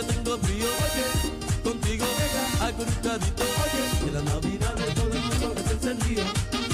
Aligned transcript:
yo 0.00 0.06
tengo 0.06 0.38
frío. 0.38 0.66
Oye, 0.84 1.04
contigo 1.62 2.06
acurrucadito. 2.60 3.44
Oye, 3.62 3.82
que 4.04 4.10
la 4.12 4.22
Navidad 4.22 4.74
de 4.74 4.94
todo 4.94 5.12
el 5.12 5.20
mundo 5.20 5.54
es 5.56 5.70
encendido. 5.72 6.24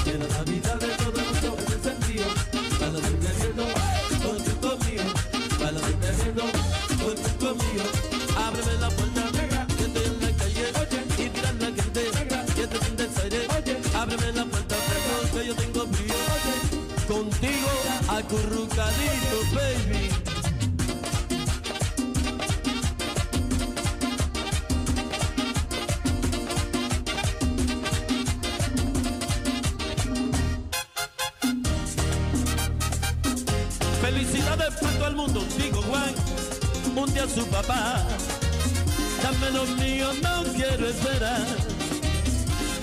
Que 0.04 0.12
la 0.12 0.28
Navidad 0.28 0.78
de 0.78 0.88
todo 0.88 1.18
el 1.18 1.26
mundo 1.26 1.56
es 1.66 1.72
encendido. 1.74 2.26
Para 2.78 2.92
los 2.92 3.04
encendidos, 3.04 3.68
con 4.22 4.36
tu 4.44 4.52
conmigo. 4.60 5.04
Para 5.58 5.72
los 5.72 5.82
encendidos, 5.82 6.50
con 7.02 7.14
tu 7.24 7.30
conmigo. 7.42 7.84
Ábreme 8.36 8.74
la 8.80 8.90
puerta, 8.90 9.22
que 9.76 9.84
estoy 9.84 10.04
en 10.04 10.20
la 10.22 10.30
calle. 10.38 10.64
Oye, 10.80 11.24
y 11.24 11.28
tiran 11.30 11.58
la 11.58 11.66
gente, 11.66 12.00
que 12.54 12.62
este 12.62 12.78
te 12.78 12.84
siente 12.84 13.04
el 13.04 13.10
aire. 13.22 13.40
Oye, 13.56 13.74
ábreme 13.94 14.32
la 14.32 14.44
puerta, 14.44 14.76
que 15.32 15.46
yo 15.46 15.54
tengo 15.54 15.86
frío. 15.86 16.14
Oye, 16.36 16.54
contigo 17.08 17.70
acurrucadito, 18.08 19.36
baby. 19.54 20.05
pero 40.76 40.88
espera, 40.90 41.38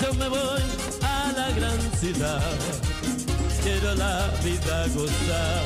yo 0.02 0.14
me 0.16 0.28
voy 0.28 0.62
a 1.02 1.32
la 1.38 1.52
gran 1.52 1.80
ciudad, 2.00 2.42
quiero 3.62 3.94
la 3.96 4.32
vida 4.44 4.88
gozar. 4.96 5.62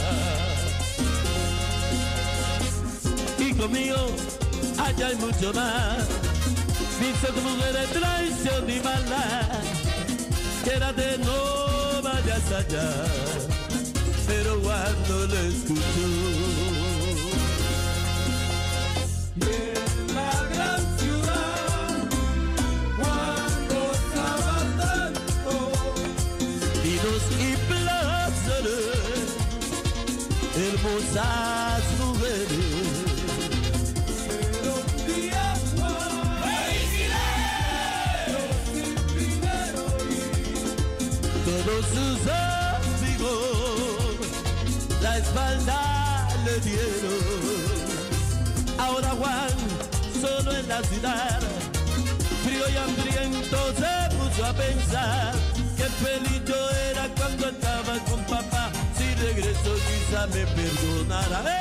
Y 3.39 3.53
conmigo 3.53 3.95
allá 4.77 5.07
hay 5.07 5.15
mucho 5.15 5.53
más, 5.53 6.05
visto 6.99 7.33
como 7.33 7.49
mujeres 7.49 7.89
traición 7.91 8.69
y 8.69 8.79
mala, 8.81 9.49
quédate, 10.65 11.17
no 11.19 12.01
vayas 12.01 12.51
allá, 12.51 13.05
pero 14.27 14.59
cuando 14.59 15.27
lo 15.27 15.39
escucho. 15.39 16.46
esas 31.09 31.83
mujeres. 31.99 32.47
Todos 41.45 41.85
sus 41.85 42.19
amigos 42.91 43.37
la 45.01 45.17
espalda 45.17 46.27
le 46.45 46.59
dieron. 46.59 47.37
Ahora 48.77 49.09
Juan, 49.11 49.49
solo 50.21 50.51
en 50.51 50.67
la 50.67 50.83
ciudad, 50.83 51.39
frío 52.43 52.69
y 52.69 52.77
hambriento 52.77 53.57
se 53.73 54.15
puso 54.15 54.45
a 54.45 54.53
pensar 54.53 55.46
justiça 60.07 60.27
me 60.27 60.45
perdonará. 60.45 61.56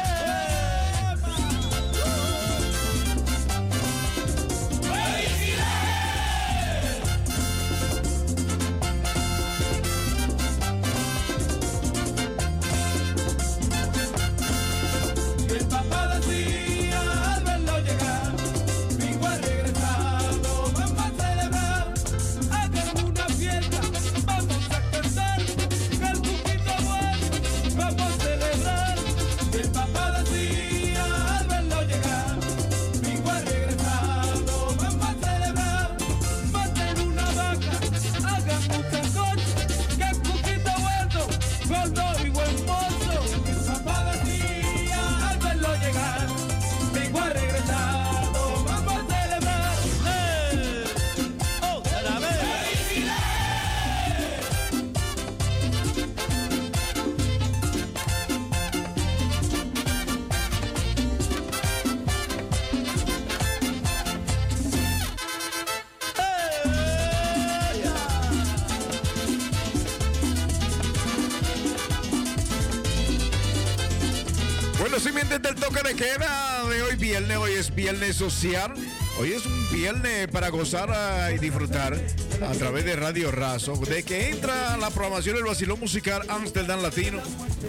Viernes 77.93 78.16
social. 78.16 78.74
Hoy 79.16 79.32
es 79.32 79.46
un 79.46 79.70
viernes 79.70 80.26
para 80.26 80.48
gozar 80.48 80.90
ah, 80.93 81.31
y 81.32 81.38
disfrutar 81.38 81.96
a 82.43 82.52
través 82.55 82.84
de 82.84 82.96
Radio 82.96 83.31
Razo. 83.31 83.76
De 83.76 84.02
que 84.02 84.31
entra 84.31 84.76
la 84.76 84.90
programación 84.90 85.36
del 85.36 85.44
vacilón 85.44 85.78
musical 85.78 86.22
Amsterdam 86.28 86.82
Latino. 86.82 87.20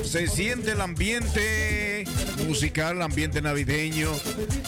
Se 0.04 0.26
siente 0.26 0.72
el 0.72 0.82
ambiente 0.82 2.06
musical, 2.48 2.96
el 2.96 3.04
ambiente 3.04 3.44
navideño. 3.44 4.10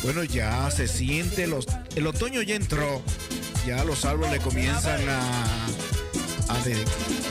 Bueno, 0.04 0.24
ya 0.24 0.70
se 0.70 0.88
siente, 0.88 1.48
los, 1.48 1.66
el 1.96 2.06
otoño 2.06 2.44
ya 2.44 2.54
entró. 2.54 3.02
Ya 3.66 3.84
los 3.86 4.06
árboles 4.06 4.42
comienzan 4.42 5.02
a, 5.10 5.66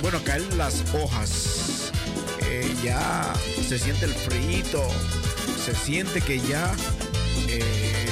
bueno, 0.02 0.20
caer 0.25 0.42
las 0.54 0.82
hojas. 0.92 1.92
Eh, 2.42 2.68
ya 2.82 3.32
se 3.68 3.78
siente 3.78 4.06
el 4.06 4.14
frío. 4.14 4.88
Se 5.64 5.72
siente 5.72 6.20
que 6.20 6.40
ya 6.40 6.75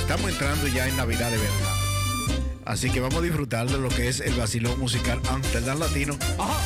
estamos 0.06 0.30
entrando 0.30 0.68
ya 0.68 0.86
en 0.86 0.96
Navidad 0.96 1.32
de 1.32 1.36
verdad. 1.36 1.75
Así 2.64 2.90
que 2.90 3.00
vamos 3.00 3.18
a 3.18 3.22
disfrutar 3.22 3.68
de 3.68 3.76
lo 3.76 3.88
que 3.88 4.08
es 4.08 4.20
el 4.20 4.34
vacilón 4.34 4.78
musical 4.78 5.20
Amsterdam 5.28 5.80
Latino. 5.80 6.16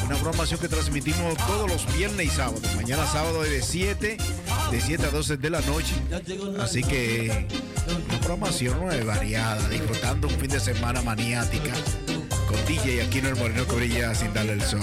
Una 0.04 0.14
programación 0.16 0.60
que 0.60 0.68
transmitimos 0.68 1.38
todos 1.46 1.70
los 1.70 1.96
viernes 1.96 2.26
y 2.26 2.28
sábados. 2.28 2.62
Mañana 2.76 3.06
sábado 3.06 3.42
de 3.42 3.62
7, 3.62 4.18
de 4.70 4.80
7 4.80 5.06
a 5.06 5.10
12 5.10 5.38
de 5.38 5.50
la 5.50 5.62
noche. 5.62 5.94
Así 6.60 6.82
que 6.82 7.46
una 7.86 8.20
programación 8.20 8.78
variada, 9.06 9.66
disfrutando 9.70 10.28
un 10.28 10.34
fin 10.34 10.50
de 10.50 10.60
semana 10.60 11.00
maniática 11.00 11.72
con 12.46 12.62
DJ 12.66 13.02
Aquino 13.04 13.30
el 13.30 13.36
Moreno 13.36 13.66
que 13.66 13.74
brilla 13.74 14.14
sin 14.14 14.34
darle 14.34 14.52
el 14.52 14.62
sol. 14.62 14.82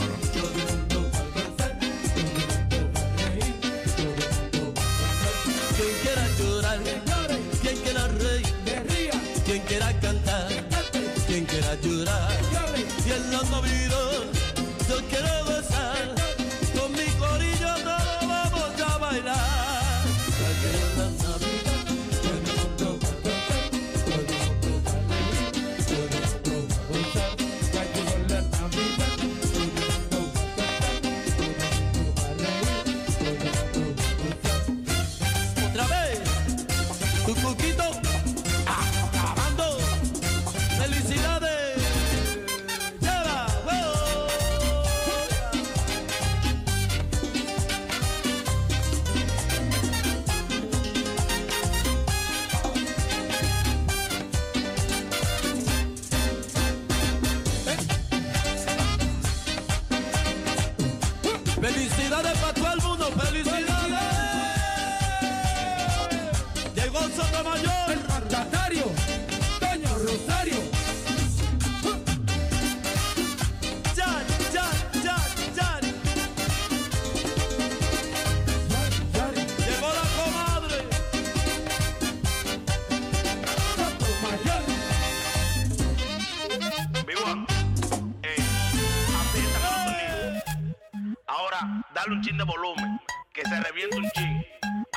dale 91.97 92.13
un 92.13 92.21
chin 92.21 92.37
de 92.37 92.43
volumen, 92.43 93.01
que 93.33 93.41
se 93.41 93.59
reviente 93.59 93.97
un 93.97 94.09
chin. 94.11 94.45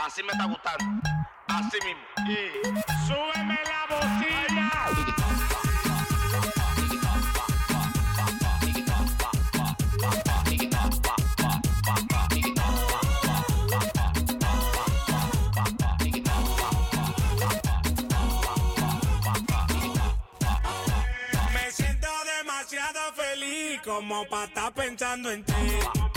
Así 0.04 0.22
me 0.22 0.32
está 0.32 0.44
gustando, 0.44 1.08
así 1.48 1.78
mismo. 1.86 2.02
Y 2.28 2.50
súbeme 3.06 3.58
la 3.64 3.86
bocina. 3.88 4.70
Me 21.54 21.70
siento 21.70 22.08
demasiado 22.38 23.00
feliz 23.14 23.80
como 23.82 24.26
para 24.26 24.44
estar 24.44 24.72
pensando 24.74 25.30
en 25.30 25.44
ti. 25.44 26.09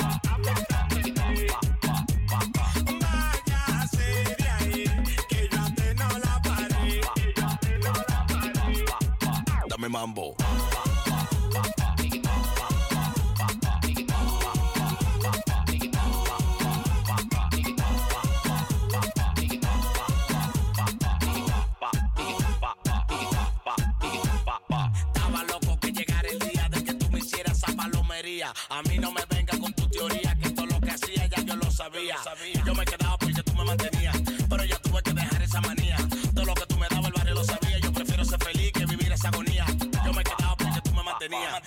mambo. 9.94 10.36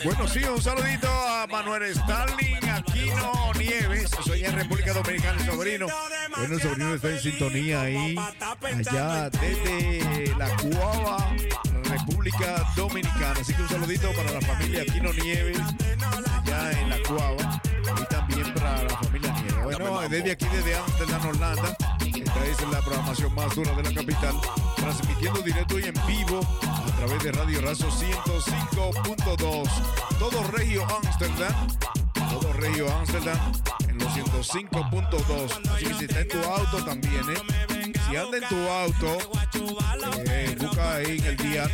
Bueno, 0.05 0.29
sí, 0.29 0.45
un 0.45 0.61
saludito 0.61 1.09
a 1.09 1.47
Manuel 1.47 1.95
Starling 1.95 2.69
Aquino 2.69 3.53
Nieves. 3.59 4.11
Soy 4.25 4.45
en 4.45 4.53
República 4.53 4.93
Dominicana, 4.93 5.41
el 5.41 5.47
sobrino. 5.47 5.87
Bueno, 6.37 6.55
el 6.55 6.61
sobrino 6.61 6.95
está 6.95 7.11
en 7.11 7.21
sintonía 7.21 7.81
ahí, 7.81 8.17
allá 8.62 9.31
desde 9.31 10.35
la 10.37 10.49
Cuava, 10.57 11.35
República 11.85 12.62
Dominicana. 12.76 13.41
Así 13.41 13.55
que 13.55 13.62
un 13.62 13.69
saludito 13.69 14.12
para 14.12 14.33
la 14.33 14.41
familia 14.43 14.83
Aquino 14.83 15.12
Nieves, 15.12 15.59
allá 15.59 16.73
en 16.73 16.91
la 16.91 16.99
Cuava, 17.09 17.62
y 18.00 18.05
también 18.05 18.55
para 18.55 18.83
la 18.83 18.99
familia 18.99 19.33
Nieves. 19.33 19.65
Bueno, 19.65 20.09
desde 20.09 20.33
aquí, 20.33 20.47
desde 20.53 20.76
Amsterdam, 20.76 21.26
Holanda 21.26 21.96
traes 22.37 22.61
la 22.71 22.81
programación 22.81 23.35
más 23.35 23.55
dura 23.55 23.73
de 23.73 23.83
la 23.83 23.93
capital, 23.93 24.35
transmitiendo 24.76 25.40
directo 25.40 25.78
y 25.78 25.85
en 25.85 25.95
vivo 26.07 26.40
a 26.61 26.97
través 26.97 27.23
de 27.23 27.31
Radio 27.33 27.61
Razo 27.61 27.88
105.2. 27.88 29.69
Todo 30.19 30.43
Regio 30.52 30.87
Amsterdam, 31.02 31.55
todo 32.31 32.52
Regio 32.55 32.90
Amsterdam 32.93 33.38
en 33.88 33.99
los 33.99 34.09
105.2. 34.09 35.78
Si 35.78 35.85
está 36.05 36.21
en 36.21 36.28
tu 36.28 36.38
auto 36.38 36.85
también, 36.85 37.31
¿eh? 37.31 37.37
Si 38.09 38.16
anda 38.16 38.38
en 38.38 38.49
tu 38.49 38.57
auto, 38.69 39.19
eh, 40.26 40.57
busca 40.59 40.97
ahí 40.97 41.19
en 41.19 41.25
el 41.25 41.37
día 41.37 41.69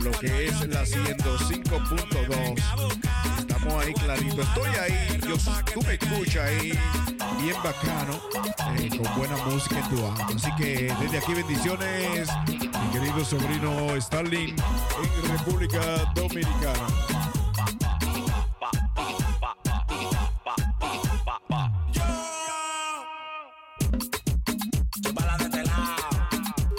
lo 0.00 0.10
que 0.12 0.46
es 0.46 0.60
la 0.68 0.84
105.2 0.84 3.19
estamos 3.60 3.84
ahí 3.84 3.94
clarito. 3.94 4.42
Estoy 4.42 4.70
ahí, 4.76 5.20
yo, 5.28 5.36
tú 5.74 5.82
me 5.82 5.94
escuchas 5.94 6.48
ahí, 6.48 6.72
bien 7.40 7.56
bacano, 7.62 8.20
con 9.02 9.16
buena 9.16 9.36
música 9.44 9.78
en 9.78 9.88
tu 9.90 10.06
alma. 10.06 10.26
Así 10.34 10.50
que 10.56 10.94
desde 11.00 11.18
aquí 11.18 11.34
bendiciones, 11.34 12.28
mi 12.48 12.90
querido 12.92 13.24
sobrino 13.24 14.00
Starling 14.00 14.56
en 14.56 15.38
República 15.38 15.80
Dominicana. 16.14 16.86
Yo, 25.02 25.14
para 25.14 25.38
la 25.38 25.48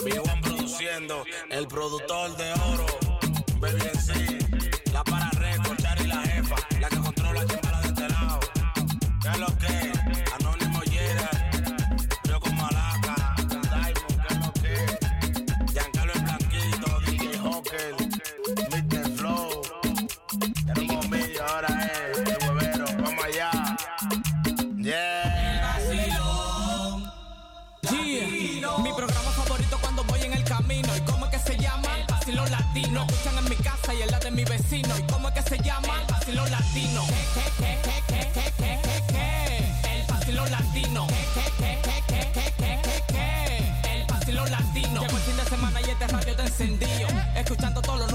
vivo 0.04 0.24
produciendo, 0.42 1.24
el 1.50 1.68
productor 1.68 2.36
de 2.38 2.51
escuchando 47.52 47.82
todos 47.82 48.00
los 48.00 48.11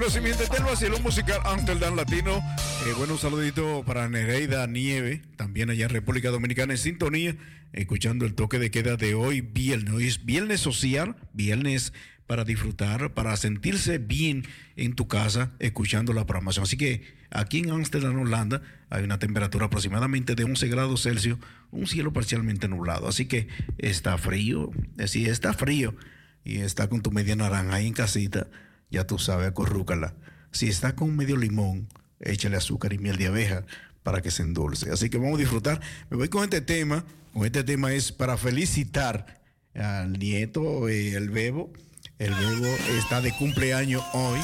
Bueno, 0.00 0.14
si 0.14 0.20
mi 0.22 0.30
gente 0.30 0.46
del 0.56 0.64
vacilón 0.64 1.02
musical 1.02 1.40
Amsterdam 1.44 1.94
Latino, 1.94 2.38
eh, 2.86 2.94
bueno, 2.96 3.12
un 3.12 3.18
saludito 3.18 3.84
para 3.84 4.08
Nereida 4.08 4.66
Nieve, 4.66 5.20
también 5.36 5.68
allá 5.68 5.84
en 5.84 5.90
República 5.90 6.30
Dominicana 6.30 6.72
en 6.72 6.78
sintonía, 6.78 7.36
escuchando 7.74 8.24
el 8.24 8.32
toque 8.32 8.58
de 8.58 8.70
queda 8.70 8.96
de 8.96 9.14
hoy, 9.14 9.42
viernes. 9.42 9.92
Hoy 9.92 10.06
es 10.06 10.24
viernes 10.24 10.60
social, 10.62 11.16
viernes 11.34 11.92
para 12.26 12.44
disfrutar, 12.44 13.12
para 13.12 13.36
sentirse 13.36 13.98
bien 13.98 14.46
en 14.74 14.94
tu 14.94 15.06
casa, 15.06 15.52
escuchando 15.58 16.14
la 16.14 16.24
programación. 16.24 16.62
Así 16.62 16.78
que 16.78 17.02
aquí 17.28 17.58
en 17.58 17.70
Amsterdam, 17.70 18.20
Holanda, 18.20 18.62
hay 18.88 19.04
una 19.04 19.18
temperatura 19.18 19.66
aproximadamente 19.66 20.34
de 20.34 20.44
11 20.44 20.66
grados 20.68 21.02
Celsius, 21.02 21.38
un 21.72 21.86
cielo 21.86 22.14
parcialmente 22.14 22.68
nublado. 22.68 23.06
Así 23.06 23.26
que 23.26 23.48
está 23.76 24.16
frío, 24.16 24.70
sí, 25.04 25.26
está 25.26 25.52
frío 25.52 25.94
y 26.42 26.60
está 26.60 26.88
con 26.88 27.02
tu 27.02 27.10
media 27.10 27.36
naranja 27.36 27.74
ahí 27.74 27.86
en 27.86 27.92
casita 27.92 28.48
ya 28.90 29.06
tú 29.06 29.18
sabes, 29.18 29.48
acorrúcala. 29.48 30.14
Si 30.52 30.68
está 30.68 30.96
con 30.96 31.16
medio 31.16 31.36
limón, 31.36 31.88
échale 32.20 32.56
azúcar 32.56 32.92
y 32.92 32.98
miel 32.98 33.16
de 33.16 33.28
abeja 33.28 33.64
para 34.02 34.20
que 34.22 34.30
se 34.30 34.42
endulce. 34.42 34.90
Así 34.90 35.10
que 35.10 35.18
vamos 35.18 35.36
a 35.36 35.38
disfrutar. 35.38 35.80
Me 36.10 36.16
voy 36.16 36.28
con 36.28 36.44
este 36.44 36.60
tema. 36.60 37.04
Con 37.32 37.44
este 37.44 37.62
tema 37.62 37.92
es 37.92 38.10
para 38.10 38.36
felicitar 38.36 39.40
al 39.74 40.18
nieto, 40.18 40.88
eh, 40.88 41.14
el 41.14 41.30
bebo. 41.30 41.72
El 42.18 42.34
bebo 42.34 42.66
está 42.98 43.20
de 43.20 43.32
cumpleaños 43.32 44.02
hoy. 44.12 44.40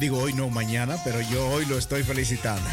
Digo 0.00 0.18
hoy, 0.18 0.32
no 0.32 0.48
mañana, 0.50 0.96
pero 1.04 1.20
yo 1.20 1.46
hoy 1.48 1.64
lo 1.66 1.78
estoy 1.78 2.02
felicitando. 2.02 2.68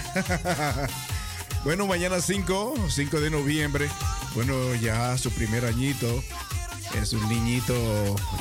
bueno, 1.64 1.88
mañana 1.88 2.20
5, 2.20 2.76
5 2.90 3.20
de 3.20 3.30
noviembre. 3.30 3.88
Bueno, 4.34 4.76
ya 4.76 5.18
su 5.18 5.32
primer 5.32 5.66
añito 5.66 6.24
es 7.02 7.14
un 7.14 7.28
niñito 7.30 7.74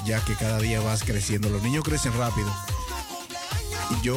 ya 0.05 0.25
que 0.25 0.35
cada 0.35 0.59
día 0.59 0.81
vas 0.81 1.03
creciendo. 1.03 1.49
Los 1.51 1.63
niños 1.63 1.85
crecen 1.85 2.13
rápido. 2.17 2.53
Y 3.91 4.05
yo 4.05 4.17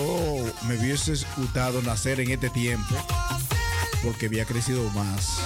me 0.68 0.78
hubiese 0.78 1.14
gustado 1.36 1.82
nacer 1.82 2.20
en 2.20 2.32
este 2.32 2.50
tiempo 2.50 2.96
porque 4.04 4.28
había 4.28 4.46
crecido 4.46 4.90
más. 4.92 5.40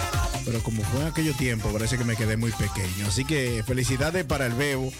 Pero 0.46 0.62
como 0.64 0.84
fue 0.84 1.02
en 1.02 1.08
aquello 1.08 1.34
tiempo, 1.34 1.72
parece 1.72 1.98
que 1.98 2.04
me 2.04 2.16
quedé 2.16 2.38
muy 2.38 2.52
pequeño. 2.52 3.08
Así 3.08 3.26
que 3.26 3.64
felicidades 3.66 4.26
para 4.26 4.46
el 4.46 4.54
Bebo 4.54 4.92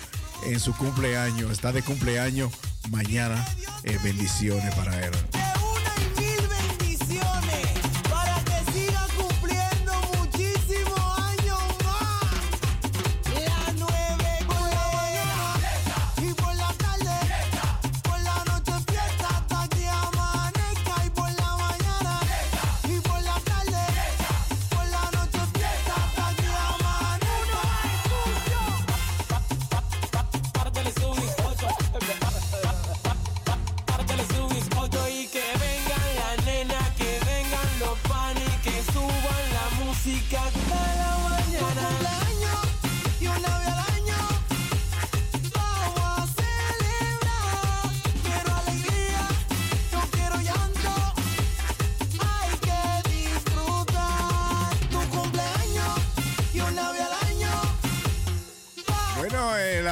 en 0.46 0.60
su 0.60 0.76
cumpleaños. 0.76 1.52
Está 1.52 1.72
de 1.72 1.84
cumpleaños 1.84 2.52
mañana. 2.90 3.46
Eh, 3.84 3.98
bendiciones 4.04 4.74
para 4.76 5.06
él. 5.06 5.12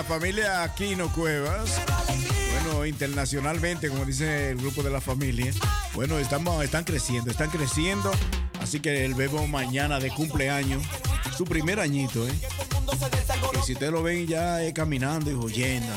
Familia 0.03 0.63
Aquino 0.63 1.11
Cuevas. 1.11 1.81
Bueno, 2.53 2.85
internacionalmente, 2.85 3.89
como 3.89 4.05
dice 4.05 4.51
el 4.51 4.57
grupo 4.57 4.83
de 4.83 4.89
la 4.89 5.01
familia. 5.01 5.51
Bueno, 5.93 6.17
estamos, 6.19 6.63
están 6.63 6.83
creciendo, 6.83 7.31
están 7.31 7.49
creciendo. 7.49 8.11
Así 8.61 8.79
que 8.79 9.05
el 9.05 9.13
bebo 9.13 9.47
mañana 9.47 9.99
de 9.99 10.09
cumpleaños, 10.09 10.83
su 11.37 11.45
primer 11.45 11.79
añito, 11.79 12.27
¿eh? 12.27 12.33
Que 13.51 13.61
si 13.61 13.73
ustedes 13.73 13.91
lo 13.91 14.03
ven 14.03 14.27
ya 14.27 14.59
caminando 14.73 15.31
y 15.31 15.33
oyendo. 15.33 15.93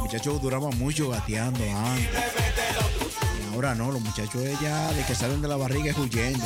muchachos 0.00 0.40
duraban 0.40 0.76
mucho 0.78 1.10
gateando. 1.10 1.60
Y 1.64 3.54
ahora 3.54 3.74
no, 3.74 3.90
los 3.90 4.00
muchachos 4.00 4.42
ya 4.60 4.92
de 4.92 5.04
que 5.04 5.14
salen 5.14 5.42
de 5.42 5.48
la 5.48 5.56
barriga 5.56 5.90
es 5.90 5.98
huyendo. 5.98 6.44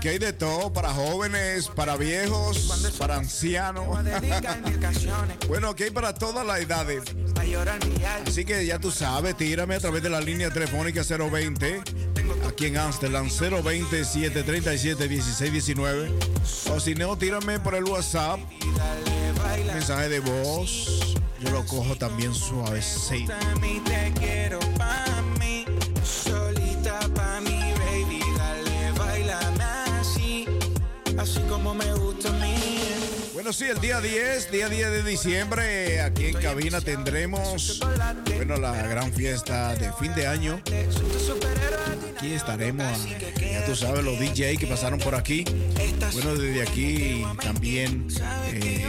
Aquí 0.00 0.08
hay 0.08 0.18
de 0.18 0.32
todo, 0.32 0.72
para 0.72 0.94
jóvenes, 0.94 1.68
para 1.68 1.94
viejos, 1.98 2.94
para 2.98 3.16
ancianos. 3.16 3.84
bueno, 5.48 5.68
aquí 5.68 5.82
hay 5.82 5.90
para 5.90 6.14
todas 6.14 6.46
las 6.46 6.58
edades. 6.58 7.02
Así 8.26 8.46
que 8.46 8.64
ya 8.64 8.78
tú 8.78 8.90
sabes, 8.90 9.36
tírame 9.36 9.74
a 9.74 9.78
través 9.78 10.02
de 10.02 10.08
la 10.08 10.22
línea 10.22 10.50
telefónica 10.50 11.02
020 11.02 11.82
aquí 12.48 12.66
en 12.66 12.78
Amsterdam 12.78 13.28
020 13.28 14.02
737 14.02 15.06
1619 15.06 16.10
o 16.72 16.80
si 16.80 16.94
no 16.94 17.18
tírame 17.18 17.60
por 17.60 17.74
el 17.74 17.84
WhatsApp 17.84 18.40
mensaje 19.66 20.08
de 20.08 20.20
voz. 20.20 21.14
Yo 21.40 21.50
lo 21.50 21.66
cojo 21.66 21.94
también 21.96 22.32
suave 22.34 22.80
Bueno, 33.50 33.58
sí, 33.58 33.68
el 33.68 33.80
día 33.80 34.00
10, 34.00 34.52
día 34.52 34.68
10 34.68 34.90
de 34.92 35.02
diciembre, 35.02 36.00
aquí 36.02 36.26
en 36.26 36.34
cabina 36.34 36.80
tendremos, 36.80 37.80
bueno, 38.36 38.56
la 38.58 38.80
gran 38.86 39.12
fiesta 39.12 39.74
de 39.74 39.92
fin 39.94 40.14
de 40.14 40.28
año. 40.28 40.62
Aquí 42.14 42.32
estaremos, 42.32 43.08
ya 43.40 43.66
tú 43.66 43.74
sabes, 43.74 44.04
los 44.04 44.20
DJ 44.20 44.56
que 44.56 44.68
pasaron 44.68 45.00
por 45.00 45.16
aquí. 45.16 45.44
Bueno, 46.12 46.36
desde 46.36 46.62
aquí 46.62 47.24
también, 47.42 48.06
eh, 48.52 48.86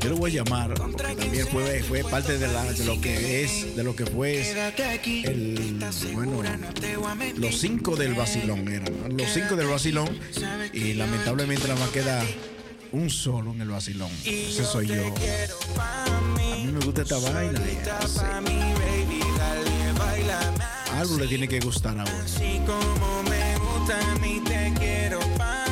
yo 0.00 0.10
lo 0.10 0.16
voy 0.16 0.32
a 0.32 0.42
llamar, 0.42 0.74
también 0.74 1.46
fue, 1.46 1.80
fue 1.84 2.02
parte 2.02 2.38
de, 2.38 2.48
la, 2.48 2.64
de 2.64 2.84
lo 2.84 3.00
que 3.00 3.44
es, 3.44 3.76
de 3.76 3.84
lo 3.84 3.94
que 3.94 4.04
fue 4.04 4.50
el, 5.22 5.78
bueno, 6.12 6.42
los 7.36 7.60
cinco 7.60 7.94
del 7.94 8.14
vacilón, 8.14 8.66
eran, 8.66 9.16
los 9.16 9.32
cinco 9.32 9.54
del 9.54 9.68
vacilón, 9.68 10.08
y 10.72 10.94
lamentablemente 10.94 11.68
nada 11.68 11.78
más 11.78 11.90
queda 11.90 12.24
un 12.92 13.10
solo 13.10 13.52
en 13.52 13.60
el 13.60 13.68
vacilón. 13.68 14.10
Ese 14.24 14.64
soy 14.64 14.86
yo. 14.86 14.94
A 14.94 16.20
mí 16.36 16.72
me 16.72 16.84
gusta 16.84 17.02
esta 17.02 17.18
vaina. 17.18 17.60
Algo 20.96 21.18
le 21.18 21.26
tiene 21.26 21.48
que 21.48 21.60
gustar 21.60 21.98
a 21.98 22.02
uno. 22.04 22.12
Así 22.24 22.60
como 22.66 23.22
me 23.22 23.56
gusta 23.58 23.98
a 23.98 24.14
mí, 24.16 24.42
te 24.44 24.72
quiero 24.78 25.20
pa' 25.38 25.69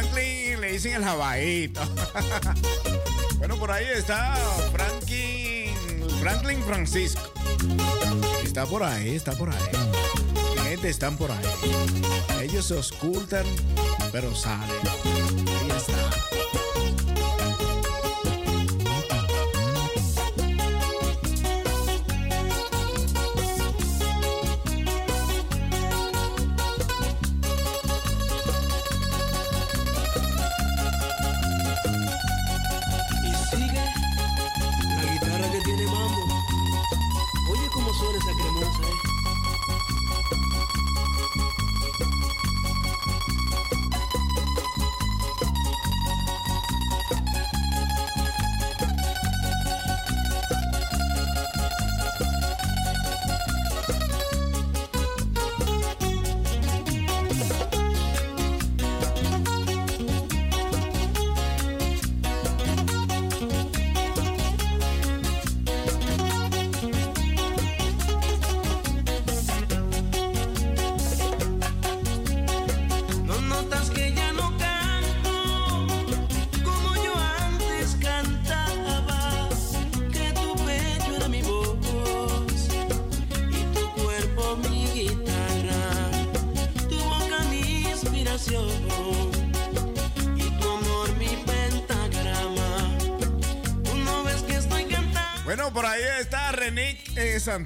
Franklin. 0.00 0.60
Le 0.60 0.72
dicen 0.72 0.94
el 0.94 1.04
jabaíto. 1.04 1.80
bueno, 3.38 3.56
por 3.56 3.70
ahí 3.70 3.86
está 3.94 4.34
Franklin, 4.72 5.74
Franklin 6.20 6.62
Francisco. 6.64 7.32
Está 8.44 8.66
por 8.66 8.82
ahí, 8.82 9.16
está 9.16 9.32
por 9.32 9.50
ahí. 9.50 9.58
Mi 10.54 10.68
gente 10.68 10.88
están 10.88 11.16
por 11.16 11.30
ahí. 11.30 11.38
Ellos 12.42 12.66
se 12.66 12.74
ocultan, 12.74 13.46
pero 14.12 14.34
salen. 14.34 14.70
Ahí 15.60 15.70
está. 15.76 16.29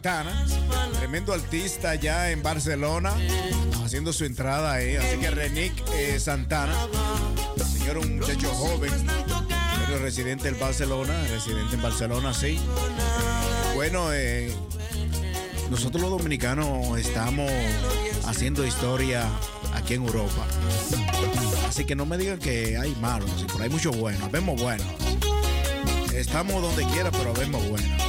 Santana, 0.05 0.45
tremendo 0.99 1.33
artista 1.33 1.95
ya 1.95 2.31
en 2.31 2.43
Barcelona, 2.43 3.15
haciendo 3.83 4.13
su 4.13 4.27
entrada 4.27 4.75
ahí. 4.75 4.97
Así 4.97 5.17
que 5.17 5.31
Renick 5.31 5.73
eh, 5.95 6.21
Santana, 6.21 6.75
señor, 7.73 7.97
un 7.97 8.19
muchacho 8.19 8.51
joven, 8.51 8.93
residente 10.03 10.49
en 10.49 10.61
Barcelona, 10.61 11.15
residente 11.31 11.77
en 11.77 11.81
Barcelona, 11.81 12.35
sí. 12.35 12.61
Bueno, 13.77 14.13
eh, 14.13 14.55
nosotros 15.71 16.03
los 16.03 16.11
dominicanos 16.11 16.99
estamos 16.99 17.51
haciendo 18.27 18.67
historia 18.67 19.27
aquí 19.73 19.95
en 19.95 20.03
Europa. 20.03 20.47
Así 21.67 21.87
que 21.87 21.97
no 21.97 22.05
me 22.05 22.19
digan 22.19 22.39
que 22.39 22.77
hay 22.77 22.95
malos, 23.01 23.31
por 23.51 23.63
hay 23.63 23.71
muchos 23.71 23.97
buenos, 23.97 24.31
vemos 24.31 24.61
buenos. 24.61 24.87
Estamos 26.13 26.61
donde 26.61 26.85
quiera, 26.89 27.11
pero 27.11 27.33
vemos 27.33 27.67
buenos. 27.71 28.04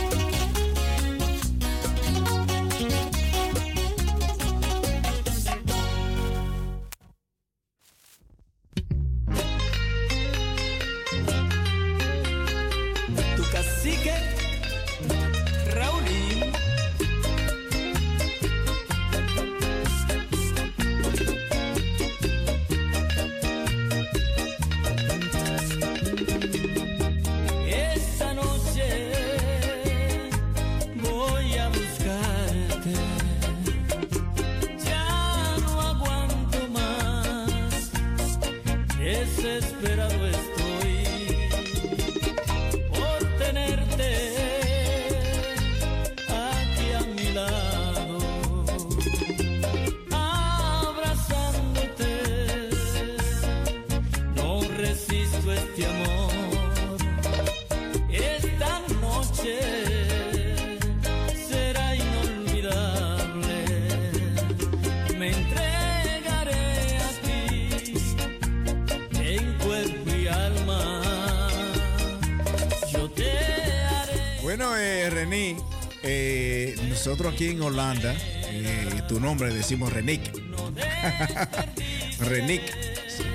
Nombre 79.36 79.54
decimos 79.54 79.92
Renick. 79.92 80.22
Renick 82.22 82.62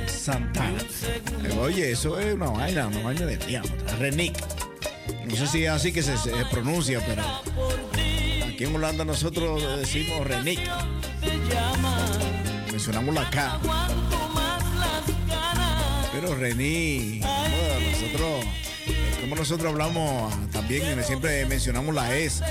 Santana. 0.08 0.78
Eh, 1.44 1.58
oye, 1.60 1.90
eso 1.90 2.18
es 2.18 2.32
una 2.32 2.48
vaina, 2.48 2.86
una 2.86 3.02
vaina 3.02 3.26
de 3.26 3.36
diablo. 3.36 3.70
Renick. 3.98 4.34
No 5.26 5.36
sé 5.36 5.46
si 5.46 5.64
es 5.64 5.70
así 5.70 5.92
que 5.92 6.02
se, 6.02 6.16
pronuncia, 6.50 7.04
pero 7.06 7.22
aquí 8.46 8.64
en 8.64 8.74
Holanda 8.74 9.04
nosotros 9.04 9.62
decimos 9.78 10.26
Renick. 10.26 10.60
Mencionamos 12.70 13.14
la 13.14 13.28
K. 13.28 13.60
Pero 16.12 16.34
Rení, 16.34 17.20
bueno, 17.20 17.90
nosotros, 17.90 18.44
como 19.20 19.36
nosotros 19.36 19.70
hablamos 19.70 20.50
también, 20.50 21.04
siempre 21.04 21.44
mencionamos 21.44 21.94
la 21.94 22.16
S. 22.16 22.42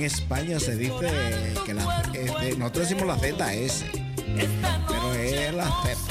En 0.00 0.06
España 0.06 0.58
se 0.58 0.76
dice 0.76 1.12
que 1.66 1.74
la, 1.74 2.02
este, 2.14 2.56
nosotros 2.56 2.88
decimos 2.88 3.06
la 3.06 3.18
ZS. 3.18 3.84
Pero 4.88 5.12
es 5.12 5.52
la 5.52 5.66
Z. 5.66 6.09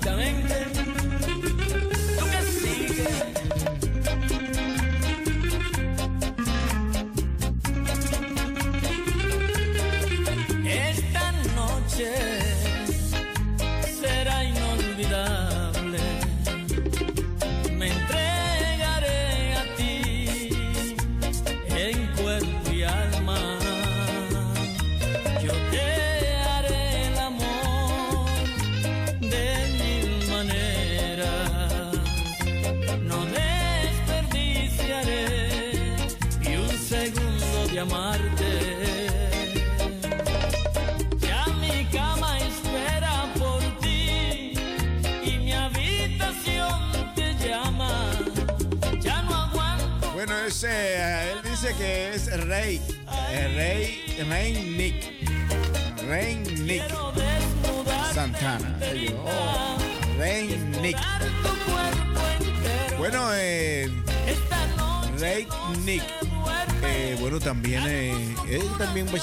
coming. 0.00 0.67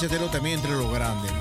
También 0.07 0.59
entre 0.59 0.71
los 0.71 0.91
grandes. 0.93 1.31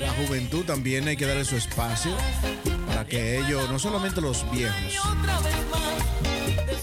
La 0.00 0.12
juventud 0.12 0.64
también 0.66 1.08
hay 1.08 1.16
que 1.16 1.24
darle 1.24 1.46
su 1.46 1.56
espacio 1.56 2.12
para 2.86 3.06
que 3.06 3.38
ellos, 3.38 3.70
no 3.70 3.78
solamente 3.78 4.20
los 4.20 4.44
viejos, 4.50 4.76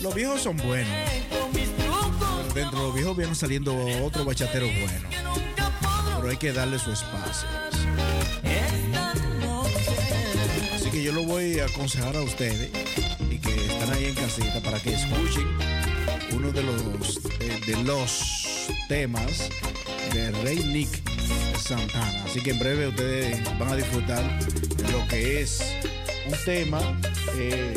los 0.02 0.16
viejos 0.16 0.42
son 0.42 0.58
buenos. 0.58 0.92
Pero 2.52 2.54
Dentro 2.54 2.80
de 2.80 2.86
los 2.86 2.96
viejos 2.96 3.18
vienen 3.18 3.36
saliendo 3.36 3.76
otros 4.04 4.26
bachateros 4.26 4.70
buenos. 4.72 5.14
Pero 6.16 6.30
hay 6.30 6.38
que 6.38 6.52
darle 6.52 6.80
su 6.80 6.92
espacio. 6.92 7.48
Así 10.74 10.90
que 10.90 11.04
yo 11.04 11.12
lo 11.12 11.24
voy 11.24 11.60
a 11.60 11.66
aconsejar 11.66 12.16
a 12.16 12.24
ustedes 12.24 12.72
y 13.30 13.38
que 13.38 13.54
están 13.68 13.94
ahí 13.94 14.06
en 14.06 14.16
casita 14.16 14.62
para 14.62 14.80
que 14.80 14.96
escuchen 14.96 15.48
uno 16.32 16.52
de 16.52 16.64
los, 16.64 17.20
eh, 17.40 17.62
de 17.68 17.84
los 17.84 18.37
temas 18.88 19.50
de 20.14 20.32
Rey 20.44 20.60
Nick 20.66 20.90
Santana. 21.58 22.24
Así 22.24 22.42
que 22.42 22.52
en 22.52 22.60
breve 22.60 22.88
ustedes 22.88 23.44
van 23.60 23.70
a 23.70 23.76
disfrutar 23.76 24.24
de 24.40 24.92
lo 24.92 25.08
que 25.08 25.42
es 25.42 25.62
un 26.26 26.36
tema 26.46 26.80
eh, 27.36 27.76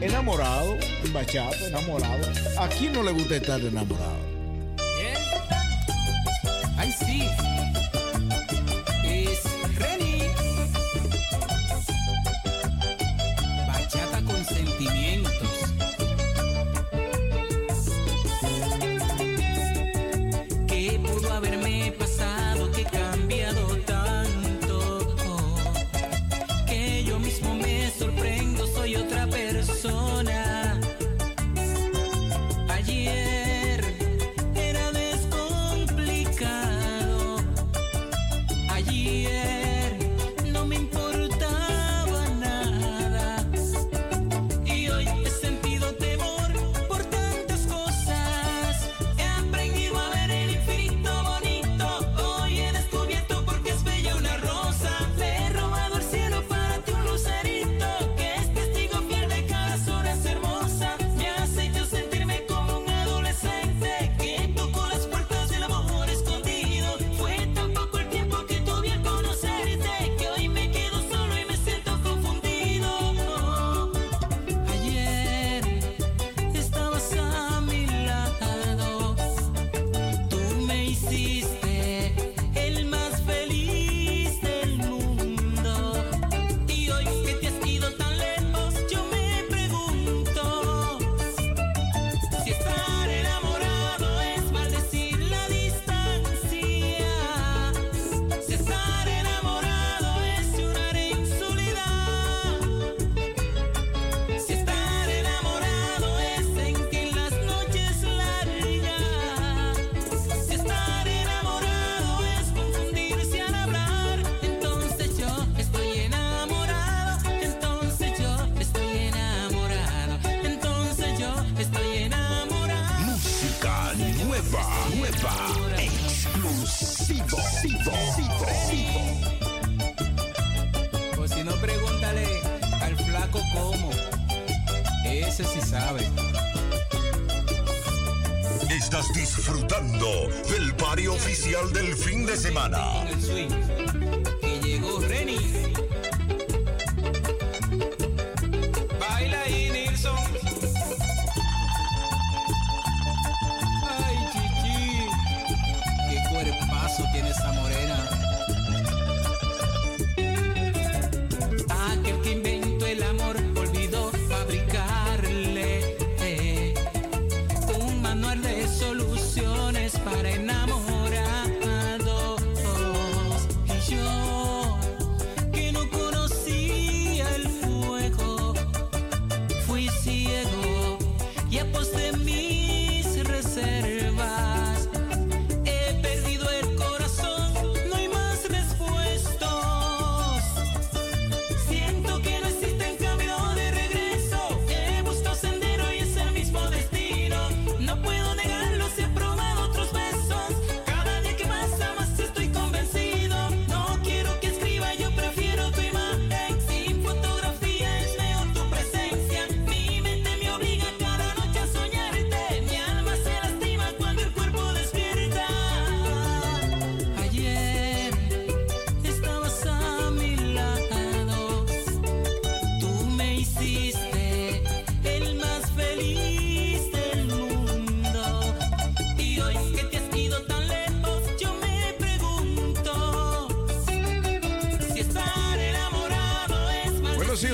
enamorado, 0.00 0.76
un 1.04 1.12
bachata, 1.12 1.66
enamorado. 1.66 2.26
¿A 2.58 2.68
quién 2.68 2.92
no 2.92 3.02
le 3.02 3.12
gusta 3.12 3.36
estar 3.36 3.60
enamorado? 3.60 4.15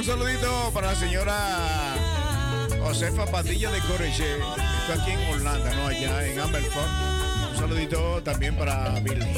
un 0.03 0.09
saludito 0.09 0.71
para 0.75 0.89
la 0.89 0.97
señora 0.97 1.95
Josefa 2.83 3.25
Padilla 3.27 3.71
de 3.71 3.79
Coreche. 3.83 4.35
Está 4.35 5.01
aquí 5.01 5.13
en 5.13 5.33
Holanda, 5.33 5.73
¿no? 5.77 5.87
Allá 5.87 6.27
en 6.27 6.41
Amberford. 6.41 6.89
Un 7.53 7.57
saludito 7.57 8.21
también 8.25 8.57
para 8.57 8.99
Billy. 8.99 9.25
Bueno, 9.25 9.37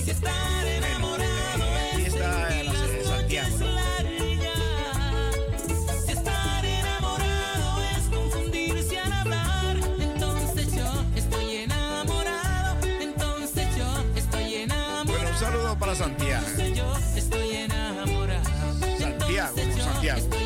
aquí 1.93 2.07
está 2.07 2.49
la 2.63 2.73
sede 2.73 3.05
Santiago, 3.05 3.59
¿no? 3.59 3.67
Bueno, 15.05 15.29
un 15.29 15.39
saludo 15.39 15.79
para 15.79 15.95
Santiago. 15.95 16.47
Santiago, 18.99 19.57
Santiago 19.77 20.44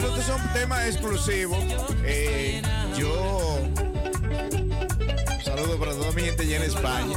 bueno, 0.00 0.16
este 0.16 0.32
es 0.32 0.40
un 0.40 0.52
tema 0.52 0.86
exclusivo. 0.86 1.56
Eh, 2.04 2.62
yo 2.96 3.60
un 3.60 5.44
saludo 5.44 5.78
para 5.78 5.92
toda 5.92 6.12
mi 6.12 6.22
gente 6.22 6.42
allá 6.42 6.56
en 6.56 6.62
España. 6.62 7.16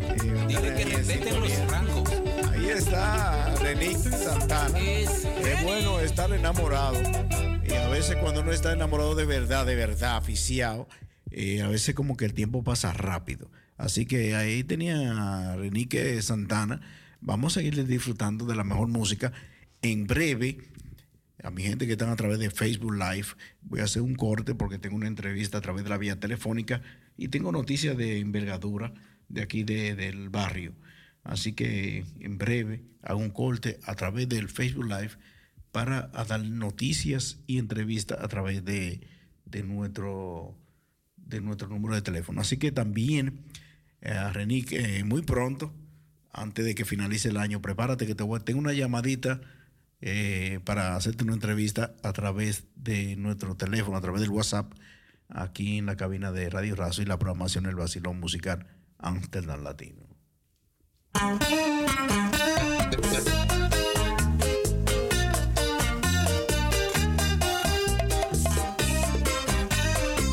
Eh, 0.00 0.44
Dile 0.48 0.74
que 0.74 0.84
respeten 0.84 1.40
los. 1.40 2.50
Ahí 2.50 2.68
está 2.68 3.54
Renick 3.56 3.98
Santana. 3.98 4.78
Es 4.78 5.62
bueno 5.62 6.00
estar 6.00 6.30
enamorado. 6.32 7.00
Y 7.64 7.72
a 7.72 7.88
veces 7.88 8.16
cuando 8.16 8.42
uno 8.42 8.52
está 8.52 8.72
enamorado 8.72 9.14
de 9.14 9.24
verdad, 9.24 9.64
de 9.64 9.74
verdad, 9.74 10.16
aficiado, 10.16 10.88
eh, 11.30 11.62
a 11.62 11.68
veces 11.68 11.94
como 11.94 12.16
que 12.16 12.24
el 12.26 12.34
tiempo 12.34 12.62
pasa 12.62 12.92
rápido. 12.92 13.50
Así 13.76 14.06
que 14.06 14.34
ahí 14.34 14.64
tenía 14.64 15.52
a 15.52 15.56
Renique 15.56 16.20
Santana. 16.20 16.80
Vamos 17.20 17.52
a 17.52 17.60
seguirles 17.60 17.88
disfrutando 17.88 18.44
de 18.44 18.54
la 18.54 18.64
mejor 18.64 18.88
música. 18.88 19.32
En 19.80 20.06
breve 20.06 20.58
a 21.42 21.50
mi 21.50 21.62
gente 21.62 21.86
que 21.86 21.92
están 21.92 22.10
a 22.10 22.16
través 22.16 22.38
de 22.38 22.50
Facebook 22.50 22.94
Live, 22.94 23.28
voy 23.62 23.80
a 23.80 23.84
hacer 23.84 24.02
un 24.02 24.14
corte 24.14 24.54
porque 24.54 24.78
tengo 24.78 24.96
una 24.96 25.06
entrevista 25.06 25.58
a 25.58 25.60
través 25.60 25.84
de 25.84 25.90
la 25.90 25.98
vía 25.98 26.18
telefónica 26.18 26.82
y 27.16 27.28
tengo 27.28 27.52
noticias 27.52 27.96
de 27.96 28.18
envergadura 28.18 28.92
de 29.28 29.42
aquí 29.42 29.62
de, 29.62 29.94
del 29.94 30.30
barrio. 30.30 30.74
Así 31.22 31.52
que 31.52 32.04
en 32.20 32.38
breve 32.38 32.82
hago 33.02 33.20
un 33.20 33.30
corte 33.30 33.78
a 33.84 33.94
través 33.94 34.28
del 34.28 34.48
Facebook 34.48 34.86
Live 34.86 35.12
para 35.72 36.08
dar 36.08 36.42
noticias 36.42 37.38
y 37.46 37.58
entrevistas 37.58 38.18
a 38.20 38.28
través 38.28 38.64
de, 38.64 39.00
de, 39.44 39.62
nuestro, 39.62 40.56
de 41.16 41.40
nuestro 41.40 41.68
número 41.68 41.94
de 41.94 42.02
teléfono. 42.02 42.40
Así 42.40 42.56
que 42.56 42.72
también, 42.72 43.44
eh, 44.00 44.32
Renick, 44.32 44.72
eh, 44.72 45.04
muy 45.04 45.22
pronto, 45.22 45.72
antes 46.32 46.64
de 46.64 46.74
que 46.74 46.84
finalice 46.84 47.28
el 47.28 47.36
año, 47.36 47.60
prepárate 47.60 48.06
que 48.06 48.14
te 48.14 48.24
voy, 48.24 48.40
tengo 48.40 48.60
una 48.60 48.72
llamadita 48.72 49.40
eh, 50.00 50.60
para 50.64 50.94
hacerte 50.94 51.24
una 51.24 51.34
entrevista 51.34 51.94
a 52.02 52.12
través 52.12 52.64
de 52.76 53.16
nuestro 53.16 53.56
teléfono, 53.56 53.96
a 53.96 54.00
través 54.00 54.20
del 54.20 54.30
WhatsApp, 54.30 54.72
aquí 55.28 55.78
en 55.78 55.86
la 55.86 55.96
cabina 55.96 56.30
de 56.30 56.48
Radio 56.50 56.76
Razo 56.76 57.02
y 57.02 57.04
la 57.04 57.18
programación 57.18 57.66
El 57.66 57.74
Basilón 57.74 58.20
Musical 58.20 58.66
Amsterdam 58.98 59.62
Latino. 59.62 60.02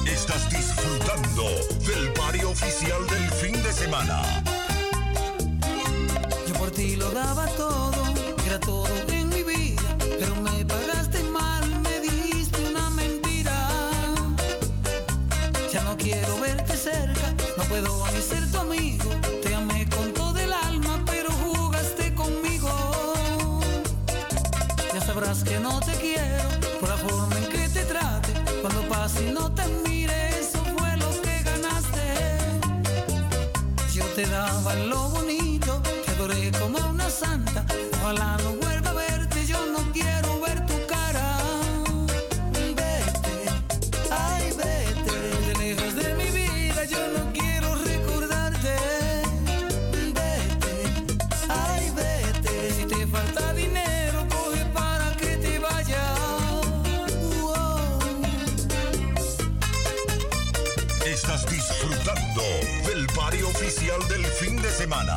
Estás 0.07 0.49
disfrutando 0.49 1.43
del 1.87 2.11
barrio 2.17 2.51
oficial 2.51 3.07
del 3.07 3.29
fin 3.31 3.63
de 3.63 3.73
semana. 3.73 4.34
semana. 64.75 65.15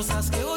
cosas 0.00 0.30
que 0.30 0.49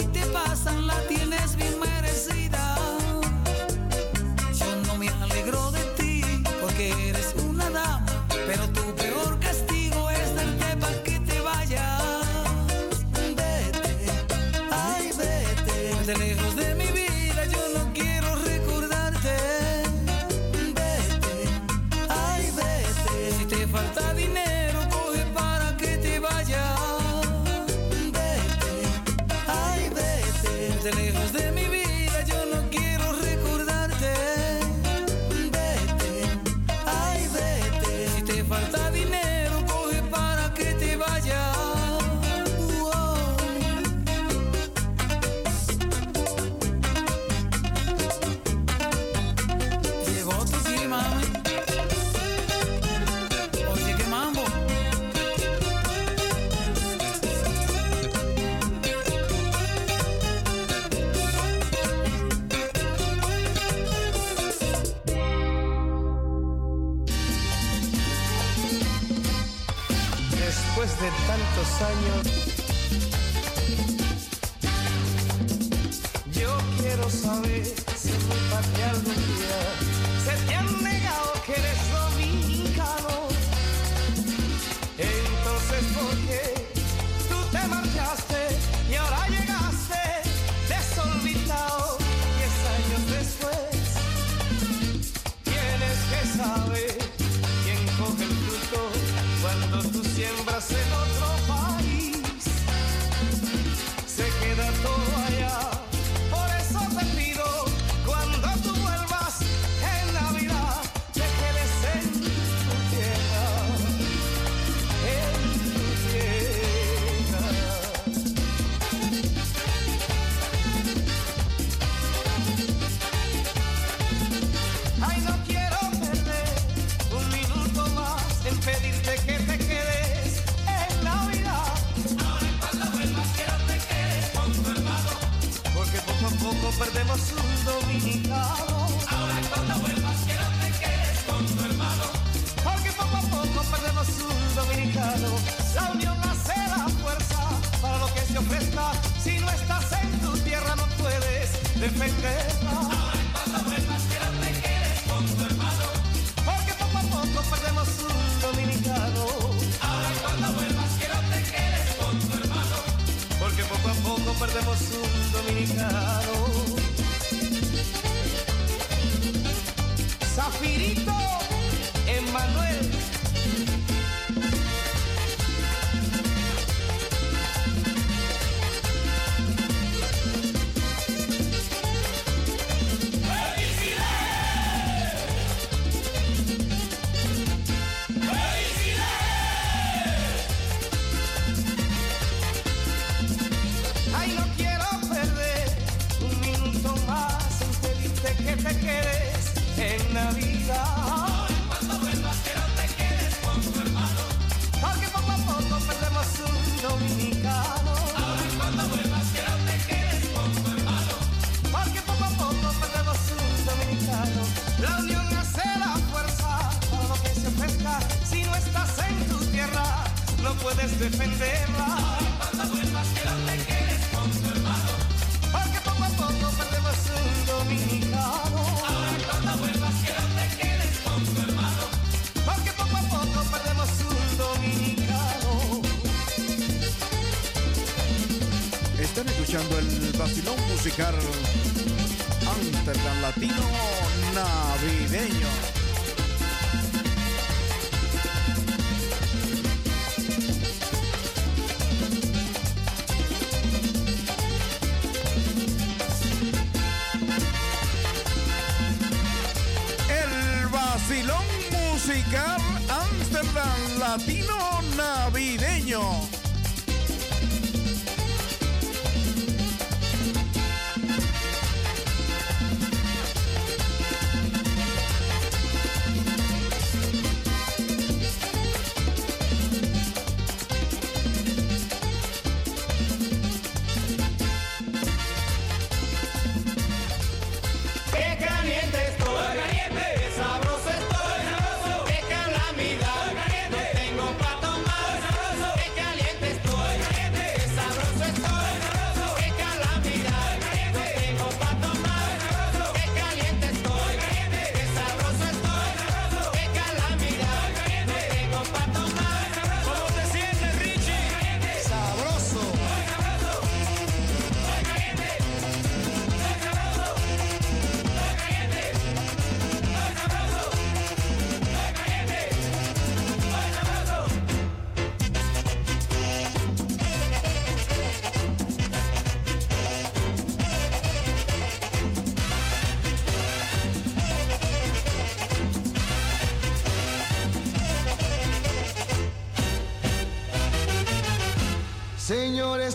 cabe. 96.43 96.92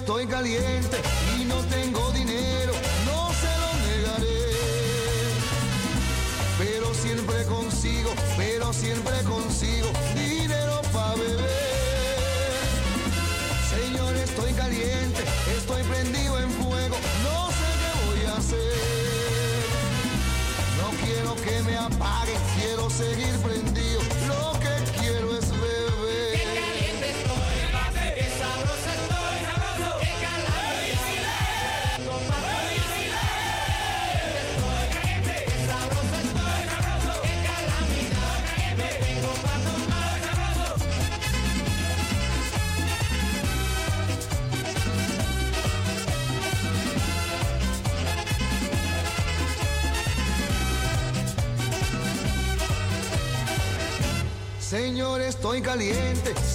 Estoy 0.08 0.26
caliente 0.26 1.02
y 1.38 1.44
no 1.44 1.62
tengo 1.64 2.07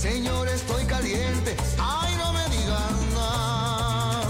Señor, 0.03 0.49
estoy 0.49 0.83
caliente. 0.83 1.55
Ay, 1.79 2.13
no 2.17 2.33
me 2.33 2.43
digan 2.49 3.13
nada. 3.15 4.25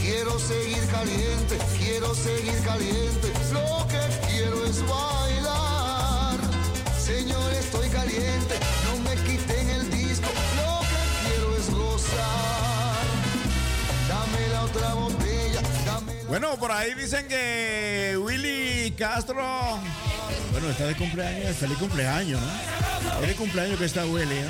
Quiero 0.00 0.38
seguir 0.38 0.86
caliente, 0.86 1.58
quiero 1.76 2.14
seguir 2.14 2.62
caliente. 2.62 3.32
Lo 3.52 3.84
que 3.88 4.28
quiero 4.28 4.64
es 4.64 4.80
bailar. 4.86 6.38
Señor, 6.96 7.52
estoy 7.54 7.88
caliente. 7.88 8.54
No 8.84 9.02
me 9.02 9.16
quiten 9.24 9.68
el 9.68 9.90
disco. 9.90 10.28
Lo 10.58 10.78
que 10.90 11.02
quiero 11.26 11.56
es 11.56 11.70
gozar. 11.70 13.04
Dame 14.08 14.48
la 14.52 14.62
otra 14.62 14.94
botella. 14.94 15.60
Dame 15.86 16.14
la... 16.22 16.28
Bueno, 16.28 16.56
por 16.56 16.70
ahí 16.70 16.94
dicen 16.94 17.26
que 17.26 18.16
Willy 18.16 18.92
Castro. 18.92 19.80
Bueno, 20.52 20.70
está 20.70 20.86
de 20.86 20.94
cumpleaños, 20.94 21.56
feliz 21.56 21.78
cumpleaños, 21.78 22.40
¿no? 22.40 22.77
El 23.22 23.34
cumpleaños 23.34 23.78
que 23.78 23.84
está 23.84 24.06
William. 24.06 24.48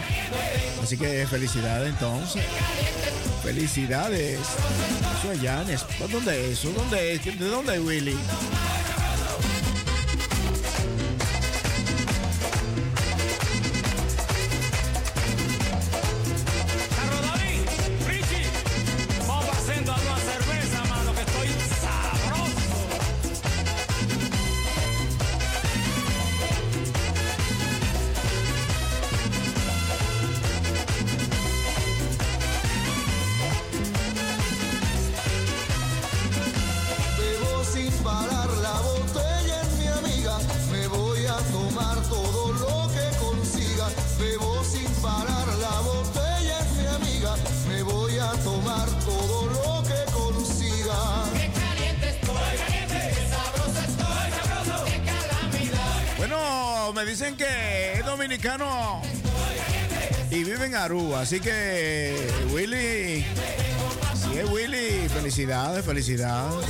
Así 0.82 0.96
que 0.96 1.26
felicidades 1.26 1.88
entonces. 1.88 2.42
Felicidades. 3.42 4.38
Eso 5.18 5.32
es 5.32 5.40
Janes. 5.40 5.84
¿Dónde 6.10 6.52
es 6.52 6.58
eso? 6.58 6.70
¿Dónde 6.72 7.14
es? 7.14 7.24
¿De 7.24 7.48
dónde 7.48 7.74
es 7.76 7.80
Willy? 7.80 8.16
Así 61.18 61.40
que, 61.40 62.14
Willy. 62.52 63.26
Sí, 64.14 64.44
Willy. 64.52 65.08
Felicidades, 65.08 65.84
felicidades. 65.84 66.64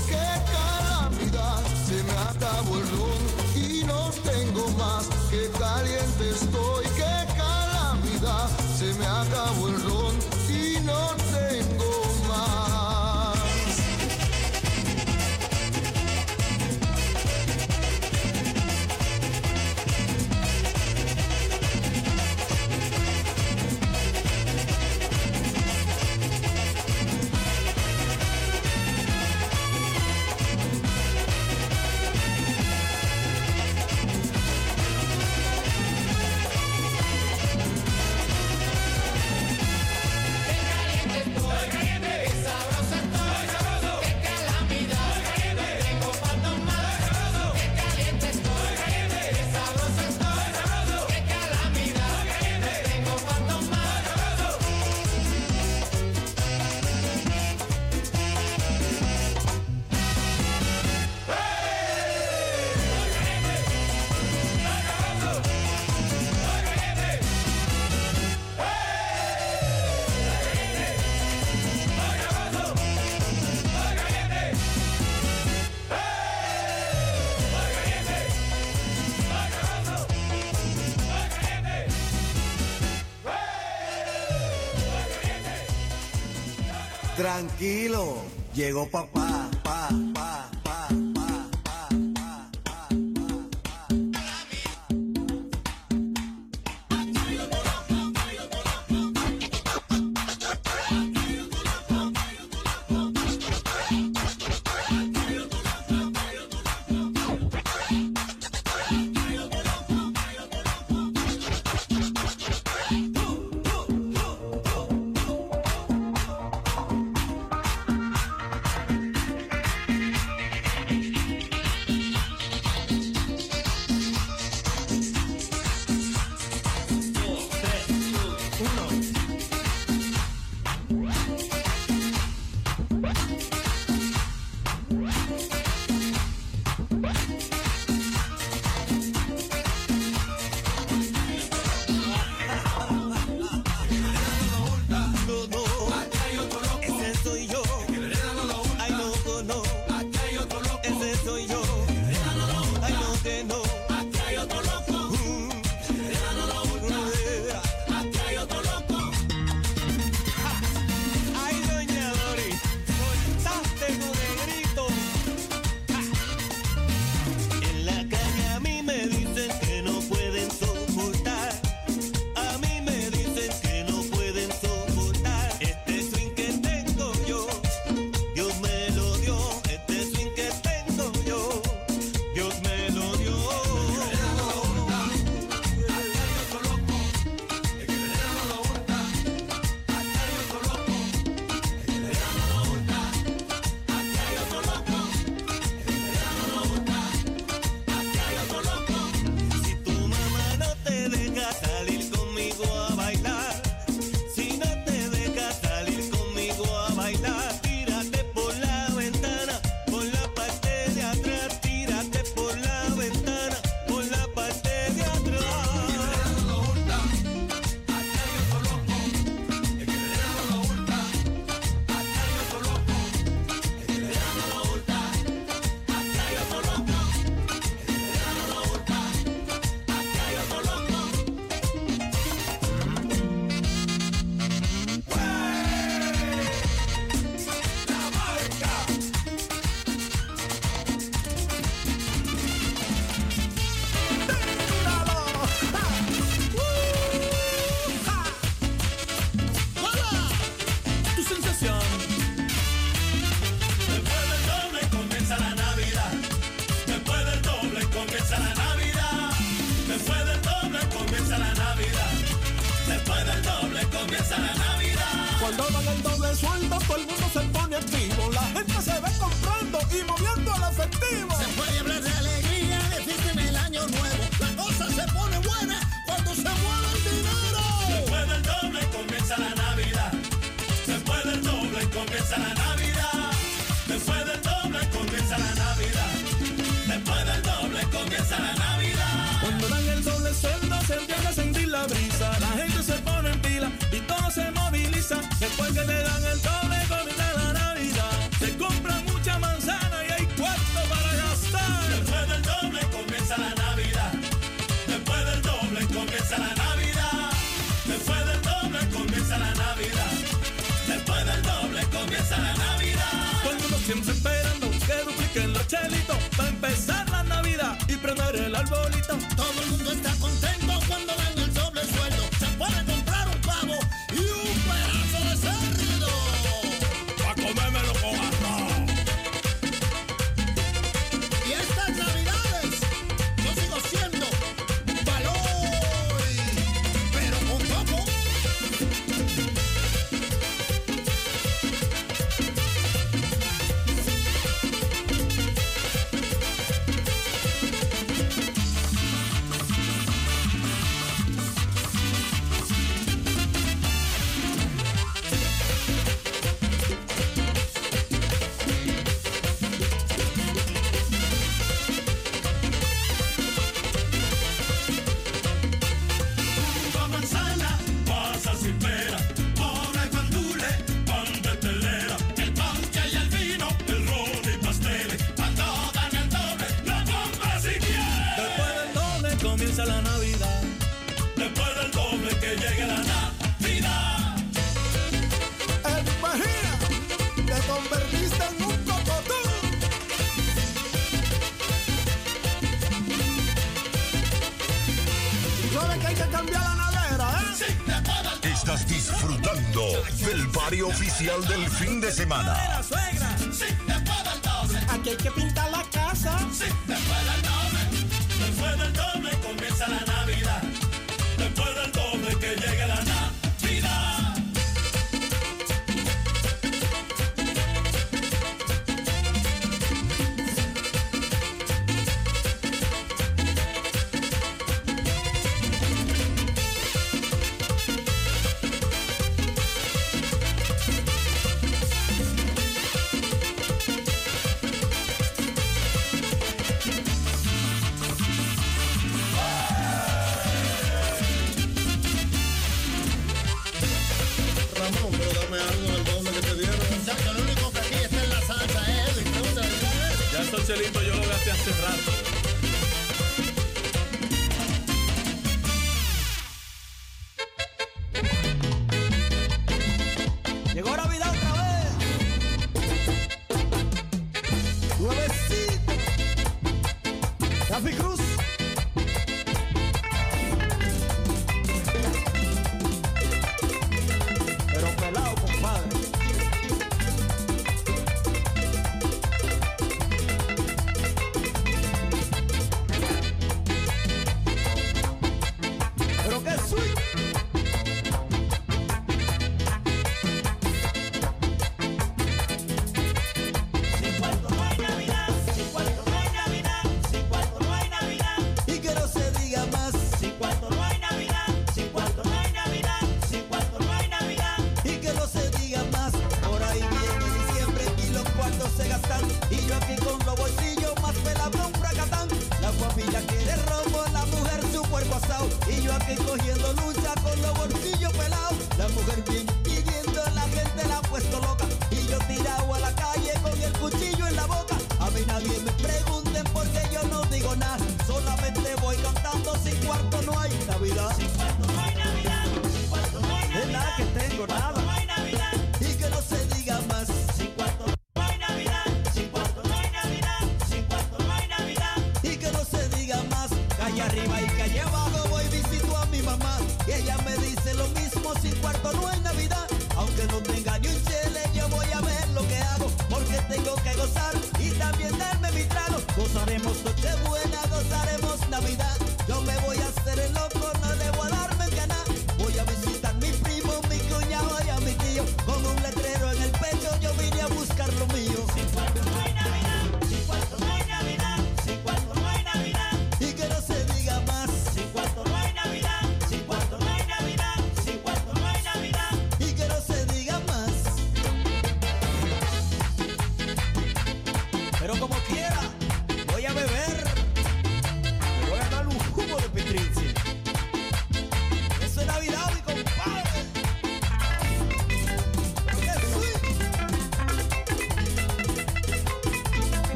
Digo, 88.78 88.90
pa 88.94 89.07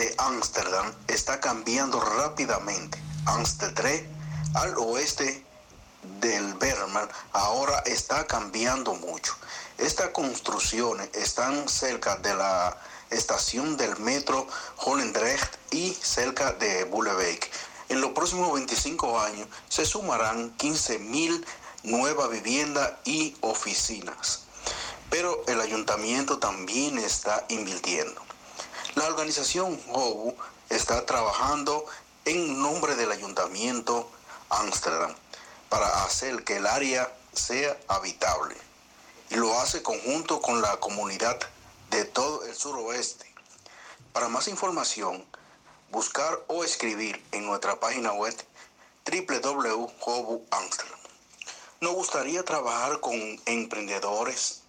de 0.00 0.14
Ámsterdam 0.16 0.94
está 1.08 1.40
cambiando 1.40 2.00
rápidamente. 2.00 2.98
Amsterdam 3.26 4.00
al 4.54 4.74
oeste 4.78 5.44
del 6.20 6.54
Berman 6.54 7.06
ahora 7.32 7.80
está 7.80 8.26
cambiando 8.26 8.94
mucho. 8.94 9.36
Estas 9.76 10.08
construcciones 10.08 11.10
están 11.12 11.68
cerca 11.68 12.16
de 12.16 12.34
la 12.34 12.78
estación 13.10 13.76
del 13.76 13.94
metro 13.98 14.46
Holendrecht 14.78 15.54
y 15.70 15.92
cerca 15.92 16.52
de 16.52 16.84
Bullebeek. 16.84 17.50
En 17.90 18.00
los 18.00 18.12
próximos 18.12 18.54
25 18.54 19.20
años 19.20 19.48
se 19.68 19.84
sumarán 19.84 20.56
15.000 20.56 21.44
nuevas 21.82 22.30
viviendas 22.30 22.90
y 23.04 23.36
oficinas. 23.42 24.44
Pero 25.10 25.44
el 25.46 25.60
ayuntamiento 25.60 26.38
también 26.38 26.96
está 26.98 27.44
invirtiendo. 27.50 28.29
La 28.96 29.06
organización 29.06 29.80
HOBU 29.92 30.34
está 30.68 31.06
trabajando 31.06 31.86
en 32.24 32.60
nombre 32.60 32.96
del 32.96 33.12
Ayuntamiento 33.12 34.10
Ámsterdam 34.48 35.14
para 35.68 36.02
hacer 36.02 36.42
que 36.42 36.56
el 36.56 36.66
área 36.66 37.12
sea 37.32 37.78
habitable 37.86 38.56
y 39.30 39.36
lo 39.36 39.60
hace 39.60 39.84
conjunto 39.84 40.40
con 40.40 40.60
la 40.60 40.80
comunidad 40.80 41.38
de 41.90 42.04
todo 42.04 42.44
el 42.44 42.56
suroeste. 42.56 43.32
Para 44.12 44.28
más 44.28 44.48
información, 44.48 45.24
buscar 45.92 46.42
o 46.48 46.64
escribir 46.64 47.24
en 47.30 47.46
nuestra 47.46 47.78
página 47.78 48.12
web 48.12 48.34
www.hobuamsterdam. 49.06 50.98
Nos 51.80 51.94
gustaría 51.94 52.44
trabajar 52.44 52.98
con 52.98 53.40
emprendedores, 53.46 54.62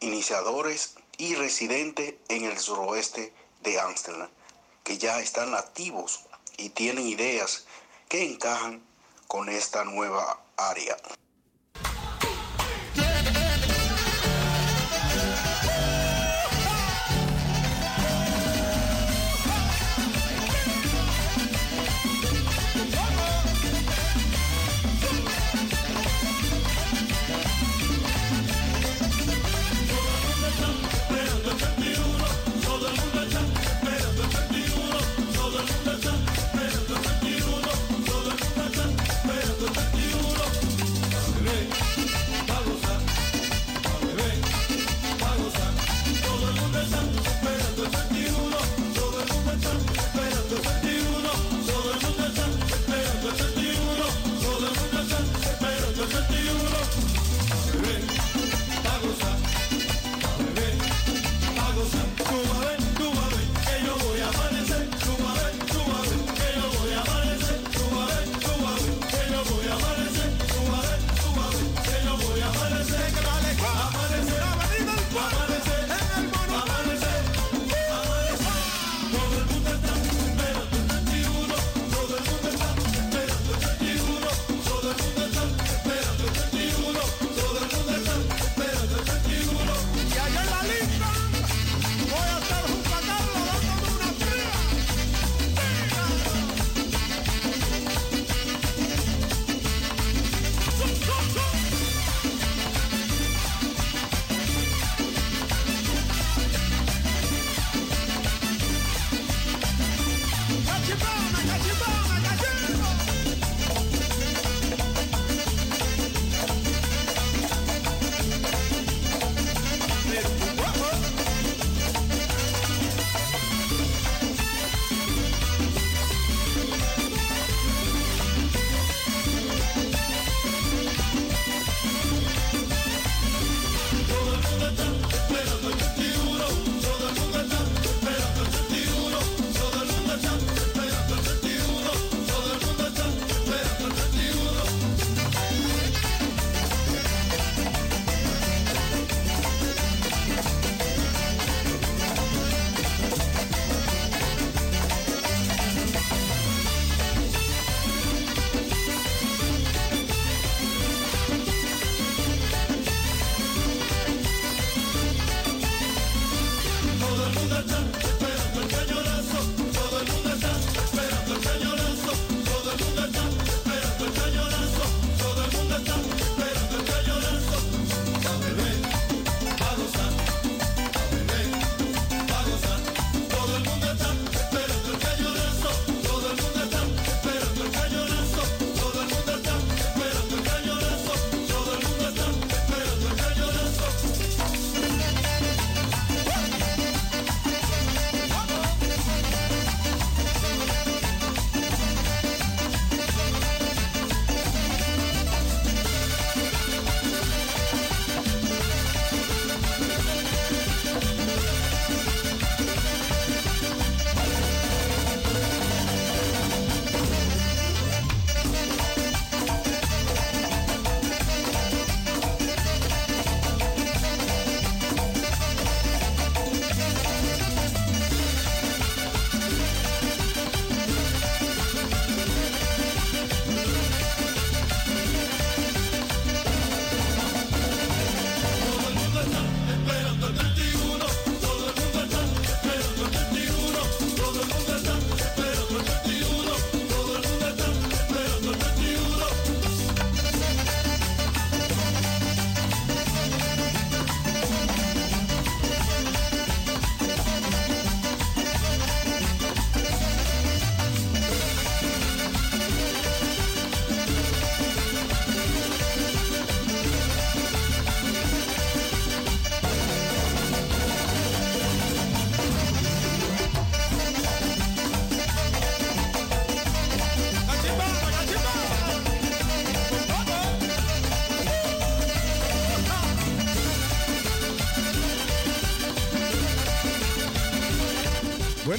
iniciadores 0.00 0.94
y 1.18 1.34
residentes 1.34 2.14
en 2.28 2.44
el 2.44 2.58
suroeste 2.58 3.34
de 3.60 3.80
Ámsterdam, 3.80 4.28
que 4.84 4.98
ya 4.98 5.20
están 5.20 5.54
activos 5.54 6.20
y 6.56 6.70
tienen 6.70 7.06
ideas 7.06 7.66
que 8.08 8.24
encajan 8.24 8.82
con 9.26 9.48
esta 9.48 9.84
nueva 9.84 10.40
área. 10.56 10.96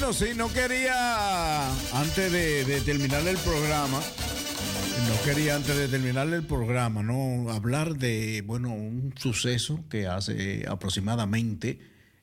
Bueno, 0.02 0.16
sí, 0.16 0.30
no 0.36 0.52
quería, 0.52 1.70
antes 1.94 2.32
de, 2.32 2.82
terminar 2.82 3.22
el 3.28 3.38
programa, 3.38 4.00
no 4.00 5.24
quería 5.24 5.56
antes 5.56 5.78
de 5.78 5.88
terminar 5.90 6.28
el 6.34 6.44
programa, 6.44 7.04
no 7.04 7.52
hablar 7.52 7.98
de, 7.98 8.42
bueno, 8.42 8.74
un 8.74 9.14
suceso 9.16 9.86
que 9.90 10.08
hace 10.08 10.66
aproximadamente 10.68 11.80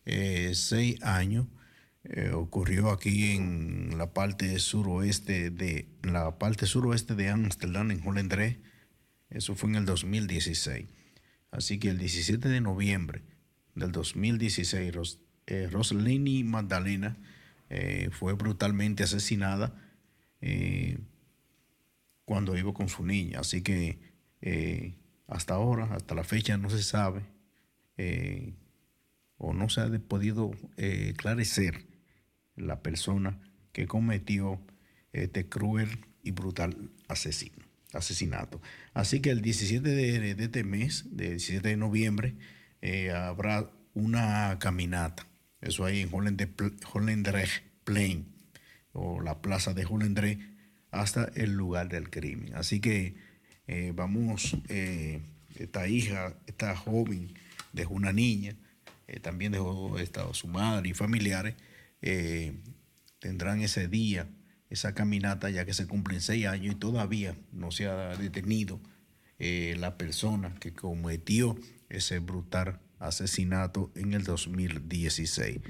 eh, 0.06 0.50
seis 0.54 1.00
años 1.04 1.46
eh, 2.02 2.32
ocurrió 2.34 2.90
aquí 2.90 3.36
en 3.36 3.96
la 3.96 4.12
parte 4.12 4.58
suroeste 4.58 5.50
de, 5.50 5.86
la 6.02 6.36
parte 6.36 6.66
suroeste 6.66 7.14
de 7.14 7.28
Ámsterdam, 7.28 7.92
en 7.92 8.04
Holendré. 8.04 8.60
Eso 9.30 9.54
fue 9.54 9.70
en 9.70 9.76
el 9.76 9.84
2016. 9.84 10.88
Así 11.52 11.78
que 11.78 11.90
el 11.90 11.98
17 11.98 12.48
de 12.48 12.60
noviembre 12.60 13.22
del 13.76 13.92
2016, 13.92 14.92
Ros, 14.92 15.20
eh, 15.46 15.68
Rosalini 15.70 16.42
Magdalena 16.42 17.16
eh, 17.70 18.08
fue 18.12 18.32
brutalmente 18.32 19.02
asesinada 19.02 19.74
eh, 20.40 20.98
cuando 22.24 22.56
iba 22.56 22.72
con 22.72 22.88
su 22.88 23.04
niña. 23.04 23.40
Así 23.40 23.62
que 23.62 23.98
eh, 24.40 24.94
hasta 25.26 25.54
ahora, 25.54 25.84
hasta 25.94 26.14
la 26.14 26.24
fecha, 26.24 26.56
no 26.56 26.70
se 26.70 26.82
sabe 26.82 27.22
o 29.38 29.52
no 29.52 29.68
se 29.68 29.80
ha 29.80 29.88
podido 29.98 30.52
esclarecer 30.76 31.86
la 32.54 32.80
persona 32.80 33.40
que 33.72 33.88
cometió 33.88 34.60
este 35.12 35.48
cruel 35.48 36.06
y 36.22 36.30
brutal 36.30 36.90
asesinato. 37.08 38.60
Así 38.94 39.20
que 39.20 39.30
el 39.30 39.42
17 39.42 39.88
de, 39.88 40.34
de 40.36 40.44
este 40.44 40.62
mes, 40.62 41.06
del 41.10 41.30
17 41.30 41.68
de 41.70 41.76
noviembre, 41.76 42.36
habrá 43.12 43.68
una 43.94 44.58
caminata. 44.60 45.27
Eso 45.60 45.84
ahí 45.84 46.00
en 46.00 46.10
Hollendrecht 46.12 47.64
Plain, 47.84 48.26
o 48.92 49.20
la 49.20 49.40
plaza 49.40 49.74
de 49.74 49.84
Hollendrecht, 49.84 50.40
hasta 50.90 51.30
el 51.34 51.52
lugar 51.52 51.88
del 51.88 52.10
crimen. 52.10 52.54
Así 52.54 52.80
que 52.80 53.16
eh, 53.66 53.92
vamos, 53.94 54.56
eh, 54.68 55.20
esta 55.56 55.88
hija, 55.88 56.34
esta 56.46 56.74
joven, 56.76 57.34
dejó 57.72 57.94
una 57.94 58.12
niña, 58.12 58.56
eh, 59.06 59.20
también 59.20 59.52
dejó 59.52 59.96
su 60.32 60.48
madre 60.48 60.88
y 60.88 60.94
familiares, 60.94 61.54
tendrán 63.18 63.60
ese 63.60 63.88
día, 63.88 64.28
esa 64.70 64.94
caminata, 64.94 65.50
ya 65.50 65.64
que 65.64 65.74
se 65.74 65.86
cumplen 65.86 66.20
seis 66.20 66.46
años 66.46 66.74
y 66.74 66.78
todavía 66.78 67.36
no 67.52 67.70
se 67.70 67.86
ha 67.88 68.16
detenido 68.16 68.80
la 69.38 69.98
persona 69.98 70.54
que 70.60 70.72
cometió 70.72 71.56
ese 71.88 72.20
brutal 72.20 72.80
asesinato 72.98 73.92
en 73.94 74.14
el 74.14 74.24
2016. 74.24 75.60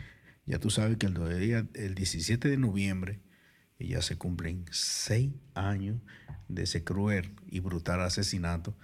Ya 0.46 0.58
tú 0.58 0.70
sabes 0.70 0.96
que 0.98 1.06
el, 1.06 1.14
día- 1.40 1.66
el 1.74 1.94
17 1.94 2.48
de 2.48 2.56
noviembre 2.56 3.20
ya 3.78 4.02
se 4.02 4.16
cumplen 4.16 4.64
seis 4.70 5.32
años 5.54 6.00
de 6.48 6.64
ese 6.64 6.82
cruel 6.84 7.30
y 7.48 7.60
brutal 7.60 8.00
asesinato 8.00 8.76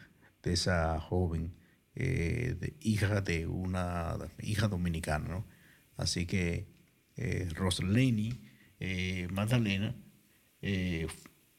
de 0.43 0.53
esa 0.53 1.01
joven 1.01 1.55
eh, 1.97 2.75
hija 2.81 3.21
de 3.21 3.47
una 3.47 4.17
hija 4.43 4.69
dominicana, 4.69 5.29
¿no? 5.29 5.47
Así 5.97 6.27
que 6.27 6.67
eh, 7.17 7.49
Rosaleni 7.55 8.41
eh, 8.81 9.29
Magdalena 9.33 9.95
eh, 10.63 11.07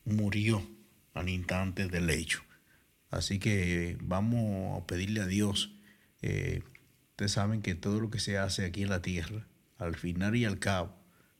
murió 0.04 0.62
al 1.14 1.30
instante 1.30 1.88
del 1.88 2.10
hecho. 2.10 2.42
Así 3.10 3.40
que 3.40 3.98
vamos 4.02 4.82
a 4.82 4.86
pedirle 4.86 5.22
a 5.22 5.26
Dios. 5.28 5.72
Ustedes 7.16 7.32
saben 7.32 7.62
que 7.62 7.76
todo 7.76 8.02
lo 8.02 8.10
que 8.10 8.20
se 8.20 8.38
hace 8.38 8.66
aquí 8.66 8.84
en 8.84 8.90
la 8.90 9.02
tierra, 9.02 9.48
al 9.78 9.96
final 9.96 10.36
y 10.36 10.44
al 10.44 10.60
cabo, 10.60 10.94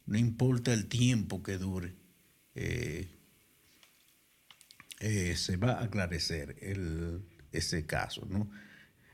no 0.06 0.18
importa 0.18 0.72
el 0.72 0.86
tiempo 0.88 1.44
que 1.44 1.58
dure, 1.58 1.94
eh, 2.56 3.10
eh, 5.02 5.36
se 5.36 5.58
va 5.58 5.74
a 5.74 5.84
aclarecer 5.84 6.56
el- 6.62 7.26
ese 7.52 7.86
caso, 7.86 8.26
¿no? 8.30 8.50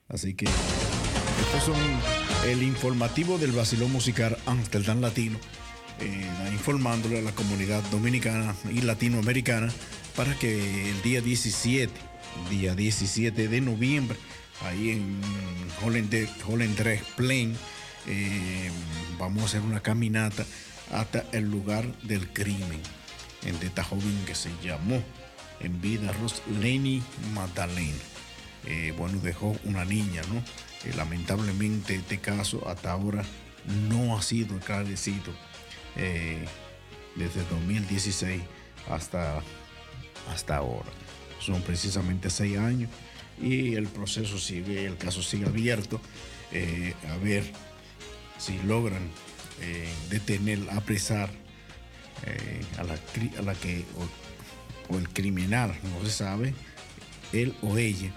Así 0.07 0.35
que 0.35 0.45
estos 0.45 1.63
son 1.65 1.79
el 2.45 2.61
informativo 2.61 3.39
del 3.39 3.53
Basilón 3.53 3.91
Musical 3.91 4.37
Amsterdam 4.45 5.01
Latino, 5.01 5.39
eh, 5.99 6.29
informándole 6.51 7.17
a 7.17 7.21
la 7.23 7.31
comunidad 7.33 7.81
dominicana 7.89 8.55
y 8.71 8.81
latinoamericana 8.81 9.73
para 10.15 10.37
que 10.37 10.91
el 10.91 11.01
día 11.01 11.21
17, 11.21 11.91
día 12.51 12.75
17 12.75 13.47
de 13.47 13.61
noviembre, 13.61 14.17
ahí 14.65 14.91
en 14.91 15.19
Hollende- 15.81 16.29
Hollendrecht 16.47 17.05
Plain, 17.15 17.55
eh, 18.07 18.69
vamos 19.17 19.43
a 19.43 19.45
hacer 19.45 19.61
una 19.61 19.79
caminata 19.81 20.45
hasta 20.91 21.25
el 21.31 21.49
lugar 21.49 21.85
del 22.03 22.27
crimen 22.29 22.81
en 23.43 23.59
de 23.59 23.67
esta 23.67 23.83
joven 23.83 24.23
que 24.25 24.35
se 24.35 24.49
llamó 24.63 25.01
en 25.59 25.81
vida 25.81 26.11
Rosleni 26.13 27.01
Magdalena. 27.33 27.97
Eh, 28.65 28.93
bueno, 28.97 29.19
dejó 29.19 29.55
una 29.63 29.85
niña, 29.85 30.21
¿no? 30.31 30.39
Eh, 30.87 30.93
lamentablemente 30.95 31.95
este 31.95 32.19
caso 32.19 32.67
hasta 32.67 32.91
ahora 32.91 33.23
no 33.89 34.17
ha 34.17 34.21
sido 34.21 34.57
esclarecido 34.57 35.33
eh, 35.95 36.45
desde 37.15 37.43
2016 37.45 38.41
hasta, 38.89 39.41
hasta 40.31 40.57
ahora. 40.57 40.89
Son 41.39 41.61
precisamente 41.61 42.29
seis 42.29 42.57
años 42.57 42.89
y 43.41 43.75
el 43.75 43.87
proceso 43.87 44.37
sigue, 44.37 44.85
el 44.85 44.97
caso 44.97 45.21
sigue 45.23 45.45
abierto. 45.45 45.99
eh, 46.51 46.93
a 47.09 47.17
ver 47.17 47.43
si 48.37 48.57
logran 48.65 49.09
eh, 49.61 49.87
detener, 50.09 50.59
apresar 50.71 51.29
eh, 52.25 52.61
a, 52.77 52.83
la, 52.83 52.93
a 52.93 53.41
la 53.41 53.53
que, 53.55 53.85
o, 53.97 54.93
o 54.93 54.97
el 54.97 55.09
criminal, 55.09 55.73
no 55.83 56.05
se 56.05 56.11
sabe, 56.11 56.53
él 57.33 57.55
o 57.61 57.77
ella 57.77 58.11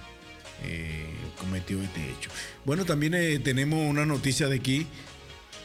cometió 1.38 1.82
este 1.82 2.00
hecho. 2.10 2.30
Bueno, 2.64 2.86
también 2.86 3.42
tenemos 3.42 3.86
una 3.86 4.06
noticia 4.06 4.48
de 4.48 4.56
aquí, 4.56 4.86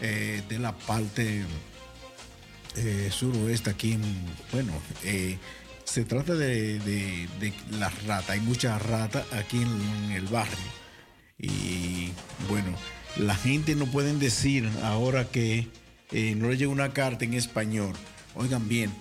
de 0.01 0.59
la 0.59 0.77
parte 0.77 1.45
suroeste, 3.09 3.69
aquí 3.69 3.93
en, 3.93 4.01
bueno, 4.51 4.73
se 5.89 6.05
trata 6.05 6.35
de, 6.35 6.77
de, 6.79 7.27
de 7.39 7.53
las 7.71 8.03
ratas, 8.05 8.29
hay 8.29 8.41
muchas 8.41 8.79
ratas 8.79 9.25
aquí 9.33 9.59
en, 9.59 10.11
el 10.11 10.27
barrio. 10.27 10.55
Y 11.39 12.11
bueno, 12.47 12.77
la 13.17 13.33
gente 13.33 13.73
no 13.73 13.87
pueden 13.87 14.19
decir 14.19 14.69
ahora 14.83 15.25
que 15.25 15.67
eh, 16.11 16.35
no 16.35 16.49
le 16.49 16.57
llega 16.57 16.71
una 16.71 16.93
carta 16.93 17.25
en 17.25 17.33
español. 17.33 17.93
Oigan 18.35 18.67
bien, 18.67 18.91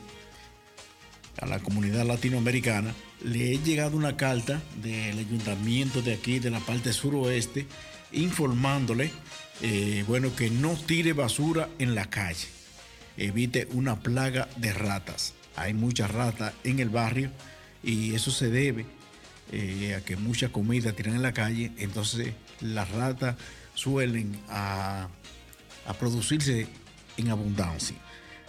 a 1.43 1.47
la 1.47 1.59
comunidad 1.59 2.07
latinoamericana 2.07 2.95
le 3.23 3.53
he 3.53 3.59
llegado 3.59 3.95
una 3.95 4.17
carta 4.17 4.63
del 4.83 5.19
ayuntamiento 5.19 6.01
de 6.01 6.15
aquí, 6.15 6.39
de 6.39 6.51
la 6.51 6.61
parte 6.61 6.95
suroeste, 6.95 7.67
informándole, 8.13 9.11
eh, 9.61 10.05
bueno, 10.09 10.35
que 10.35 10.49
no 10.49 10.75
tire 10.75 11.13
basura 11.13 11.69
en 11.79 11.95
la 11.95 12.09
calle. 12.09 12.47
Evite 13.19 13.69
una 13.73 14.01
plaga 14.01 14.49
de 14.57 14.73
ratas. 14.73 15.35
Hay 15.61 15.75
muchas 15.75 16.11
ratas 16.11 16.55
en 16.65 16.79
el 16.79 16.89
barrio 16.89 17.31
y 17.83 18.15
eso 18.15 18.31
se 18.31 18.51
debe 18.51 18.87
eh, 19.53 19.95
a 19.97 20.05
que 20.05 20.17
mucha 20.17 20.51
comida 20.51 20.93
tiran 20.93 21.15
en 21.15 21.23
la 21.23 21.33
calle, 21.33 21.73
entonces 21.79 22.35
las 22.61 22.91
ratas 22.91 23.37
suelen 23.75 24.39
a, 24.49 25.09
producirse 25.99 26.67
en 27.17 27.31
abundancia. 27.31 27.97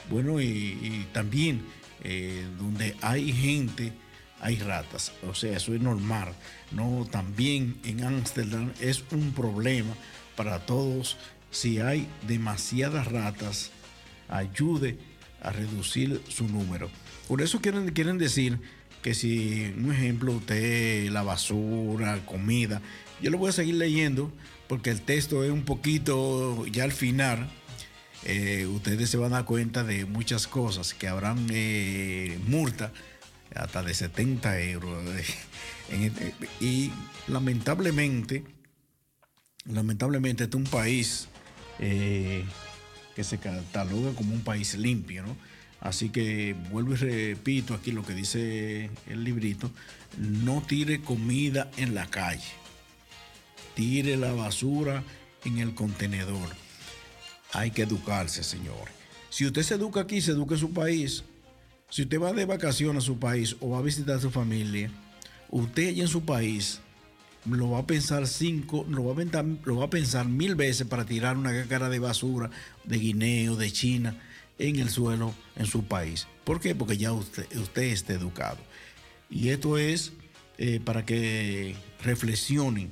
Bueno, 0.09 0.41
y, 0.41 0.45
y 0.45 1.07
también 1.13 1.63
eh, 2.03 2.45
donde 2.57 2.95
hay 3.01 3.31
gente, 3.33 3.91
hay 4.41 4.57
ratas. 4.57 5.11
O 5.27 5.33
sea, 5.33 5.57
eso 5.57 5.73
es 5.73 5.81
normal. 5.81 6.33
No, 6.71 7.07
también 7.09 7.77
en 7.83 8.03
Ámsterdam 8.03 8.71
es 8.79 9.03
un 9.11 9.33
problema 9.33 9.93
para 10.35 10.65
todos. 10.65 11.17
Si 11.51 11.79
hay 11.79 12.07
demasiadas 12.27 13.07
ratas, 13.07 13.71
ayude 14.29 14.97
a 15.41 15.51
reducir 15.51 16.21
su 16.27 16.47
número. 16.47 16.89
Por 17.27 17.41
eso 17.41 17.59
quieren, 17.61 17.89
quieren 17.91 18.17
decir 18.17 18.59
que 19.01 19.13
si, 19.13 19.73
un 19.77 19.91
ejemplo, 19.93 20.33
usted 20.33 21.09
la 21.09 21.23
basura, 21.23 22.25
comida, 22.25 22.81
yo 23.21 23.29
lo 23.31 23.37
voy 23.37 23.49
a 23.49 23.53
seguir 23.53 23.75
leyendo 23.75 24.31
porque 24.67 24.89
el 24.89 25.01
texto 25.01 25.43
es 25.43 25.51
un 25.51 25.63
poquito 25.63 26.65
ya 26.67 26.83
al 26.83 26.91
final. 26.91 27.49
eh, 28.25 28.67
ustedes 28.67 29.09
se 29.09 29.15
van 29.17 29.31
a 29.33 29.37
dar 29.37 29.45
cuenta 29.45 29.83
de 29.85 30.05
muchas 30.05 30.45
cosas 30.47 30.93
que 30.93 31.07
habrán 31.07 31.47
eh, 31.51 32.37
multa 32.47 32.91
hasta 33.55 33.81
de 33.83 33.93
70 33.93 34.59
euros. 34.61 35.03
Este- 35.89 36.33
y 36.59 36.91
lamentablemente, 37.27 38.43
lamentablemente 39.65 40.43
este 40.43 40.57
es 40.57 40.63
un 40.63 40.69
país 40.69 41.27
eh, 41.79 42.43
que 43.19 43.25
se 43.25 43.37
cataloga 43.37 44.13
como 44.13 44.33
un 44.33 44.45
país 44.45 44.75
limpio, 44.75 45.23
¿no? 45.23 45.35
Así 45.81 46.07
que 46.07 46.55
vuelvo 46.71 46.93
y 46.93 46.95
repito 46.95 47.73
aquí 47.73 47.91
lo 47.91 48.05
que 48.05 48.13
dice 48.13 48.89
el 49.07 49.25
librito, 49.25 49.69
no 50.17 50.63
tire 50.65 51.01
comida 51.01 51.69
en 51.75 51.95
la 51.95 52.05
calle, 52.05 52.47
tire 53.75 54.15
la 54.15 54.31
basura 54.31 55.03
en 55.43 55.57
el 55.57 55.75
contenedor. 55.75 56.47
Hay 57.51 57.71
que 57.71 57.81
educarse, 57.81 58.41
señores. 58.41 58.93
Si 59.29 59.45
usted 59.45 59.63
se 59.63 59.73
educa 59.73 59.99
aquí, 59.99 60.21
se 60.21 60.31
educa 60.31 60.53
en 60.53 60.61
su 60.61 60.71
país. 60.71 61.25
Si 61.89 62.03
usted 62.03 62.21
va 62.21 62.31
de 62.31 62.45
vacaciones 62.45 63.03
a 63.03 63.05
su 63.05 63.19
país 63.19 63.57
o 63.59 63.71
va 63.71 63.79
a 63.79 63.81
visitar 63.81 64.15
a 64.15 64.21
su 64.21 64.31
familia, 64.31 64.89
usted 65.49 65.89
allá 65.89 66.03
en 66.03 66.07
su 66.07 66.23
país 66.23 66.79
lo 67.45 67.71
va 67.71 67.79
a 67.79 67.87
pensar 67.87 68.27
cinco, 68.27 68.85
lo 68.89 69.05
va 69.05 69.85
a 69.85 69.89
pensar, 69.89 70.27
mil 70.27 70.55
veces 70.55 70.87
para 70.87 71.05
tirar 71.05 71.37
una 71.37 71.51
cácara 71.53 71.89
de 71.89 71.99
basura 71.99 72.49
de 72.83 72.97
guineo, 72.97 73.55
de 73.55 73.71
China, 73.71 74.17
en 74.57 74.77
el 74.77 74.89
suelo 74.89 75.33
en 75.55 75.65
su 75.65 75.85
país. 75.85 76.27
¿Por 76.43 76.59
qué? 76.59 76.75
Porque 76.75 76.97
ya 76.97 77.13
usted, 77.13 77.47
usted 77.57 77.83
está 77.83 78.13
educado. 78.13 78.57
Y 79.29 79.49
esto 79.49 79.77
es 79.77 80.11
eh, 80.57 80.81
para 80.83 81.05
que 81.05 81.75
reflexionen 82.03 82.91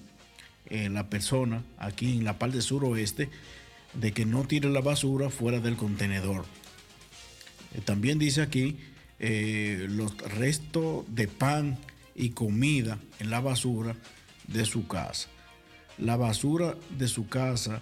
eh, 0.70 0.90
la 0.90 1.10
persona 1.10 1.64
aquí 1.78 2.18
en 2.18 2.24
la 2.24 2.40
parte 2.40 2.62
suroeste 2.62 3.30
de 3.94 4.12
que 4.12 4.26
no 4.26 4.46
tire 4.46 4.70
la 4.70 4.82
basura 4.82 5.30
fuera 5.30 5.60
del 5.60 5.76
contenedor. 5.76 6.46
Eh, 7.74 7.82
También 7.84 8.20
dice 8.20 8.42
aquí 8.42 8.78
eh, 9.20 9.88
los 9.90 10.18
restos 10.18 11.06
de 11.10 11.28
pan 11.28 11.78
y 12.16 12.30
comida 12.30 13.00
en 13.20 13.30
la 13.30 13.42
basura 13.42 13.96
de 14.48 14.66
su 14.66 14.88
casa. 14.88 15.30
La 15.98 16.16
basura 16.18 16.76
de 16.98 17.08
su 17.08 17.28
casa 17.28 17.82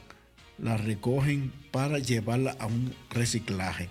la 0.57 0.77
recogen 0.77 1.51
para 1.71 1.99
llevarla 1.99 2.55
a 2.59 2.65
un 2.65 2.93
reciclaje. 3.09 3.89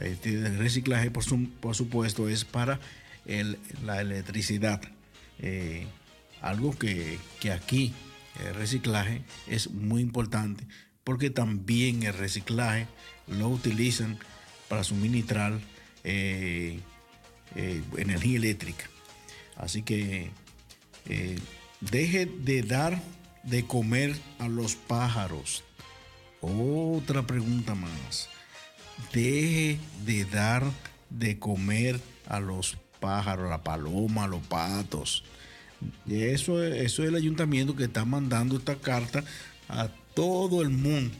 Este 0.00 0.48
reciclaje, 0.50 1.10
por, 1.10 1.24
su- 1.24 1.48
por 1.60 1.74
supuesto, 1.74 2.28
es 2.28 2.44
para 2.44 2.80
el- 3.26 3.58
la 3.84 4.00
electricidad. 4.00 4.80
Eh, 5.40 5.86
algo 6.40 6.76
que, 6.78 7.18
que 7.40 7.52
aquí, 7.52 7.92
el 8.46 8.54
reciclaje, 8.54 9.22
es 9.48 9.70
muy 9.70 10.00
importante 10.02 10.64
porque 11.04 11.30
también 11.30 12.02
el 12.04 12.14
reciclaje 12.14 12.86
lo 13.26 13.48
utilizan 13.48 14.18
para 14.68 14.84
suministrar 14.84 15.58
eh, 16.04 16.80
eh, 17.56 17.82
energía 17.96 18.36
eléctrica. 18.36 18.84
Así 19.56 19.82
que 19.82 20.30
deje 21.80 22.26
de 22.26 22.62
dar 22.62 23.02
de 23.42 23.64
comer 23.64 24.16
a 24.38 24.48
los 24.48 24.74
pájaros. 24.76 25.62
Otra 26.40 27.26
pregunta 27.26 27.74
más. 27.74 28.28
Deje 29.12 29.78
de 30.04 30.24
dar 30.24 30.64
de 31.10 31.38
comer 31.38 32.00
a 32.26 32.40
los 32.40 32.76
pájaros, 33.00 33.46
a 33.46 33.50
la 33.50 33.62
paloma, 33.64 34.24
a 34.24 34.28
los 34.28 34.42
patos. 34.46 35.24
Eso, 36.08 36.62
es- 36.62 36.84
eso 36.84 37.02
es 37.02 37.08
el 37.08 37.14
ayuntamiento 37.14 37.76
que 37.76 37.84
está 37.84 38.04
mandando 38.04 38.56
esta 38.56 38.76
carta 38.76 39.24
a 39.68 39.88
todo 40.14 40.62
el 40.62 40.70
mundo. 40.70 41.14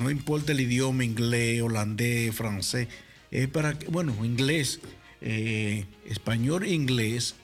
No 0.00 0.10
importa 0.10 0.52
el 0.52 0.60
idioma, 0.60 1.04
inglés, 1.04 1.62
holandés, 1.62 2.34
francés. 2.34 2.88
Es 3.30 3.48
para 3.48 3.78
que, 3.78 3.86
bueno, 3.86 4.14
inglés, 4.24 4.80
eh, 5.20 5.84
español 6.06 6.64
e 6.64 6.72
inglés, 6.72 7.34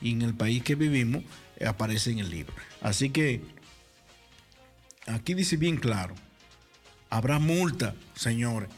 y 0.00 0.12
en 0.12 0.22
el 0.22 0.34
país 0.34 0.62
que 0.62 0.74
vivimos 0.74 1.22
aparece 1.66 2.10
en 2.10 2.20
el 2.20 2.30
libro. 2.30 2.54
Así 2.80 3.10
que 3.10 3.42
aquí 5.06 5.34
dice 5.34 5.56
bien 5.56 5.76
claro, 5.76 6.14
habrá 7.08 7.38
multa, 7.38 7.94
señores, 8.14 8.70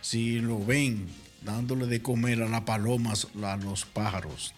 si 0.00 0.38
lo 0.38 0.64
ven 0.64 1.06
dándole 1.42 1.86
de 1.86 2.02
comer 2.02 2.42
a 2.42 2.48
las 2.48 2.62
palomas, 2.62 3.28
a 3.42 3.56
los 3.56 3.84
pájaros. 3.84 4.52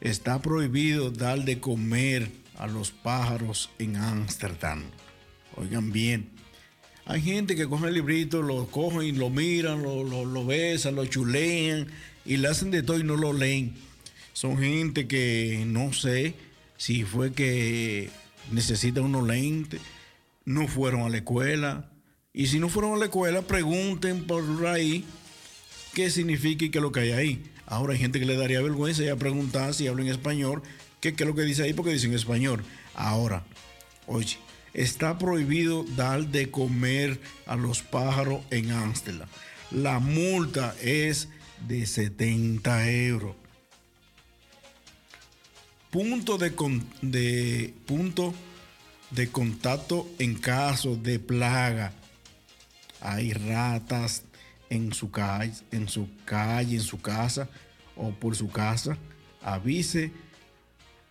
Está 0.00 0.40
prohibido 0.40 1.10
dar 1.10 1.44
de 1.44 1.60
comer 1.60 2.30
a 2.56 2.66
los 2.66 2.90
pájaros 2.90 3.70
en 3.78 3.96
Ámsterdam. 3.96 4.82
Oigan 5.56 5.92
bien. 5.92 6.30
Hay 7.04 7.22
gente 7.22 7.56
que 7.56 7.66
coge 7.66 7.88
el 7.88 7.94
librito, 7.94 8.42
lo 8.42 8.66
cogen 8.66 9.02
y 9.02 9.12
lo 9.12 9.30
miran, 9.30 9.82
lo, 9.82 10.44
besan, 10.44 10.94
lo 10.94 11.06
chulean 11.06 11.88
y 12.24 12.36
le 12.36 12.48
hacen 12.48 12.70
de 12.70 12.82
todo 12.82 12.98
y 12.98 13.04
no 13.04 13.16
lo 13.16 13.32
leen. 13.32 13.74
Son 14.38 14.56
gente 14.56 15.08
que 15.08 15.64
no 15.66 15.92
sé 15.92 16.32
si 16.76 17.02
fue 17.02 17.32
que 17.32 18.08
necesitan 18.52 19.02
unos 19.02 19.26
lentes, 19.26 19.80
no 20.44 20.68
fueron 20.68 21.00
a 21.00 21.08
la 21.08 21.16
escuela. 21.16 21.90
Y 22.32 22.46
si 22.46 22.60
no 22.60 22.68
fueron 22.68 22.94
a 22.94 22.98
la 22.98 23.06
escuela, 23.06 23.42
pregunten 23.42 24.28
por 24.28 24.44
ahí 24.68 25.04
qué 25.92 26.08
significa 26.08 26.64
y 26.64 26.70
qué 26.70 26.78
es 26.78 26.82
lo 26.82 26.92
que 26.92 27.00
hay 27.00 27.10
ahí. 27.10 27.42
Ahora 27.66 27.94
hay 27.94 27.98
gente 27.98 28.20
que 28.20 28.26
le 28.26 28.36
daría 28.36 28.62
vergüenza 28.62 29.02
ya 29.02 29.16
preguntar 29.16 29.74
si 29.74 29.88
habla 29.88 30.02
en 30.02 30.08
español, 30.08 30.62
qué, 31.00 31.14
qué 31.14 31.24
es 31.24 31.28
lo 31.28 31.34
que 31.34 31.42
dice 31.42 31.64
ahí, 31.64 31.72
porque 31.72 31.90
dice 31.90 32.06
en 32.06 32.14
español. 32.14 32.62
Ahora, 32.94 33.42
oye, 34.06 34.36
está 34.72 35.18
prohibido 35.18 35.84
dar 35.96 36.28
de 36.28 36.48
comer 36.48 37.20
a 37.44 37.56
los 37.56 37.82
pájaros 37.82 38.44
en 38.52 38.70
Ámsterdam. 38.70 39.28
La 39.72 39.98
multa 39.98 40.76
es 40.80 41.28
de 41.66 41.84
70 41.86 42.88
euros. 42.88 43.34
Punto 45.90 46.36
de, 46.38 46.54
con- 46.54 46.84
de- 47.00 47.72
punto 47.86 48.34
de 49.10 49.28
contacto 49.30 50.06
en 50.18 50.34
caso 50.34 50.96
de 50.96 51.18
plaga. 51.18 51.92
Hay 53.00 53.32
ratas 53.32 54.22
en 54.70 54.92
su 54.92 55.10
calle, 55.10 55.52
en 55.70 55.88
su 55.88 56.08
calle, 56.24 56.76
en 56.76 56.82
su 56.82 57.00
casa 57.00 57.48
o 57.96 58.10
por 58.10 58.36
su 58.36 58.50
casa. 58.50 58.98
Avise 59.42 60.12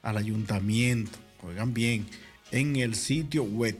al 0.03 0.17
ayuntamiento. 0.17 1.17
Oigan 1.41 1.73
bien, 1.73 2.05
en 2.51 2.75
el 2.75 2.93
sitio 2.95 3.43
web 3.43 3.77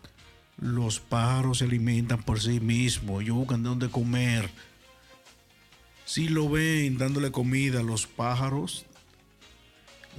Los 0.58 1.00
pájaros 1.00 1.58
se 1.58 1.64
alimentan 1.64 2.22
por 2.22 2.40
sí 2.40 2.60
mismos, 2.60 3.22
ellos 3.22 3.36
buscan 3.36 3.64
dónde 3.64 3.90
comer. 3.90 4.48
Si 6.04 6.28
lo 6.28 6.48
ven 6.48 6.98
dándole 6.98 7.30
comida 7.32 7.80
a 7.80 7.82
los 7.82 8.06
pájaros, 8.06 8.84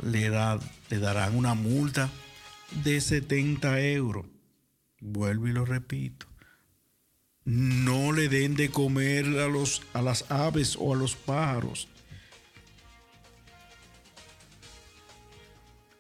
le, 0.01 0.29
da- 0.29 0.59
le 0.89 0.99
darán 0.99 1.35
una 1.35 1.53
multa 1.53 2.09
de 2.83 2.99
70 3.01 3.79
euros. 3.81 4.25
Vuelvo 4.99 5.47
y 5.47 5.51
lo 5.51 5.65
repito. 5.65 6.25
No 7.45 8.13
le 8.13 8.29
den 8.29 8.55
de 8.55 8.69
comer 8.69 9.25
a, 9.25 9.47
los, 9.47 9.81
a 9.93 10.01
las 10.01 10.31
aves 10.31 10.77
o 10.79 10.93
a 10.93 10.95
los 10.97 11.15
pájaros. 11.15 11.89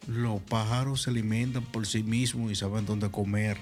Los 0.07 0.41
pájaros 0.41 1.03
se 1.03 1.09
alimentan 1.09 1.63
por 1.63 1.85
sí 1.87 2.03
mismos 2.03 2.51
y 2.51 2.55
saben 2.55 2.85
dónde 2.85 3.09
comer. 3.11 3.57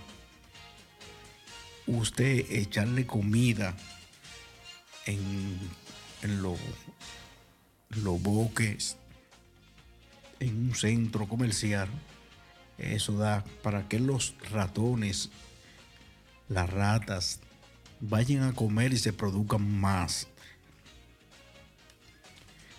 Usted 1.87 2.45
echarle 2.51 3.05
comida 3.05 3.75
en, 5.05 5.59
en 6.23 6.41
lo- 6.41 6.57
los 7.89 8.21
bosques, 8.21 8.97
en 10.39 10.69
un 10.69 10.75
centro 10.75 11.27
comercial, 11.27 11.87
eso 12.77 13.13
da 13.17 13.43
para 13.61 13.87
que 13.87 13.99
los 13.99 14.33
ratones, 14.51 15.29
las 16.49 16.69
ratas, 16.69 17.39
vayan 17.99 18.43
a 18.43 18.53
comer 18.53 18.93
y 18.93 18.97
se 18.97 19.13
produzcan 19.13 19.61
más. 19.79 20.27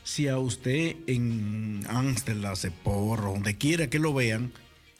Si 0.04 0.26
a 0.28 0.38
usted 0.38 0.96
en 1.06 1.84
Amsterdam, 1.88 2.56
Seporro, 2.56 3.32
donde 3.32 3.56
quiera 3.56 3.88
que 3.88 3.98
lo 4.00 4.12
vean, 4.12 4.52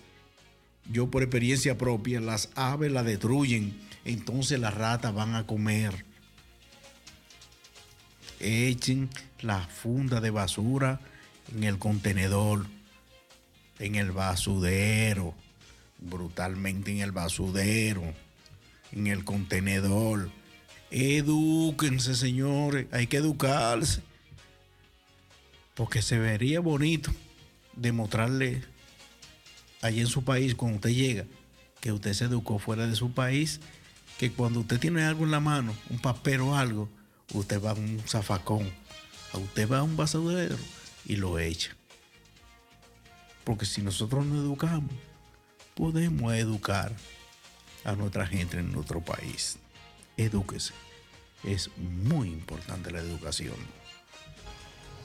yo 0.91 1.09
por 1.09 1.23
experiencia 1.23 1.77
propia, 1.77 2.19
las 2.19 2.49
aves 2.55 2.91
la 2.91 3.03
destruyen, 3.03 3.79
entonces 4.05 4.59
las 4.59 4.73
ratas 4.73 5.13
van 5.13 5.35
a 5.35 5.47
comer. 5.47 6.05
Echen 8.39 9.09
la 9.41 9.59
funda 9.61 10.19
de 10.19 10.31
basura 10.31 10.99
en 11.55 11.63
el 11.63 11.77
contenedor, 11.77 12.65
en 13.79 13.95
el 13.95 14.11
basudero, 14.11 15.33
brutalmente 15.99 16.91
en 16.91 16.99
el 17.01 17.11
basudero, 17.11 18.03
en 18.91 19.07
el 19.07 19.23
contenedor. 19.23 20.31
Edúquense, 20.89 22.15
señores, 22.15 22.87
hay 22.91 23.07
que 23.07 23.17
educarse. 23.17 24.01
Porque 25.81 26.03
se 26.03 26.19
vería 26.19 26.59
bonito 26.59 27.11
demostrarle 27.75 28.61
allí 29.81 30.01
en 30.01 30.05
su 30.05 30.23
país, 30.23 30.53
cuando 30.53 30.75
usted 30.75 30.91
llega, 30.91 31.25
que 31.79 31.91
usted 31.91 32.13
se 32.13 32.25
educó 32.25 32.59
fuera 32.59 32.85
de 32.85 32.95
su 32.95 33.13
país, 33.13 33.61
que 34.19 34.31
cuando 34.31 34.59
usted 34.59 34.79
tiene 34.79 35.01
algo 35.01 35.23
en 35.23 35.31
la 35.31 35.39
mano, 35.39 35.75
un 35.89 35.97
papel 35.97 36.41
o 36.41 36.55
algo, 36.55 36.87
usted 37.33 37.59
va 37.59 37.71
a 37.71 37.73
un 37.73 37.99
zafacón, 38.05 38.71
a 39.33 39.39
usted 39.39 39.67
va 39.67 39.79
a 39.79 39.83
un 39.83 39.97
basurero 39.97 40.55
y 41.03 41.15
lo 41.15 41.39
echa. 41.39 41.75
Porque 43.43 43.65
si 43.65 43.81
nosotros 43.81 44.23
nos 44.23 44.45
educamos, 44.45 44.93
podemos 45.73 46.31
educar 46.35 46.95
a 47.83 47.93
nuestra 47.93 48.27
gente 48.27 48.59
en 48.59 48.71
nuestro 48.71 49.01
país. 49.01 49.57
Edúquese. 50.15 50.75
Es 51.43 51.71
muy 51.75 52.27
importante 52.27 52.91
la 52.91 52.99
educación. 52.99 53.80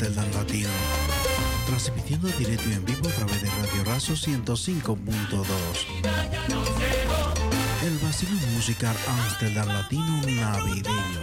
Amsterdam 0.00 0.32
Latino, 0.32 0.70
transmitiendo 1.66 2.28
directo 2.28 2.70
y 2.70 2.72
en 2.72 2.84
vivo 2.86 3.06
a 3.06 3.12
través 3.12 3.42
de 3.42 3.50
Radio 3.50 3.84
Razo 3.84 4.14
105.2. 4.14 4.96
El 7.84 7.98
vacilo 7.98 8.32
musical 8.54 8.96
Amsterdam 9.06 9.68
Latino 9.68 10.22
navideño. 10.26 11.19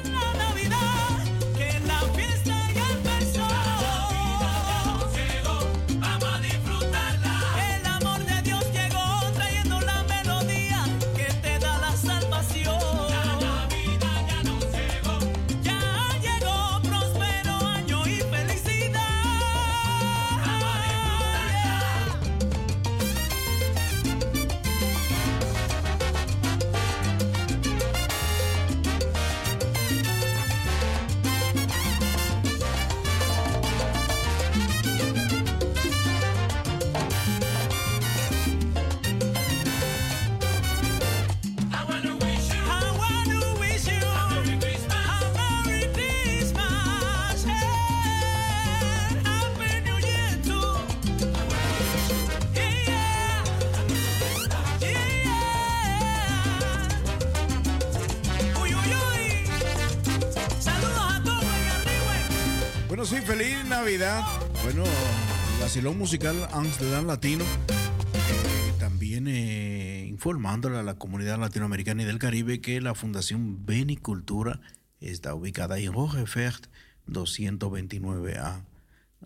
Vacilón 65.77 65.99
musical 65.99 66.35
Amsterdam 66.53 67.05
Latino. 67.05 67.43
eh, 67.43 68.73
también 68.79 69.27
eh, 69.27 70.07
informándole 70.07 70.79
a 70.79 70.81
la 70.81 70.95
comunidad 70.95 71.37
latinoamericana 71.37 72.01
y 72.01 72.05
del 72.05 72.17
Caribe 72.17 72.61
que 72.61 72.81
la 72.81 72.95
Fundación 72.95 73.63
Benicultura 73.63 74.59
está 75.01 75.35
ubicada 75.35 75.77
en 75.77 75.93
Rogefert 75.93 76.65
229A. 77.07 78.65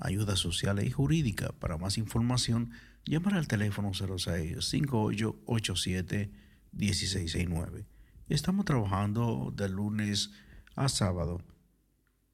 Ayuda 0.01 0.35
social 0.35 0.83
y 0.85 0.91
jurídica. 0.91 1.53
Para 1.57 1.77
más 1.77 1.97
información, 1.97 2.71
llamar 3.05 3.35
al 3.35 3.47
teléfono 3.47 3.93
06 3.93 4.57
5887 4.61 6.31
1669. 6.73 7.85
Estamos 8.27 8.65
trabajando 8.65 9.53
de 9.55 9.69
lunes 9.69 10.31
a 10.75 10.89
sábado. 10.89 11.41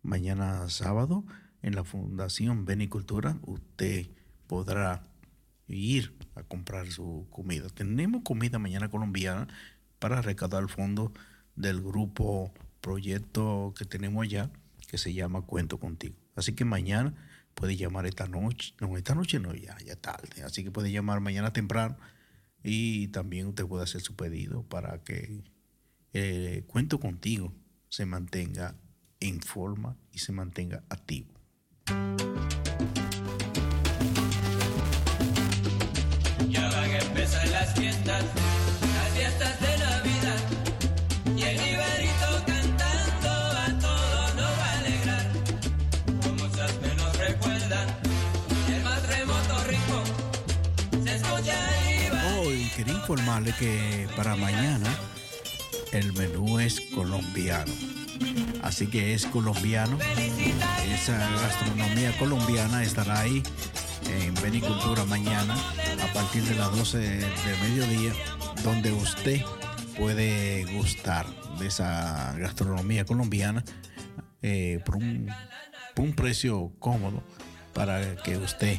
Mañana 0.01 0.67
sábado 0.69 1.23
en 1.61 1.75
la 1.75 1.83
Fundación 1.83 2.65
Benicultura 2.65 3.37
usted 3.43 4.07
podrá 4.47 5.03
ir 5.67 6.13
a 6.35 6.43
comprar 6.43 6.87
su 6.87 7.27
comida. 7.29 7.67
Tenemos 7.69 8.21
comida 8.23 8.59
mañana 8.59 8.89
colombiana 8.89 9.47
para 9.99 10.21
recaudar 10.21 10.63
el 10.63 10.69
fondo 10.69 11.11
del 11.55 11.81
grupo 11.81 12.53
proyecto 12.81 13.73
que 13.77 13.85
tenemos 13.85 14.23
allá 14.23 14.49
que 14.87 14.97
se 14.97 15.13
llama 15.13 15.41
Cuento 15.41 15.79
Contigo. 15.79 16.15
Así 16.35 16.53
que 16.53 16.65
mañana 16.65 17.13
puede 17.53 17.75
llamar 17.75 18.05
esta 18.05 18.27
noche, 18.27 18.73
no, 18.79 18.95
esta 18.95 19.15
noche 19.15 19.39
no, 19.39 19.53
ya, 19.53 19.75
ya 19.85 19.95
tarde. 19.95 20.43
Así 20.43 20.63
que 20.63 20.71
puede 20.71 20.91
llamar 20.91 21.19
mañana 21.19 21.51
temprano 21.51 21.97
y 22.63 23.07
también 23.09 23.47
usted 23.47 23.65
puede 23.65 23.83
hacer 23.83 24.01
su 24.01 24.15
pedido 24.15 24.63
para 24.63 25.03
que 25.03 25.43
eh, 26.13 26.63
Cuento 26.67 26.99
Contigo 26.99 27.53
se 27.89 28.05
mantenga 28.05 28.75
en 29.19 29.41
forma 29.41 29.97
y 30.11 30.19
se 30.19 30.31
mantenga 30.31 30.83
activo. 30.89 31.36
Ya 31.87 31.95
van 36.69 36.91
a 36.91 36.99
empezar 36.99 37.47
las 37.47 37.73
fiestas, 37.75 38.23
las 38.23 39.09
fiestas 39.15 39.59
de 39.61 39.77
Navidad. 39.77 40.39
Y 41.33 41.43
el 41.43 41.55
Iberito 41.55 42.43
cantando 42.45 43.29
a 43.29 43.67
todos 43.79 44.35
nos 44.35 44.51
va 44.59 44.65
a 44.65 44.79
alegrar. 44.79 45.31
Como 46.23 46.43
muchas 46.43 46.71
que 46.73 46.93
nos 46.95 47.17
recuerdan, 47.17 47.87
el 48.75 48.83
más 48.83 49.07
remoto 49.07 49.63
rincón 49.63 50.03
se 51.05 51.15
escucha 51.15 51.55
el. 51.89 52.11
Hoy 52.37 52.69
quería 52.75 52.95
informarle 52.95 53.53
que 53.53 54.09
para 54.17 54.35
mañana 54.35 54.93
el 55.93 56.11
menú 56.13 56.59
es 56.59 56.81
colombiano. 56.93 57.71
Así 58.63 58.87
que 58.87 59.13
es 59.13 59.25
colombiano. 59.25 59.97
Esa 60.93 61.17
gastronomía 61.17 62.17
colombiana 62.17 62.83
estará 62.83 63.21
ahí 63.21 63.43
en 64.09 64.33
Benicultura 64.35 65.05
mañana 65.05 65.55
a 66.03 66.13
partir 66.13 66.43
de 66.43 66.55
las 66.55 66.75
12 66.75 66.97
de 66.97 67.57
mediodía, 67.63 68.13
donde 68.63 68.91
usted 68.91 69.41
puede 69.97 70.65
gustar 70.73 71.25
de 71.59 71.67
esa 71.67 72.35
gastronomía 72.37 73.05
colombiana 73.05 73.63
eh, 74.41 74.79
por, 74.85 74.97
un, 74.97 75.27
precio 76.15 76.71
cómodo 76.79 77.23
para 77.73 78.15
que 78.17 78.37
usted 78.37 78.77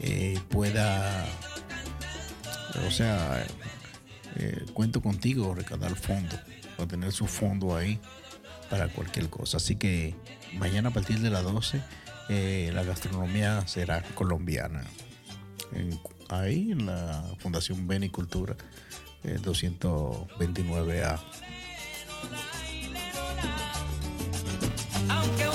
eh, 0.00 0.38
pueda, 0.48 1.26
o 2.86 2.90
sea, 2.90 3.44
eh, 4.36 4.64
cuento 4.72 5.02
contigo, 5.02 5.54
recaudar 5.54 5.94
fondo, 5.94 6.36
o 6.78 6.86
tener 6.86 7.12
su 7.12 7.26
fondo 7.26 7.76
ahí 7.76 8.00
para 8.70 8.88
cualquier 8.88 9.28
cosa. 9.30 9.56
Así 9.58 9.76
que 9.76 10.14
mañana 10.54 10.90
a 10.90 10.92
partir 10.92 11.20
de 11.20 11.30
las 11.30 11.44
12 11.44 11.80
eh, 12.28 12.70
la 12.74 12.82
gastronomía 12.84 13.66
será 13.66 14.02
colombiana. 14.14 14.84
Ahí 16.28 16.72
en 16.72 16.86
la 16.86 17.24
Fundación 17.38 17.86
Benicultura 17.86 18.56
eh, 19.24 19.38
229A. 19.42 21.20
Aunque 25.08 25.48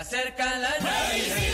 acerca 0.00 0.58
la 0.58 0.70
Navidad. 0.80 1.49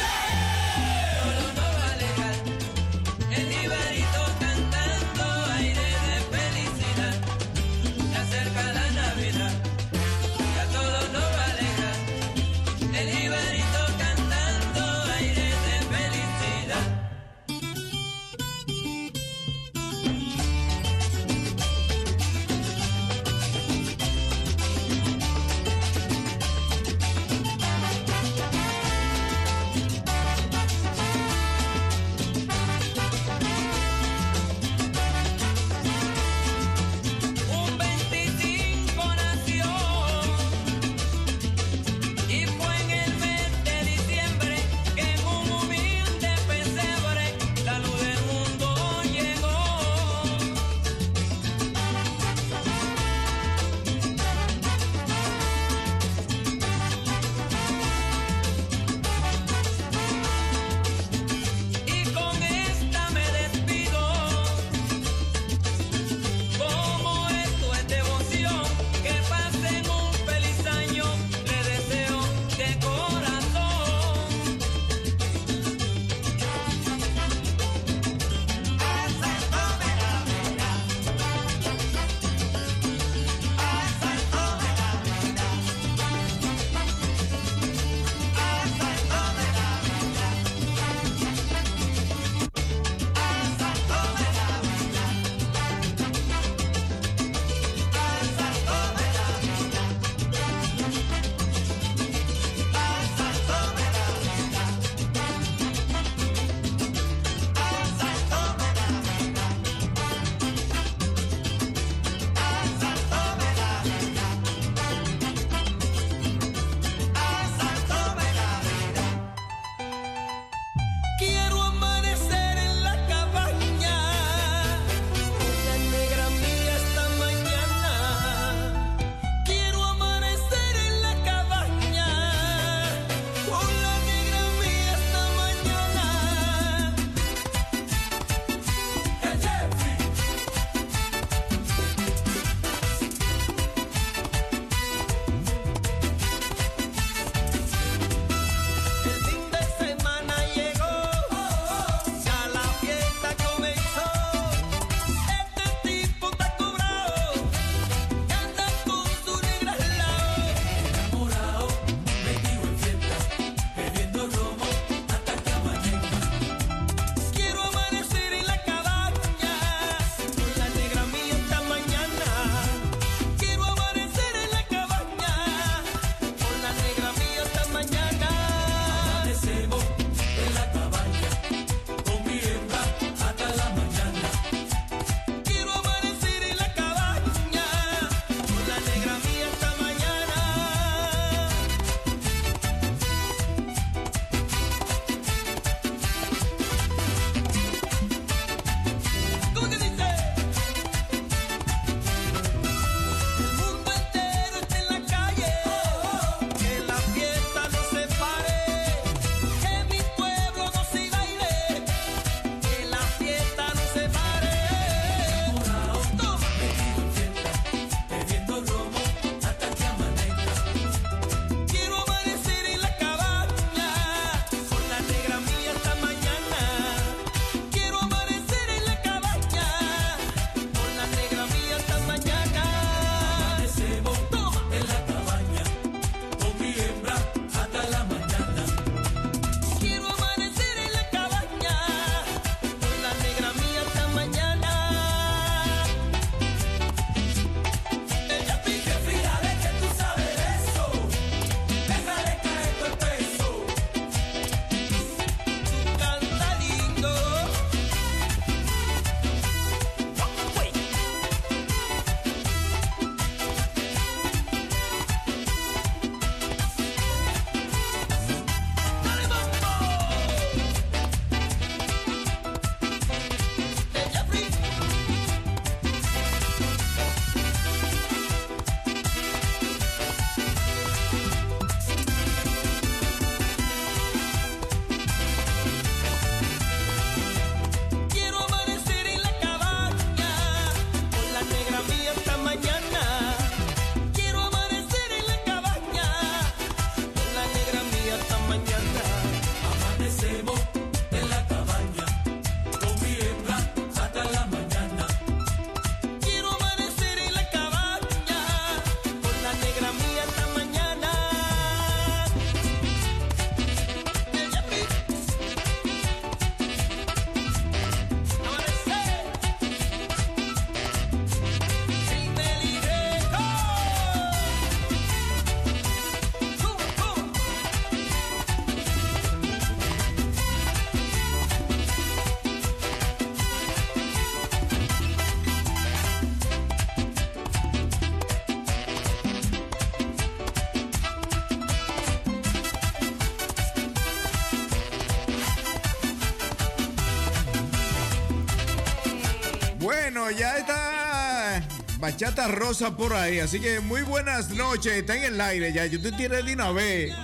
Bueno, 350.27 350.41
ya 350.41 350.59
está 350.59 351.63
Bachata 352.01 352.49
Rosa 352.49 352.97
por 352.97 353.15
ahí, 353.15 353.39
así 353.39 353.61
que 353.61 353.79
muy 353.79 354.03
buenas 354.03 354.51
noches, 354.51 354.93
está 354.93 355.15
en 355.15 355.23
el 355.23 355.41
aire 355.41 355.73
ya, 355.73 355.87
yo 355.87 356.03
te 356.03 356.11
tiene 356.11 356.43
de 356.43 356.53
una 356.53 356.73
vez. 356.73 357.15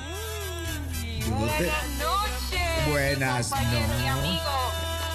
Buenas 1.29 1.89
noches. 1.99 2.89
Buenas 2.89 3.51
noches. 3.51 4.09
amigo 4.09 4.43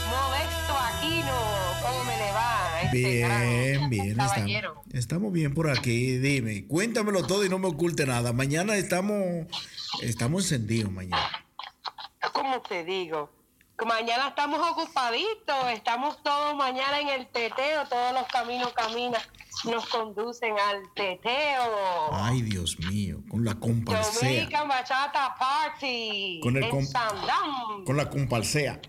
Modesto 0.10 0.78
Aquino. 0.78 1.34
¿Cómo 1.82 2.04
me 2.04 2.18
le 2.18 2.32
va? 2.34 2.82
Este 2.82 2.98
Bien, 2.98 3.90
bien, 3.90 4.20
estamos, 4.20 4.76
estamos 4.92 5.32
bien 5.32 5.54
por 5.54 5.70
aquí. 5.70 6.18
Dime, 6.18 6.68
cuéntamelo 6.68 7.26
todo 7.26 7.46
y 7.46 7.50
no 7.50 7.58
me 7.58 7.70
oculte 7.70 8.06
nada. 8.06 8.34
Mañana 8.34 8.76
estamos, 8.76 9.48
estamos 10.02 10.44
encendidos 10.44 10.92
mañana. 10.92 11.46
¿Cómo 12.34 12.60
te 12.64 12.84
digo? 12.84 13.38
Que 13.78 13.86
Mañana 13.86 14.30
estamos 14.30 14.60
ocupaditos, 14.72 15.70
estamos 15.72 16.24
todos 16.24 16.56
mañana 16.56 17.00
en 17.00 17.10
el 17.10 17.28
teteo, 17.28 17.86
todos 17.88 18.12
los 18.12 18.28
caminos 18.28 18.74
caminan, 18.74 19.22
nos 19.66 19.86
conducen 19.88 20.56
al 20.60 20.92
teteo. 20.94 22.10
Ay, 22.12 22.42
Dios 22.42 22.78
mío, 22.80 23.18
con 23.30 23.44
la 23.44 23.56
comparcea. 23.56 24.30
Dominican 24.30 24.68
Bachata 24.68 25.36
Party 25.38 26.40
Con 26.42 26.58
el 26.58 26.64
en 26.64 26.70
com- 26.70 26.86
Sandam. 26.86 27.84
Con 27.86 27.98
la 27.98 28.10
comparcea. 28.10 28.80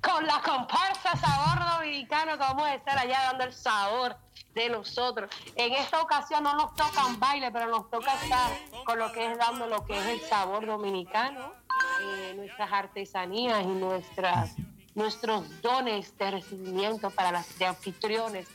con 0.00 0.26
la 0.26 0.40
comparsa 0.42 1.16
Sabor 1.16 1.78
Dominicano 1.78 2.32
que 2.32 2.38
vamos 2.38 2.64
a 2.64 2.74
estar 2.74 2.98
allá 2.98 3.22
dando 3.30 3.44
el 3.44 3.52
sabor 3.54 4.16
de 4.54 4.68
nosotros. 4.68 5.30
En 5.56 5.72
esta 5.72 6.00
ocasión 6.02 6.42
no 6.44 6.54
nos 6.54 6.74
tocan 6.74 7.18
baile, 7.18 7.50
pero 7.50 7.68
nos 7.68 7.90
toca 7.90 8.12
estar 8.22 8.50
con 8.84 8.98
lo 8.98 9.10
que 9.12 9.32
es 9.32 9.38
dando 9.38 9.66
lo 9.66 9.84
que 9.86 9.98
es 9.98 10.06
el 10.06 10.20
sabor 10.28 10.66
dominicano, 10.66 11.54
eh, 12.02 12.34
nuestras 12.36 12.70
artesanías 12.70 13.62
y 13.64 13.68
nuestras 13.68 14.54
nuestros 14.94 15.60
dones 15.62 16.16
de 16.18 16.30
recibimiento 16.30 17.10
para 17.10 17.32
las 17.32 17.58
de 17.58 17.66
anfitriones, 17.66 18.46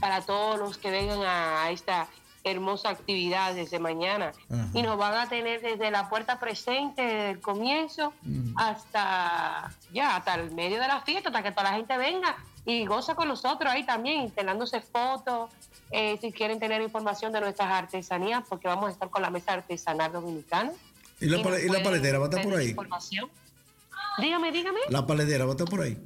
para 0.00 0.22
todos 0.22 0.58
los 0.58 0.78
que 0.78 0.90
vengan 0.90 1.20
a 1.22 1.70
esta 1.70 2.08
hermosa 2.44 2.90
actividad 2.90 3.54
desde 3.54 3.78
mañana. 3.78 4.32
Y 4.72 4.82
nos 4.82 4.96
van 4.96 5.14
a 5.14 5.28
tener 5.28 5.60
desde 5.60 5.90
la 5.90 6.08
puerta 6.08 6.38
presente, 6.38 7.02
desde 7.02 7.30
el 7.30 7.40
comienzo, 7.40 8.12
hasta 8.56 9.72
ya, 9.92 10.16
hasta 10.16 10.34
el 10.34 10.52
medio 10.52 10.80
de 10.80 10.88
la 10.88 11.00
fiesta, 11.00 11.28
hasta 11.30 11.42
que 11.42 11.50
toda 11.50 11.64
la 11.64 11.76
gente 11.76 11.96
venga 11.98 12.36
y 12.64 12.84
goza 12.84 13.14
con 13.14 13.28
nosotros 13.28 13.72
ahí 13.72 13.84
también, 13.86 14.22
instalándose 14.22 14.80
fotos, 14.80 15.50
eh, 15.90 16.18
si 16.20 16.32
quieren 16.32 16.58
tener 16.58 16.82
información 16.82 17.32
de 17.32 17.40
nuestras 17.40 17.70
artesanías, 17.70 18.42
porque 18.48 18.66
vamos 18.66 18.88
a 18.88 18.92
estar 18.92 19.08
con 19.08 19.22
la 19.22 19.30
mesa 19.30 19.52
artesanal 19.52 20.12
dominicana. 20.12 20.72
¿Y 21.20 21.26
la, 21.26 21.38
Y 21.38 21.66
y 21.66 21.68
la 21.68 21.82
paletera 21.82 22.18
va 22.18 22.26
a 22.26 22.28
estar 22.28 22.44
por 22.44 22.56
ahí? 22.56 22.70
información. 22.70 23.30
Dígame, 24.18 24.50
dígame. 24.50 24.80
La 24.88 25.06
paletera 25.06 25.44
va 25.44 25.52
a 25.52 25.54
estar 25.54 25.68
por 25.68 25.80
ahí. 25.80 25.96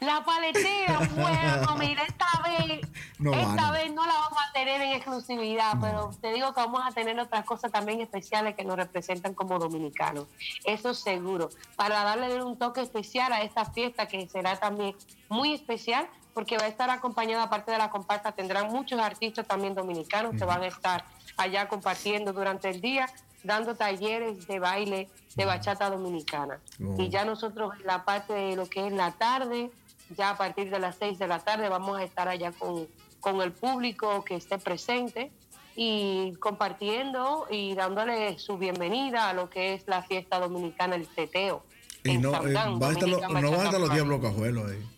La 0.00 0.24
paletera, 0.24 0.98
bueno, 1.14 1.76
mira, 1.78 2.02
esta 2.04 2.26
vez, 2.42 2.80
No 3.18 3.32
esta 3.32 3.70
vez 3.72 3.92
no 3.92 4.06
la 4.06 4.14
vamos 4.14 4.38
a 4.48 4.52
tener 4.52 4.80
en 4.80 4.92
exclusividad, 4.92 5.74
pero 5.80 6.10
te 6.20 6.32
digo 6.32 6.54
que 6.54 6.60
vamos 6.60 6.82
a 6.84 6.90
tener 6.92 7.18
otras 7.18 7.44
cosas 7.44 7.70
también 7.70 8.00
especiales 8.00 8.54
que 8.54 8.64
nos 8.64 8.76
representan 8.76 9.34
como 9.34 9.58
dominicanos. 9.58 10.26
Eso 10.64 10.94
seguro. 10.94 11.50
Para 11.76 12.04
darle 12.04 12.42
un 12.42 12.58
toque 12.58 12.80
especial 12.80 13.32
a 13.32 13.42
esta 13.42 13.64
fiesta 13.66 14.06
que 14.06 14.28
será 14.28 14.56
también 14.56 14.96
muy 15.28 15.52
especial, 15.52 16.08
porque 16.36 16.58
va 16.58 16.64
a 16.64 16.68
estar 16.68 16.90
acompañada, 16.90 17.44
aparte 17.44 17.72
de 17.72 17.78
la 17.78 17.88
comparsa, 17.88 18.32
tendrán 18.32 18.68
muchos 18.68 19.00
artistas 19.00 19.46
también 19.46 19.74
dominicanos 19.74 20.34
que 20.36 20.44
van 20.44 20.62
a 20.62 20.66
estar 20.66 21.04
allá 21.38 21.66
compartiendo 21.68 22.32
durante 22.32 22.68
el 22.68 22.80
día, 22.80 23.08
dando 23.46 23.74
talleres 23.74 24.46
de 24.46 24.58
baile 24.58 25.08
de 25.34 25.44
bachata 25.44 25.88
dominicana. 25.88 26.60
Oh. 26.84 27.00
Y 27.00 27.08
ya 27.08 27.24
nosotros 27.24 27.72
en 27.80 27.86
la 27.86 28.04
parte 28.04 28.32
de 28.32 28.56
lo 28.56 28.66
que 28.68 28.86
es 28.86 28.92
la 28.92 29.12
tarde, 29.12 29.70
ya 30.16 30.30
a 30.30 30.36
partir 30.36 30.70
de 30.70 30.78
las 30.78 30.96
6 30.96 31.18
de 31.18 31.26
la 31.28 31.38
tarde 31.38 31.68
vamos 31.68 31.98
a 31.98 32.02
estar 32.04 32.28
allá 32.28 32.52
con, 32.52 32.86
con 33.20 33.40
el 33.40 33.52
público 33.52 34.24
que 34.24 34.36
esté 34.36 34.58
presente 34.58 35.30
y 35.74 36.32
compartiendo 36.40 37.46
y 37.50 37.74
dándole 37.74 38.38
su 38.38 38.56
bienvenida 38.56 39.28
a 39.28 39.34
lo 39.34 39.50
que 39.50 39.74
es 39.74 39.86
la 39.86 40.02
fiesta 40.02 40.38
dominicana, 40.38 40.94
el 40.96 41.06
teteo. 41.06 41.62
Y 42.02 42.18
no, 42.18 42.30
eh, 42.30 42.32
Sandán, 42.34 42.80
va 42.80 42.88
a 42.88 42.92
estar 42.92 43.08
lo- 43.08 43.16
Dominican 43.20 43.42
no 43.42 43.50
van 43.50 43.60
a 43.60 43.64
estar 43.64 43.80
los 43.80 43.92
diablos 43.92 44.20
cajuelos 44.22 44.70
ahí. 44.70 44.88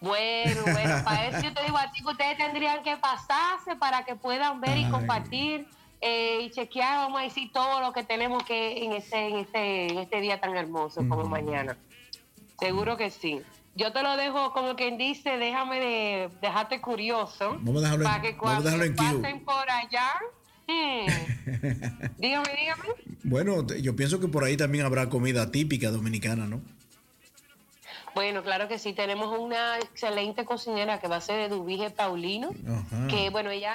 Bueno, 0.00 0.62
bueno, 0.64 0.94
para 1.04 1.26
eso 1.28 1.40
yo 1.42 1.54
te 1.54 1.62
digo 1.62 1.78
a 1.78 1.90
ti 1.90 2.02
que 2.02 2.10
ustedes 2.10 2.36
tendrían 2.36 2.82
que 2.82 2.96
pasarse 2.96 3.76
para 3.76 4.04
que 4.04 4.14
puedan 4.16 4.60
ver 4.60 4.76
y 4.78 4.90
compartir 4.90 5.66
eh, 6.02 6.40
y 6.42 6.50
chequear, 6.50 6.96
vamos 6.98 7.20
a 7.20 7.24
decir, 7.24 7.50
todo 7.52 7.80
lo 7.80 7.92
que 7.92 8.02
tenemos 8.04 8.42
que 8.44 8.84
en 8.84 8.92
este, 8.92 9.28
en 9.28 9.36
este, 9.36 9.86
en 9.86 9.98
este 9.98 10.20
día 10.20 10.40
tan 10.40 10.54
hermoso 10.56 11.08
como 11.08 11.24
mañana. 11.24 11.78
Seguro 12.58 12.96
que 12.96 13.10
sí. 13.10 13.40
Yo 13.74 13.92
te 13.92 14.02
lo 14.02 14.16
dejo 14.18 14.52
como 14.52 14.76
quien 14.76 14.98
dice, 14.98 15.38
déjame 15.38 15.80
de 15.80 16.28
dejarte 16.42 16.80
curioso. 16.82 17.56
Vamos 17.60 17.78
a 17.82 17.86
dejarlo 17.86 18.04
en- 18.04 18.10
para 18.10 18.22
que 18.22 18.36
cuando 18.36 18.62
dejarlo 18.62 18.84
en 18.84 18.94
pasen 18.96 19.44
por 19.44 19.70
allá, 19.70 20.10
hmm, 20.68 21.06
dígame, 22.18 22.48
dígame. 22.58 22.84
Bueno, 23.24 23.66
yo 23.80 23.96
pienso 23.96 24.20
que 24.20 24.28
por 24.28 24.44
ahí 24.44 24.56
también 24.56 24.84
habrá 24.84 25.08
comida 25.08 25.50
típica 25.50 25.90
dominicana, 25.90 26.46
¿no? 26.46 26.60
Bueno, 28.14 28.42
claro 28.42 28.68
que 28.68 28.78
sí, 28.78 28.92
tenemos 28.92 29.38
una 29.38 29.78
excelente 29.78 30.44
cocinera 30.44 30.98
que 31.00 31.08
va 31.08 31.16
a 31.16 31.20
ser 31.20 31.40
Eduvige 31.40 31.90
Paulino. 31.90 32.50
Ajá. 32.68 33.08
que 33.08 33.30
bueno, 33.30 33.50
ella, 33.50 33.74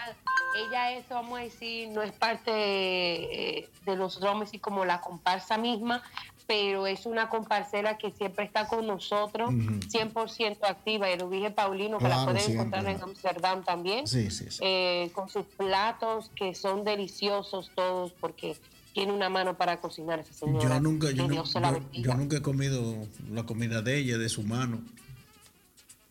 ella 0.68 0.92
es, 0.94 1.08
vamos 1.10 1.40
a 1.40 1.44
decir, 1.44 1.90
no 1.90 2.02
es 2.04 2.12
parte 2.12 2.52
eh, 2.52 3.70
de 3.82 3.96
los 3.96 4.20
drums 4.20 4.54
y 4.54 4.60
como 4.60 4.86
la 4.86 5.02
comparsa 5.02 5.58
misma, 5.58 6.04
pero 6.46 6.88
es 6.88 7.06
una 7.06 7.30
comparsera 7.30 7.98
que 7.98 8.12
siempre 8.12 8.46
está 8.46 8.68
con 8.68 8.86
nosotros, 8.88 9.50
Ujú. 9.50 9.80
100% 9.90 10.58
activa. 10.64 11.10
Eduvige 11.10 11.52
Paulino, 11.52 11.98
que 11.98 12.06
la 12.06 12.10
Claro, 12.12 12.26
pueden 12.26 12.42
siempre. 12.42 12.68
encontrar 12.68 12.96
en 12.96 13.02
Amsterdam 13.04 13.64
también, 13.64 14.08
Sí, 14.08 14.30
sí, 14.32 14.50
sí. 14.50 14.60
eh, 14.62 15.12
con 15.14 15.28
sus 15.30 15.46
platos 15.58 16.32
que 16.36 16.54
son 16.56 16.84
deliciosos 16.84 17.72
todos, 17.76 18.14
porque 18.14 18.56
tiene 18.98 19.14
una 19.14 19.30
mano 19.30 19.56
para 19.56 19.80
cocinar 19.80 20.18
esa 20.22 20.34
señora. 20.34 20.68
Yo 20.68 20.82
nunca, 20.82 21.12
yo, 21.12 21.28
nunca 21.28 22.38
he 22.38 22.42
comido 22.42 23.08
la 23.32 23.44
comida 23.44 23.84
de 23.84 23.96
ella, 23.96 24.18
de 24.18 24.28
su 24.28 24.42
mano. 24.42 24.82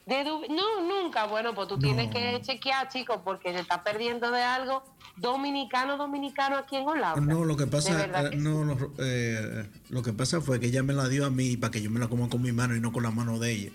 De 0.07 0.23
no, 0.23 0.83
nunca. 0.83 1.27
Bueno, 1.27 1.53
pues 1.53 1.67
tú 1.67 1.81
tienes 1.81 2.13
que 2.13 2.41
chequear, 2.43 2.89
chicos, 2.89 3.19
porque 3.25 3.53
se 3.53 3.59
está 3.59 3.83
perdiendo 3.83 4.31
de 4.31 4.41
algo 4.41 4.85
dominicano, 5.17 5.97
dominicano 5.97 6.59
aquí 6.59 6.77
en 6.77 6.87
Holanda. 6.87 7.21
No, 7.21 7.45
lo 7.45 7.57
que 7.57 7.67
pasa, 7.67 8.05
eh, 8.05 8.37
no, 8.37 8.63
lo, 8.63 8.93
eh, 8.99 9.69
lo 9.89 10.05
que 10.05 10.13
pasa 10.13 10.41
fue 10.41 10.61
que 10.61 10.67
ella 10.67 10.85
me 10.85 10.93
la 10.93 11.09
dio 11.09 11.27
a 11.27 11.31
mí 11.31 11.57
para 11.57 11.73
que 11.73 11.83
yo 11.83 11.91
me 11.91 11.99
la 11.99 12.07
coma 12.07 12.29
con 12.29 12.41
mi 12.41 12.53
mano 12.53 12.77
y 12.77 12.81
no 12.81 12.93
con 12.93 13.03
la 13.03 13.11
mano 13.11 13.41
de 13.41 13.51
ella. 13.51 13.71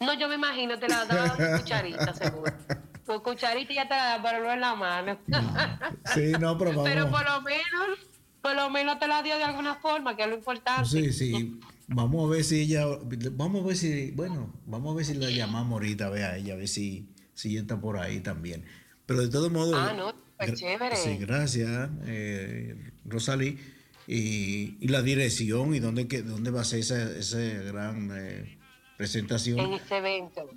No, 0.00 0.14
yo 0.14 0.26
me 0.26 0.34
imagino, 0.34 0.76
te 0.80 0.88
la 0.88 1.04
daba 1.04 1.36
con 1.36 1.58
cucharita, 1.58 2.12
seguro. 2.12 2.52
Con 3.10 3.34
cucharita 3.34 3.74
ya 3.74 3.88
te 3.88 3.94
la 3.96 4.04
da, 4.04 4.22
pero 4.22 4.44
no 4.44 4.52
en 4.52 4.60
la 4.60 4.76
mano. 4.76 5.18
Sí, 6.14 6.30
no, 6.38 6.56
pero 6.56 6.70
vamos. 6.70 6.84
pero 6.84 7.10
por 7.10 7.24
lo 7.24 7.42
menos, 7.42 7.98
por 8.40 8.54
lo 8.54 8.70
menos 8.70 9.00
te 9.00 9.08
la 9.08 9.20
dio 9.24 9.36
de 9.36 9.42
alguna 9.42 9.74
forma, 9.74 10.16
que 10.16 10.22
es 10.22 10.28
lo 10.28 10.36
importante. 10.36 10.88
Sí, 10.88 11.12
sí. 11.12 11.60
Vamos 11.88 12.24
a 12.24 12.32
ver 12.32 12.44
si 12.44 12.60
ella, 12.60 12.86
vamos 13.32 13.64
a 13.64 13.66
ver 13.66 13.76
si, 13.76 14.12
bueno, 14.12 14.54
vamos 14.64 14.92
a 14.92 14.96
ver 14.96 15.04
si 15.04 15.14
la 15.14 15.28
llamamos 15.28 15.72
ahorita, 15.72 16.06
a 16.06 16.10
ver 16.10 16.22
a 16.22 16.36
ella, 16.36 16.54
a 16.54 16.56
ver 16.56 16.68
si, 16.68 17.08
si 17.34 17.50
ella 17.50 17.62
está 17.62 17.80
por 17.80 17.98
ahí 17.98 18.20
también. 18.20 18.64
Pero 19.06 19.22
de 19.22 19.28
todos 19.28 19.50
modos. 19.50 19.74
Ah, 19.76 19.92
no, 19.92 20.14
pues 20.36 20.54
chévere. 20.54 20.94
Sí, 20.94 21.16
gracias, 21.16 21.90
eh, 22.06 22.92
Rosalí. 23.06 23.58
Y, 24.06 24.76
y 24.80 24.86
la 24.86 25.02
dirección 25.02 25.74
y 25.74 25.80
dónde, 25.80 26.04
dónde 26.22 26.50
va 26.52 26.60
a 26.60 26.64
ser 26.64 26.78
esa, 26.78 27.10
esa 27.16 27.40
gran 27.40 28.12
eh, 28.14 28.59
presentación. 29.00 29.58
En 29.58 29.72
este 29.72 29.96
evento. 29.96 30.50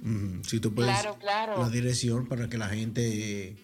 Si 0.45 0.59
tú 0.59 0.73
puedes. 0.75 0.91
Claro, 0.91 1.17
claro. 1.17 1.61
La 1.61 1.69
dirección 1.69 2.27
para 2.27 2.49
que 2.49 2.57
la 2.57 2.67
gente, 2.67 3.01
eh, 3.01 3.55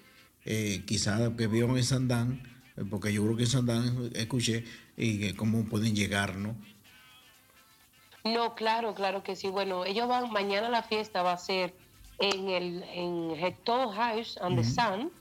eh, 0.45 0.83
quizá 0.85 1.35
que 1.35 1.47
vivan 1.47 1.75
en 1.75 1.83
Sandán, 1.83 2.41
eh, 2.77 2.85
porque 2.89 3.11
yo 3.11 3.21
creo 3.25 3.35
que 3.35 3.43
en 3.43 3.49
Sandán 3.49 4.09
escuché, 4.15 4.63
y 4.95 5.33
cómo 5.33 5.65
pueden 5.65 5.97
llegar, 5.97 6.37
¿no? 6.37 6.55
No, 8.23 8.55
claro, 8.55 8.95
claro 8.95 9.21
que 9.21 9.35
sí. 9.35 9.49
Bueno, 9.49 9.83
ellos 9.83 10.07
van, 10.07 10.31
mañana 10.31 10.69
la 10.69 10.81
fiesta 10.81 11.23
va 11.23 11.33
a 11.33 11.37
ser 11.37 11.73
en 12.19 12.49
el 12.49 12.83
en 12.83 13.31
Hector 13.31 13.93
House 13.93 14.37
on 14.41 14.55
the 14.55 14.61
Ujú. 14.61 14.69
Sun, 14.71 15.11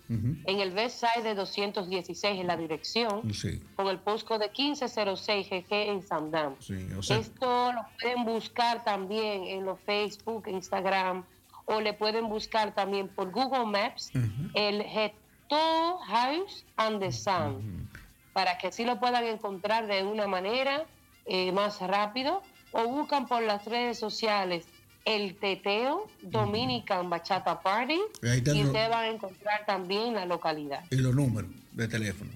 en 0.46 0.60
el 0.60 0.74
West 0.74 1.00
Side 1.04 1.22
de 1.22 1.34
216 1.34 2.40
en 2.40 2.46
la 2.46 2.56
dirección, 2.56 3.32
Sí, 3.32 3.62
con 3.76 3.86
el 3.88 3.98
postcode 3.98 4.46
de 4.46 4.50
1506 4.50 5.48
GG 5.48 5.66
en 5.72 6.02
Sandam. 6.02 6.56
sí, 6.58 6.74
o 6.98 7.02
sea, 7.02 7.18
Esto 7.18 7.72
lo 7.72 7.82
pueden 8.00 8.24
buscar 8.24 8.82
también 8.84 9.44
en 9.44 9.64
los 9.64 9.78
Facebook, 9.80 10.48
Instagram, 10.48 11.24
o 11.66 11.80
le 11.80 11.92
pueden 11.92 12.28
buscar 12.28 12.74
también 12.74 13.08
por 13.08 13.30
Google 13.30 13.66
Maps 13.66 14.10
el 14.54 14.80
Hector 14.80 15.98
House 16.06 16.64
on 16.78 16.98
the 16.98 17.12
Sun, 17.12 17.88
para 18.32 18.58
que 18.58 18.68
así 18.68 18.84
lo 18.84 18.98
puedan 18.98 19.24
encontrar 19.24 19.86
de 19.86 20.02
una 20.02 20.26
manera 20.26 20.84
eh, 21.26 21.52
más 21.52 21.80
rápido, 21.80 22.42
o 22.72 22.86
buscan 22.88 23.26
por 23.26 23.42
las 23.42 23.64
redes 23.66 23.98
sociales 23.98 24.66
el 25.08 25.36
Teteo 25.36 26.06
Dominican 26.20 27.08
Bachata 27.08 27.62
Party 27.62 27.98
Ahí 28.22 28.42
y 28.44 28.64
ustedes 28.64 28.90
van 28.90 29.04
a 29.04 29.08
encontrar 29.08 29.64
también 29.64 30.14
la 30.14 30.26
localidad. 30.26 30.84
y 30.90 30.96
los 30.96 31.14
números 31.14 31.50
de 31.72 31.88
teléfono. 31.88 32.30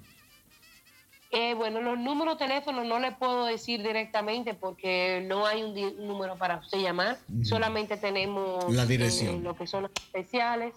Eh, 1.30 1.54
bueno, 1.54 1.82
los 1.82 1.98
números 1.98 2.38
de 2.38 2.46
teléfono 2.46 2.82
no 2.84 2.98
le 2.98 3.12
puedo 3.12 3.44
decir 3.44 3.82
directamente 3.82 4.54
porque 4.54 5.22
no 5.26 5.46
hay 5.46 5.62
un, 5.62 6.06
número 6.06 6.36
para 6.36 6.58
usted 6.58 6.78
llamar. 6.78 7.18
Solamente 7.42 7.98
tenemos 7.98 8.72
La 8.72 8.86
dirección. 8.86 9.36
eh, 9.36 9.40
lo 9.40 9.54
que 9.54 9.66
son 9.66 9.82
los 9.82 9.92
especiales. 9.94 10.74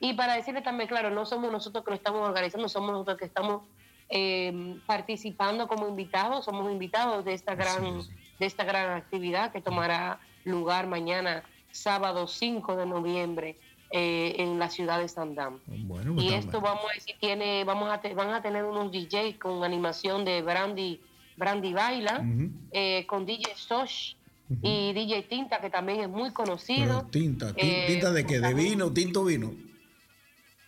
Y 0.00 0.14
para 0.14 0.34
decirle 0.34 0.62
también, 0.62 0.88
claro, 0.88 1.10
no 1.10 1.26
somos 1.26 1.50
nosotros 1.52 1.84
que 1.84 1.90
lo 1.90 1.96
estamos 1.96 2.28
organizando, 2.28 2.68
somos 2.68 2.90
nosotros 2.90 3.18
que 3.18 3.24
estamos 3.24 3.62
eh, 4.08 4.76
participando 4.86 5.68
como 5.68 5.88
invitados, 5.88 6.44
somos 6.44 6.70
invitados 6.70 7.24
de 7.24 7.34
esta 7.34 7.54
gran, 7.54 8.02
de 8.38 8.46
esta 8.46 8.64
gran 8.64 8.92
actividad 8.92 9.52
que 9.52 9.60
tomará 9.60 10.20
lugar 10.50 10.86
mañana, 10.86 11.42
sábado 11.70 12.26
5 12.26 12.76
de 12.76 12.86
noviembre, 12.86 13.56
eh, 13.90 14.34
en 14.38 14.58
la 14.58 14.70
ciudad 14.70 14.98
de 15.00 15.08
Sandam. 15.08 15.60
Bueno, 15.66 16.14
pues 16.14 16.24
Y 16.24 16.28
está 16.28 16.38
esto 16.40 16.60
vamos 16.60 16.84
a 16.90 16.94
decir, 16.94 17.14
tiene, 17.20 17.64
vamos 17.64 17.90
a 17.90 18.00
te- 18.00 18.14
van 18.14 18.30
a 18.30 18.42
tener 18.42 18.64
unos 18.64 18.90
DJs 18.90 19.38
con 19.38 19.62
animación 19.62 20.24
de 20.24 20.42
Brandy, 20.42 21.00
Brandy 21.36 21.72
Baila, 21.72 22.24
eh, 22.72 23.04
con 23.06 23.26
DJ 23.26 23.54
Sosh 23.56 24.14
y 24.62 24.92
DJ 24.92 25.22
Tinta, 25.24 25.60
que 25.60 25.70
también 25.70 26.00
es 26.00 26.08
muy 26.08 26.32
conocido. 26.32 26.98
Pero 27.00 27.10
tinta, 27.10 27.52
ti- 27.54 27.60
Eh, 27.68 27.84
tinta 27.88 28.12
de 28.12 28.24
qué, 28.26 28.40
de 28.40 28.54
vino, 28.54 28.92
tinto 28.92 29.24
vino. 29.24 29.52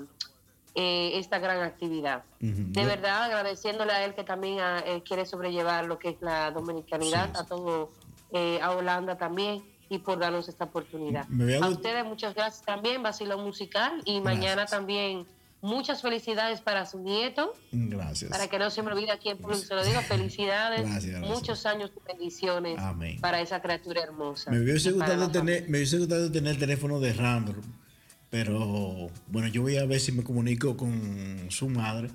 eh, 0.75 1.11
esta 1.19 1.39
gran 1.39 1.61
actividad. 1.61 2.23
De 2.39 2.85
verdad, 2.85 3.23
agradeciéndole 3.23 3.91
a 3.91 4.03
él 4.05 4.15
que 4.15 4.23
también 4.23 4.59
ah, 4.59 4.83
eh, 4.85 5.03
quiere 5.05 5.25
sobrellevar 5.25 5.85
lo 5.85 5.99
que 5.99 6.09
es 6.09 6.15
la 6.21 6.51
dominicanidad, 6.51 7.35
a 7.37 7.45
todo, 7.45 7.91
eh, 8.31 8.59
a 8.61 8.71
Holanda 8.71 9.17
también, 9.17 9.63
y 9.89 9.99
por 9.99 10.17
darnos 10.17 10.49
esta 10.49 10.65
oportunidad. 10.65 11.27
A 11.61 11.65
A 11.65 11.69
ustedes 11.69 12.03
muchas 12.03 12.33
gracias 12.33 12.65
también, 12.65 13.03
Vacilón 13.03 13.43
Musical, 13.43 14.01
y 14.05 14.19
mañana 14.21 14.65
también 14.65 15.27
muchas 15.61 16.01
felicidades 16.01 16.59
para 16.59 16.85
su 16.85 16.99
nieto, 16.99 17.53
Gracias. 17.71 18.29
para 18.29 18.47
que 18.47 18.59
no 18.59 18.69
se 18.69 18.81
me 18.83 18.91
olvide 18.91 19.11
aquí 19.11 19.29
en 19.29 19.37
público, 19.37 19.63
se 19.63 19.73
lo 19.75 19.83
digo, 19.83 20.01
felicidades, 20.01 20.81
Gracias, 20.81 21.05
gracias. 21.05 21.31
muchos 21.35 21.65
años 21.65 21.91
de 21.95 22.01
bendiciones 22.13 22.77
Amén. 22.79 23.21
para 23.21 23.39
esa 23.39 23.61
criatura 23.61 24.01
hermosa. 24.01 24.51
Me 24.51 24.59
hubiese, 24.59 24.91
gustado 24.91 25.31
tener, 25.31 25.69
me 25.69 25.77
hubiese 25.77 25.99
gustado 25.99 26.31
tener 26.31 26.53
el 26.53 26.59
teléfono 26.59 26.99
de 26.99 27.13
Randall, 27.13 27.61
pero 28.33 29.11
bueno, 29.27 29.47
yo 29.47 29.61
voy 29.61 29.77
a 29.77 29.85
ver 29.85 29.99
si 29.99 30.11
me 30.11 30.23
comunico 30.23 30.75
con 30.75 31.45
su 31.51 31.69
madre 31.69 32.09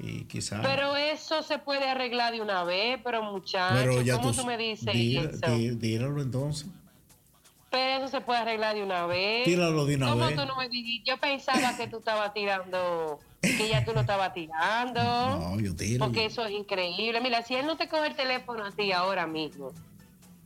y 0.00 0.24
quizás... 0.24 0.66
Pero 0.66 0.96
eso 0.96 1.44
se 1.44 1.60
puede 1.60 1.88
arreglar 1.88 2.32
de 2.32 2.40
una 2.42 2.64
vez, 2.64 2.98
pero 3.04 3.22
muchachos, 3.22 4.02
¿cómo 4.10 4.32
tú, 4.32 4.44
me 4.44 4.56
dices 4.58 4.92
di- 4.92 5.16
eso? 5.16 5.76
Díralo 5.76 6.22
entonces. 6.22 6.66
Pero 7.70 8.04
eso 8.04 8.08
se 8.08 8.20
puede 8.20 8.40
arreglar 8.40 8.74
de 8.74 8.82
una 8.82 9.06
vez. 9.06 9.44
Tíralo 9.44 9.86
de 9.86 9.94
una 9.94 10.08
¿Cómo 10.10 10.26
vez. 10.26 10.34
tú 10.34 10.44
no 10.44 10.56
me 10.56 10.68
dijiste? 10.68 11.08
Yo 11.08 11.18
pensaba 11.18 11.76
que 11.76 11.86
tú 11.86 11.98
estabas 11.98 12.34
tirando, 12.34 13.20
que 13.40 13.68
ya 13.68 13.84
tú 13.84 13.92
lo 13.92 14.00
estabas 14.00 14.34
tirando. 14.34 15.00
No, 15.38 15.60
yo 15.60 15.76
tiro. 15.76 16.04
Porque 16.04 16.24
eso 16.24 16.44
es 16.46 16.50
increíble. 16.50 17.20
Mira, 17.20 17.42
si 17.42 17.54
él 17.54 17.64
no 17.64 17.76
te 17.76 17.88
coge 17.88 18.08
el 18.08 18.16
teléfono 18.16 18.64
a 18.64 18.72
ti 18.72 18.90
ahora 18.90 19.28
mismo, 19.28 19.72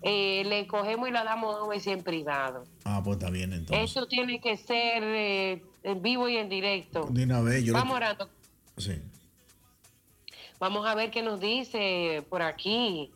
eh, 0.02 0.42
le 0.46 0.66
cogemos 0.66 1.08
y 1.08 1.12
le 1.12 1.22
damos 1.24 1.54
dos 1.56 1.68
veces 1.68 1.88
en 1.94 2.02
privado. 2.02 2.64
Ah, 2.84 3.00
pues 3.04 3.18
está 3.18 3.30
bien 3.30 3.52
entonces. 3.52 3.90
Eso 3.90 4.06
tiene 4.06 4.40
que 4.40 4.56
ser 4.56 5.02
eh, 5.04 5.62
en 5.84 6.02
vivo 6.02 6.28
y 6.28 6.36
en 6.36 6.48
directo. 6.48 7.06
De 7.10 7.24
una 7.24 7.40
vez 7.40 7.64
yo... 7.64 7.72
lo- 7.72 7.78
Vamos 7.78 7.96
orando. 7.96 8.28
Sí. 8.76 9.00
Vamos 10.58 10.86
a 10.86 10.94
ver 10.94 11.10
qué 11.10 11.22
nos 11.22 11.40
dice 11.40 12.24
por 12.28 12.42
aquí 12.42 13.10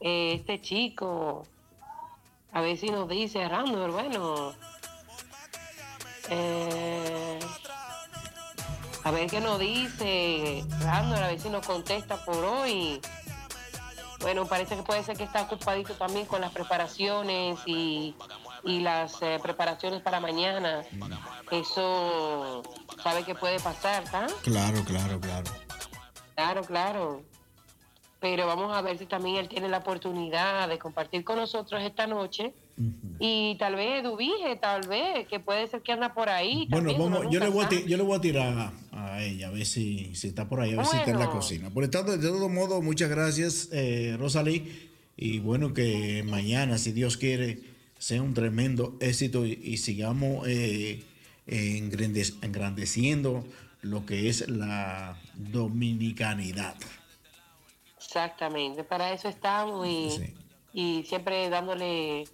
eh, 0.00 0.34
este 0.34 0.60
chico. 0.60 1.44
A 2.52 2.60
ver 2.60 2.76
si 2.78 2.88
nos 2.88 3.08
dice 3.08 3.48
Randall. 3.48 3.90
Bueno. 3.90 4.52
Eh, 6.30 7.38
a 9.02 9.10
ver 9.10 9.28
qué 9.28 9.40
nos 9.40 9.58
dice 9.58 10.64
Randall. 10.80 11.22
A 11.22 11.26
ver 11.28 11.40
si 11.40 11.48
nos 11.50 11.66
contesta 11.66 12.24
por 12.24 12.36
hoy. 12.44 13.00
Bueno, 14.24 14.46
parece 14.46 14.74
que 14.74 14.82
puede 14.82 15.02
ser 15.02 15.18
que 15.18 15.24
está 15.24 15.42
ocupadito 15.42 15.92
también 15.96 16.24
con 16.24 16.40
las 16.40 16.50
preparaciones 16.50 17.58
y, 17.66 18.14
y 18.64 18.80
las 18.80 19.20
eh, 19.20 19.38
preparaciones 19.42 20.00
para 20.00 20.18
mañana. 20.18 20.82
Eso 21.50 22.62
sabe 23.02 23.22
que 23.24 23.34
puede 23.34 23.60
pasar, 23.60 24.02
¿tá? 24.04 24.26
Claro, 24.42 24.82
claro, 24.82 25.20
claro. 25.20 25.50
Claro, 26.34 26.62
claro. 26.62 27.22
Pero 28.18 28.46
vamos 28.46 28.74
a 28.74 28.80
ver 28.80 28.96
si 28.96 29.04
también 29.04 29.36
él 29.36 29.48
tiene 29.50 29.68
la 29.68 29.78
oportunidad 29.78 30.70
de 30.70 30.78
compartir 30.78 31.22
con 31.22 31.36
nosotros 31.36 31.82
esta 31.82 32.06
noche. 32.06 32.54
Y 33.20 33.56
tal 33.58 33.76
vez 33.76 34.02
Dubije, 34.02 34.56
tal 34.60 34.86
vez, 34.88 35.28
que 35.28 35.38
puede 35.38 35.68
ser 35.68 35.82
que 35.82 35.92
anda 35.92 36.12
por 36.12 36.28
ahí. 36.28 36.66
Bueno, 36.68 36.90
también, 36.90 37.12
vamos, 37.12 37.32
yo, 37.32 37.40
le 37.40 37.48
voy 37.48 37.64
a 37.64 37.70
yo 37.70 37.96
le 37.96 38.02
voy 38.02 38.18
a 38.18 38.20
tirar 38.20 38.72
a, 38.92 39.14
a 39.14 39.22
ella, 39.22 39.48
a 39.48 39.50
ver 39.50 39.64
si, 39.64 40.14
si 40.14 40.28
está 40.28 40.48
por 40.48 40.60
ahí, 40.60 40.72
a 40.72 40.78
ver 40.78 40.86
si 40.86 40.96
está 40.96 41.10
en 41.10 41.20
la 41.20 41.30
cocina. 41.30 41.70
Por 41.70 41.86
tanto, 41.88 42.16
de 42.16 42.26
todo 42.26 42.48
modo, 42.48 42.82
muchas 42.82 43.08
gracias, 43.08 43.68
eh, 43.72 44.16
Rosalí. 44.18 44.90
Y 45.16 45.38
bueno, 45.38 45.72
que 45.72 46.24
mañana, 46.24 46.78
si 46.78 46.90
Dios 46.90 47.16
quiere, 47.16 47.60
sea 47.98 48.20
un 48.20 48.34
tremendo 48.34 48.96
éxito 49.00 49.46
y, 49.46 49.60
y 49.62 49.76
sigamos 49.76 50.46
eh, 50.48 51.04
engrandeciendo 51.46 53.44
lo 53.82 54.04
que 54.06 54.28
es 54.28 54.48
la 54.48 55.16
dominicanidad. 55.34 56.74
Exactamente, 57.98 58.82
para 58.82 59.12
eso 59.12 59.28
estamos 59.28 59.86
y, 59.86 60.34
y 60.72 61.04
siempre 61.04 61.48
dándole 61.50 62.24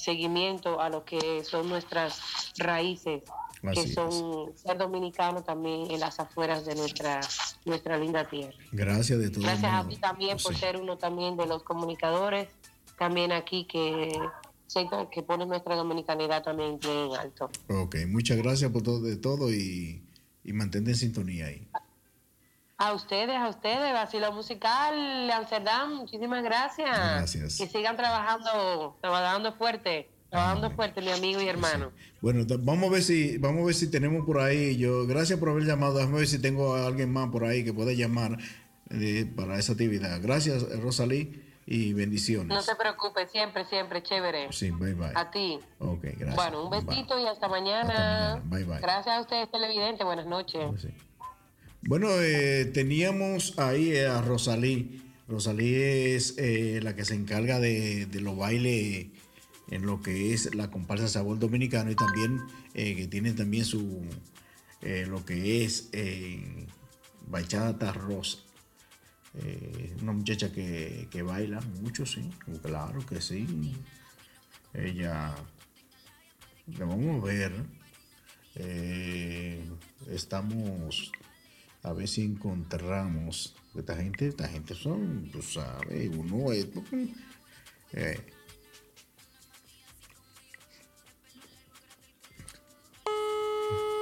seguimiento 0.00 0.80
a 0.80 0.88
lo 0.88 1.04
que 1.04 1.44
son 1.44 1.68
nuestras 1.68 2.20
raíces, 2.58 3.22
que 3.74 3.86
son 3.88 4.56
ser 4.56 4.78
dominicano 4.78 5.42
también 5.42 5.90
en 5.90 6.00
las 6.00 6.18
afueras 6.18 6.64
de 6.64 6.74
nuestra 6.74 7.20
nuestra 7.64 7.98
linda 7.98 8.28
tierra. 8.28 8.56
Gracias 8.72 9.18
de 9.18 9.30
todo 9.30 9.44
Gracias 9.44 9.72
a 9.72 9.86
ti 9.86 9.96
también 9.96 10.38
por 10.42 10.56
ser 10.56 10.76
uno 10.76 10.96
también 10.96 11.36
de 11.36 11.46
los 11.46 11.62
comunicadores, 11.62 12.48
también 12.98 13.32
aquí 13.32 13.66
que 13.66 14.18
que 15.10 15.22
pone 15.22 15.46
nuestra 15.46 15.74
dominicanidad 15.74 16.44
también 16.44 16.78
bien 16.78 17.10
alto. 17.18 17.50
Ok, 17.68 17.96
muchas 18.06 18.38
gracias 18.38 18.70
por 18.70 18.82
todo, 18.82 19.00
de 19.00 19.16
todo 19.16 19.52
y, 19.52 20.04
y 20.44 20.52
mantente 20.52 20.90
en 20.90 20.96
sintonía 20.96 21.46
ahí. 21.46 21.66
A 22.80 22.94
ustedes, 22.94 23.36
a 23.36 23.46
ustedes, 23.50 23.92
Vacilo 23.92 24.32
Musical 24.32 25.30
Amsterdam, 25.30 25.96
muchísimas 25.96 26.42
gracias. 26.42 26.88
Gracias. 26.88 27.58
Que 27.58 27.66
sigan 27.66 27.94
trabajando, 27.94 28.96
trabajando 29.02 29.52
fuerte, 29.52 30.08
trabajando 30.30 30.70
fuerte, 30.70 31.02
mi 31.02 31.10
amigo 31.10 31.42
y 31.42 31.48
hermano. 31.48 31.92
Bueno, 32.22 32.46
vamos 32.60 32.88
a 32.88 32.92
ver 32.94 33.02
si 33.02 33.36
vamos 33.36 33.64
a 33.64 33.66
ver 33.66 33.74
si 33.74 33.90
tenemos 33.90 34.24
por 34.24 34.40
ahí. 34.40 34.78
Yo 34.78 35.06
gracias 35.06 35.38
por 35.38 35.50
haber 35.50 35.64
llamado. 35.64 35.92
Déjame 35.98 36.20
ver 36.20 36.26
si 36.26 36.40
tengo 36.40 36.74
a 36.74 36.86
alguien 36.86 37.12
más 37.12 37.28
por 37.28 37.44
ahí 37.44 37.66
que 37.66 37.74
pueda 37.74 37.92
llamar 37.92 38.38
eh, 38.88 39.30
para 39.36 39.58
esa 39.58 39.72
actividad. 39.72 40.18
Gracias, 40.22 40.64
Rosalí, 40.80 41.38
y 41.66 41.92
bendiciones. 41.92 42.48
No 42.48 42.64
te 42.64 42.74
preocupes, 42.76 43.30
siempre, 43.30 43.66
siempre, 43.66 44.02
chévere. 44.02 44.50
Sí, 44.52 44.70
bye 44.70 44.94
bye. 44.94 45.12
A 45.14 45.30
ti. 45.30 45.60
Ok, 45.80 46.04
gracias. 46.16 46.34
Bueno, 46.34 46.64
un 46.64 46.70
besito 46.70 47.18
y 47.18 47.26
hasta 47.26 47.46
mañana. 47.46 48.36
Hasta 48.36 48.36
mañana. 48.36 48.42
Bye, 48.46 48.64
bye. 48.64 48.80
Gracias 48.80 49.18
a 49.18 49.20
ustedes, 49.20 49.50
televidentes. 49.50 50.02
Buenas 50.02 50.24
noches. 50.24 50.86
Bueno, 51.82 52.08
eh, 52.20 52.66
teníamos 52.66 53.58
ahí 53.58 53.96
a 53.96 54.20
Rosalí. 54.20 55.02
Rosalí 55.28 55.74
es 55.74 56.34
eh, 56.36 56.80
la 56.82 56.94
que 56.94 57.06
se 57.06 57.14
encarga 57.14 57.58
de, 57.58 58.04
de 58.04 58.20
los 58.20 58.36
bailes 58.36 59.06
en 59.70 59.86
lo 59.86 60.02
que 60.02 60.34
es 60.34 60.54
la 60.54 60.70
comparsa 60.70 61.08
Sabor 61.08 61.38
Dominicano 61.38 61.90
y 61.90 61.94
también 61.94 62.40
eh, 62.74 62.96
que 62.96 63.06
tiene 63.06 63.32
también 63.32 63.64
su 63.64 64.02
eh, 64.82 65.06
lo 65.08 65.24
que 65.24 65.64
es 65.64 65.90
bachata 67.28 67.92
rosa. 67.92 68.38
Una 70.02 70.12
muchacha 70.12 70.52
que, 70.52 71.08
que 71.10 71.22
baila 71.22 71.60
mucho, 71.80 72.04
sí, 72.04 72.28
claro 72.62 73.06
que 73.06 73.22
sí. 73.22 73.46
Ella, 74.74 75.34
la 76.78 76.84
vamos 76.84 77.22
a 77.22 77.26
ver. 77.26 77.52
Estamos 80.10 81.12
a 81.82 81.92
ver 81.92 82.08
si 82.08 82.22
encontramos. 82.22 83.54
Esta 83.74 83.96
gente, 83.96 84.26
esta 84.26 84.48
gente 84.48 84.74
son, 84.74 85.30
tú 85.30 85.42
sabes, 85.42 86.10
uno 86.14 86.52
es. 86.52 86.66
eh, 87.92 88.20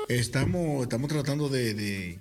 estamos, 0.08 0.82
estamos 0.82 1.08
tratando 1.08 1.48
de, 1.48 2.18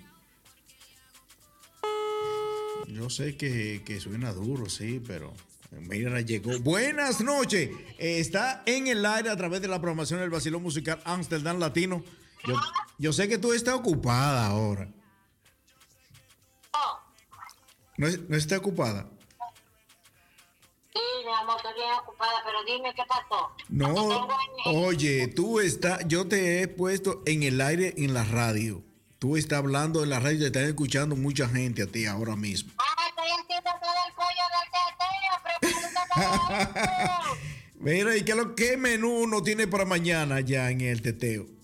Yo 2.88 3.10
sé 3.10 3.38
que, 3.38 3.82
que 3.86 4.00
suena 4.00 4.34
duro, 4.34 4.70
sí, 4.70 5.02
pero. 5.06 5.34
Mira, 5.72 6.22
llegó. 6.22 6.58
Buenas 6.60 7.22
noches. 7.22 7.70
Está 7.98 8.64
en 8.66 8.88
el 8.88 9.06
aire 9.06 9.30
a 9.30 9.36
través 9.36 9.62
de 9.62 9.68
la 9.68 9.80
programación 9.80 10.20
del 10.20 10.30
Basilón 10.30 10.64
Musical 10.64 11.02
Amsterdam 11.04 11.60
Latino. 11.60 12.04
Yo, 12.48 12.56
yo 12.98 13.12
sé 13.12 13.28
que 13.28 13.38
tú 13.38 13.52
estás 13.52 13.76
ocupada 13.76 14.48
ahora. 14.48 14.90
¿No, 17.98 18.08
no 18.30 18.38
está 18.38 18.58
ocupada? 18.58 19.10
Sí, 20.94 21.00
mi 21.26 21.34
amor, 21.34 21.58
estoy 21.58 21.74
bien 21.74 21.92
ocupada, 22.02 22.44
pero 22.46 22.64
dime 22.64 22.94
qué 22.96 23.04
pasó. 23.08 23.52
No, 23.70 24.28
oye, 24.66 25.28
tú 25.28 25.60
estás, 25.60 26.08
yo 26.08 26.28
te 26.28 26.62
he 26.62 26.68
puesto 26.68 27.24
en 27.26 27.44
el 27.44 27.60
aire 27.60 27.94
en 27.98 28.14
la 28.14 28.24
radio. 28.24 28.84
Tú 29.20 29.36
estás 29.36 29.60
hablando 29.60 30.04
en 30.04 30.12
la 30.12 30.20
radio, 30.20 30.40
te 30.40 30.46
están 30.46 30.66
escuchando 30.66 31.16
mucha 31.16 31.50
gente 31.50 31.82
a 31.84 31.88
ti 31.88 32.06
ahora 32.06 32.36
mismo. 32.36 32.72
Ah, 32.78 33.10
estoy 33.10 33.30
haciendo 33.32 33.72
todo 33.82 33.92
el 34.08 34.14
pollo 34.14 34.46
del 34.54 35.62
teteo, 35.62 35.82
preparando 35.82 36.00
todo 36.14 37.38
Mira, 37.80 38.16
¿y 38.16 38.24
qué, 38.24 38.36
lo, 38.36 38.56
qué 38.56 38.78
menú 38.78 39.24
uno 39.24 39.42
tiene 39.42 39.68
para 39.68 39.86
mañana 39.86 40.40
ya 40.40 40.70
en 40.70 40.82
el 40.82 41.02
teteo? 41.02 41.57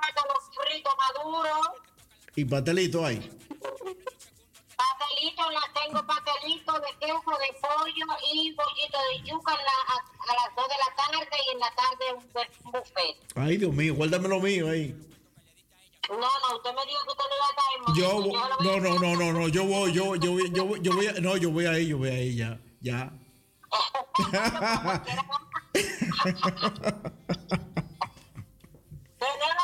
plátano 0.00 0.34
frito 0.66 0.90
maduro, 0.96 1.52
¿Y 2.36 2.44
pastelito 2.44 3.04
hay? 3.04 3.18
pastelitos, 4.76 5.52
la 5.52 5.60
tengo 5.82 6.06
pastelitos 6.06 6.80
de 6.80 6.88
queso, 7.00 7.30
de 7.38 7.52
pollo 7.60 8.06
y 8.32 8.54
bollito 8.54 8.98
de 9.10 9.18
yuca 9.30 9.52
en 9.52 9.58
la- 9.64 9.84
a, 9.88 9.94
a 9.96 10.34
las 10.34 10.48
2 10.56 10.68
de 10.68 10.74
la 10.78 10.90
tarde 10.96 11.36
y 11.46 11.50
en 11.52 11.58
la 11.60 11.70
tarde 11.74 12.14
un, 12.16 12.22
bu- 12.32 12.48
un 12.64 12.70
buffet. 12.72 13.16
Ay, 13.34 13.56
Dios 13.58 13.72
mío, 13.74 13.94
guárdame 13.94 14.28
lo 14.28 14.40
mío 14.40 14.70
ahí. 14.70 14.94
No, 16.08 16.16
no, 16.16 16.56
usted 16.56 16.74
me 16.74 16.86
dijo 16.86 17.02
que 17.04 17.10
usted 17.10 17.24
no 17.28 17.34
iba 17.36 17.46
a 17.46 17.50
estar 17.50 17.70
en 17.76 17.82
Yo, 17.94 18.20
no, 18.60 18.80
no, 18.80 18.98
no, 18.98 19.14
no, 19.16 19.32
no, 19.40 19.48
yo 19.48 19.64
voy, 19.64 19.92
yo, 19.92 20.16
yo, 20.16 20.32
voy- 20.32 20.50
yo, 20.52 20.64
voy- 20.64 20.80
yo 20.82 20.92
voy, 20.94 21.06
a, 21.08 21.12
no, 21.14 21.36
yo 21.36 21.50
voy 21.50 21.66
ahí, 21.66 21.86
yo 21.88 21.98
voy 21.98 22.08
ahí 22.08 22.36
ya, 22.36 22.58
ya. 22.80 23.12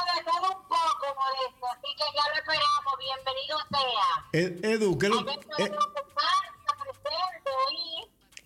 poco, 1.26 1.34
Modesto, 1.60 1.66
así 1.66 1.90
que 1.96 2.04
ya 2.14 2.22
lo 2.30 2.36
esperamos. 2.38 2.94
Bienvenido 2.98 3.58
sea. 3.70 4.08
Ed- 4.32 4.64
Edu, 4.64 4.96
¿qué, 4.98 5.08
lo- 5.08 5.28
eh. 5.28 5.40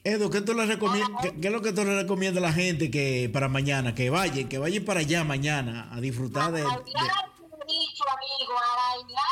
Edu, 0.02 0.30
¿qué, 0.30 0.40
tú 0.40 0.54
le 0.54 0.64
recomiendas, 0.64 1.20
qué, 1.22 1.38
qué 1.40 1.48
es 1.48 1.52
lo 1.52 1.60
que 1.60 1.72
tú 1.72 1.84
le 1.84 1.94
recomiendas 1.94 2.42
a 2.42 2.46
la 2.46 2.52
gente 2.54 2.90
que 2.90 3.28
para 3.32 3.48
mañana, 3.48 3.94
que 3.94 4.08
vayan, 4.08 4.48
que 4.48 4.56
vayan 4.58 4.82
para 4.84 5.00
allá 5.00 5.24
mañana 5.24 5.90
a 5.92 6.00
disfrutar 6.00 6.52
de, 6.52 6.60
de- 6.62 6.66
Bailar, 6.66 7.30
como 7.38 7.56
he 7.62 7.66
dicho, 7.66 8.04
amigo, 8.08 8.58
a 8.58 8.76
bailar. 8.96 9.24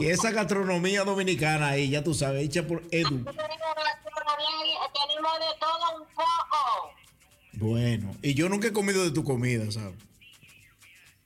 y 0.00 0.06
esa 0.08 0.30
gastronomía 0.30 1.04
dominicana 1.04 1.68
ahí, 1.68 1.90
ya 1.90 2.02
tú 2.02 2.14
sabes, 2.14 2.42
hecha 2.44 2.66
por 2.66 2.82
Edu. 2.90 3.24
Tenemos 3.24 3.38
de 5.38 5.58
todo 5.60 5.96
un 6.00 6.06
poco. 6.14 6.90
Bueno, 7.56 8.14
y 8.22 8.34
yo 8.34 8.48
nunca 8.48 8.68
he 8.68 8.72
comido 8.72 9.02
de 9.02 9.10
tu 9.10 9.24
comida, 9.24 9.64
¿sabes? 9.72 9.96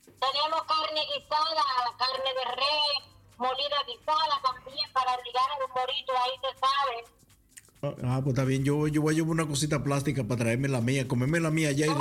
Tenemos 0.05 0.63
carne 0.63 1.01
guisada, 1.13 1.63
carne 1.97 2.29
de 2.33 2.45
res, 2.55 3.03
molida 3.37 3.75
guisada 3.85 4.41
también 4.41 4.91
para 4.93 5.11
ligar 5.17 5.49
el 5.59 5.67
morito, 5.73 6.13
ahí 6.23 6.31
se 6.41 6.51
sabe. 6.59 7.03
Ah, 8.07 8.19
pues 8.23 8.33
está 8.33 8.45
bien, 8.45 8.63
yo, 8.63 8.87
yo 8.87 9.01
voy 9.01 9.13
a 9.13 9.17
llevar 9.17 9.31
una 9.31 9.47
cosita 9.47 9.83
plástica 9.83 10.23
para 10.23 10.41
traerme 10.43 10.67
la 10.69 10.79
mía, 10.81 11.07
comerme 11.07 11.39
la 11.39 11.49
mía 11.49 11.69
allá 11.69 11.85
y 11.87 11.89
la- 11.89 11.95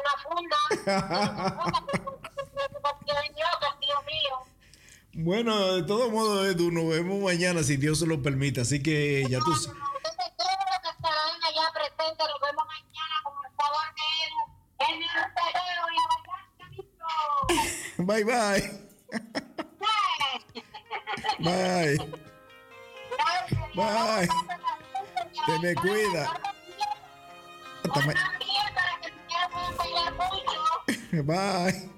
una 0.00 0.14
funda. 0.22 0.56
Bueno, 5.20 5.74
de 5.74 5.82
todos 5.82 6.12
modos, 6.12 6.46
Edu, 6.46 6.70
nos 6.70 6.88
vemos 6.88 7.20
mañana 7.20 7.64
si 7.64 7.76
Dios 7.76 7.98
se 7.98 8.06
lo 8.06 8.22
permite, 8.22 8.60
así 8.60 8.80
que 8.80 9.26
ya 9.28 9.40
tú... 9.40 9.50
los 9.50 9.66
que 9.66 9.72
estarán 9.74 11.42
allá 11.42 11.72
presentes, 11.74 12.24
nos 12.24 12.40
vemos 12.40 12.64
mañana 12.66 13.16
con 13.24 13.34
el 13.44 13.50
favor 13.56 13.82
de 13.96 14.02
Edu, 14.24 14.42
en 14.94 15.02
el 15.02 15.08
Bye, 18.06 18.22
bye. 18.30 18.62
Bye. 21.40 21.98
Bye. 23.74 24.28
Te 25.46 25.58
me 25.60 25.74
cuida. 25.74 26.22
Hasta 27.82 28.00
ma- 28.06 28.14
Bye. 31.24 31.90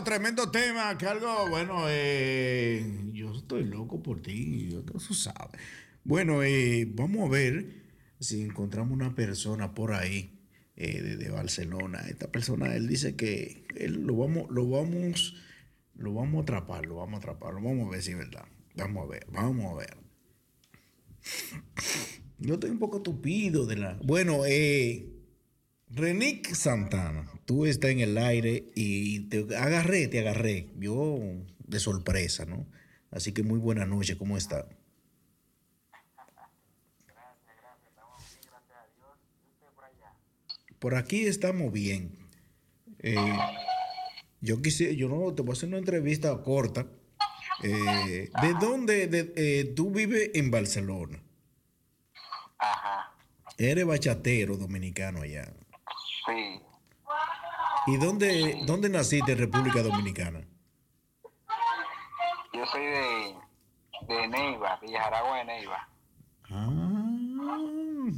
Tremendo, 0.00 0.04
tremendo 0.04 0.50
tema. 0.50 0.88
Algo, 0.90 1.48
bueno, 1.50 1.84
eh, 1.88 3.10
yo 3.12 3.32
estoy 3.34 3.64
loco 3.64 4.02
por 4.02 4.22
ti. 4.22 4.70
yo- 4.70 4.84
sabes. 5.14 5.60
Bueno, 6.04 6.42
eh, 6.42 6.86
vamos 6.94 7.28
a 7.28 7.30
ver 7.30 7.66
si 8.18 8.42
encontramos 8.42 8.92
una 8.92 9.14
persona 9.14 9.74
por 9.74 9.92
ahí 9.92 10.40
eh, 10.76 11.02
de, 11.02 11.16
de 11.16 11.30
Barcelona. 11.30 12.00
Esta 12.08 12.30
persona, 12.32 12.74
él 12.74 12.88
dice 12.88 13.16
que 13.16 13.66
él 13.76 14.02
lo 14.06 14.16
vamos, 14.16 14.50
lo 14.50 14.66
vamos, 14.68 15.36
lo 15.94 16.14
vamos 16.14 16.40
a 16.40 16.42
atrapar, 16.42 16.86
lo 16.86 16.96
vamos 16.96 17.14
a 17.16 17.18
atrapar, 17.18 17.54
lo 17.54 17.60
vamos 17.62 17.88
a 17.88 17.90
ver 17.90 18.02
si 18.02 18.12
es 18.12 18.18
verdad. 18.18 18.46
Vamos 18.74 19.04
a 19.04 19.10
ver, 19.10 19.26
vamos 19.30 19.72
a 19.72 19.76
ver. 19.76 19.96
Yo 22.38 22.54
estoy 22.54 22.70
un 22.70 22.78
poco 22.78 23.02
tupido 23.02 23.66
de 23.66 23.76
la. 23.76 23.98
Bueno, 24.02 24.44
eh. 24.46 25.11
Renick 25.94 26.54
Santana, 26.54 27.30
tú 27.44 27.66
estás 27.66 27.90
en 27.90 28.00
el 28.00 28.16
aire 28.18 28.64
y 28.74 29.28
te 29.28 29.56
agarré, 29.56 30.08
te 30.08 30.20
agarré. 30.20 30.68
Yo 30.78 31.18
de 31.66 31.80
sorpresa, 31.80 32.46
¿no? 32.46 32.66
Así 33.10 33.32
que 33.32 33.42
muy 33.42 33.58
buena 33.58 33.84
noche, 33.84 34.16
¿cómo 34.16 34.36
está? 34.38 34.66
Por 40.78 40.94
aquí 40.94 41.26
estamos 41.26 41.72
bien. 41.72 42.18
Eh, 42.98 43.14
yo 44.40 44.60
quise, 44.62 44.96
yo 44.96 45.08
no, 45.08 45.32
te 45.34 45.42
voy 45.42 45.50
a 45.50 45.52
hacer 45.54 45.68
una 45.68 45.78
entrevista 45.78 46.36
corta. 46.42 46.86
Eh, 47.62 48.30
¿De 48.42 48.54
dónde 48.60 49.06
de- 49.06 49.32
eh, 49.36 49.64
tú 49.76 49.90
vives 49.92 50.30
en 50.34 50.50
Barcelona? 50.50 51.22
Ajá, 52.58 53.14
Eres 53.58 53.84
bachatero 53.86 54.56
dominicano 54.56 55.20
allá. 55.22 55.52
Sí. 56.26 56.60
¿Y 57.86 57.96
dónde, 57.96 58.62
dónde 58.64 58.88
naciste 58.88 59.32
en 59.32 59.38
República 59.38 59.82
Dominicana? 59.82 60.40
Yo 62.52 62.66
soy 62.66 62.84
de, 62.84 63.34
de 64.08 64.28
Neiva, 64.28 64.78
Villa 64.80 65.02
Jaragua 65.02 65.38
de 65.38 65.44
Neiva. 65.44 65.88
Ah, 66.50 67.12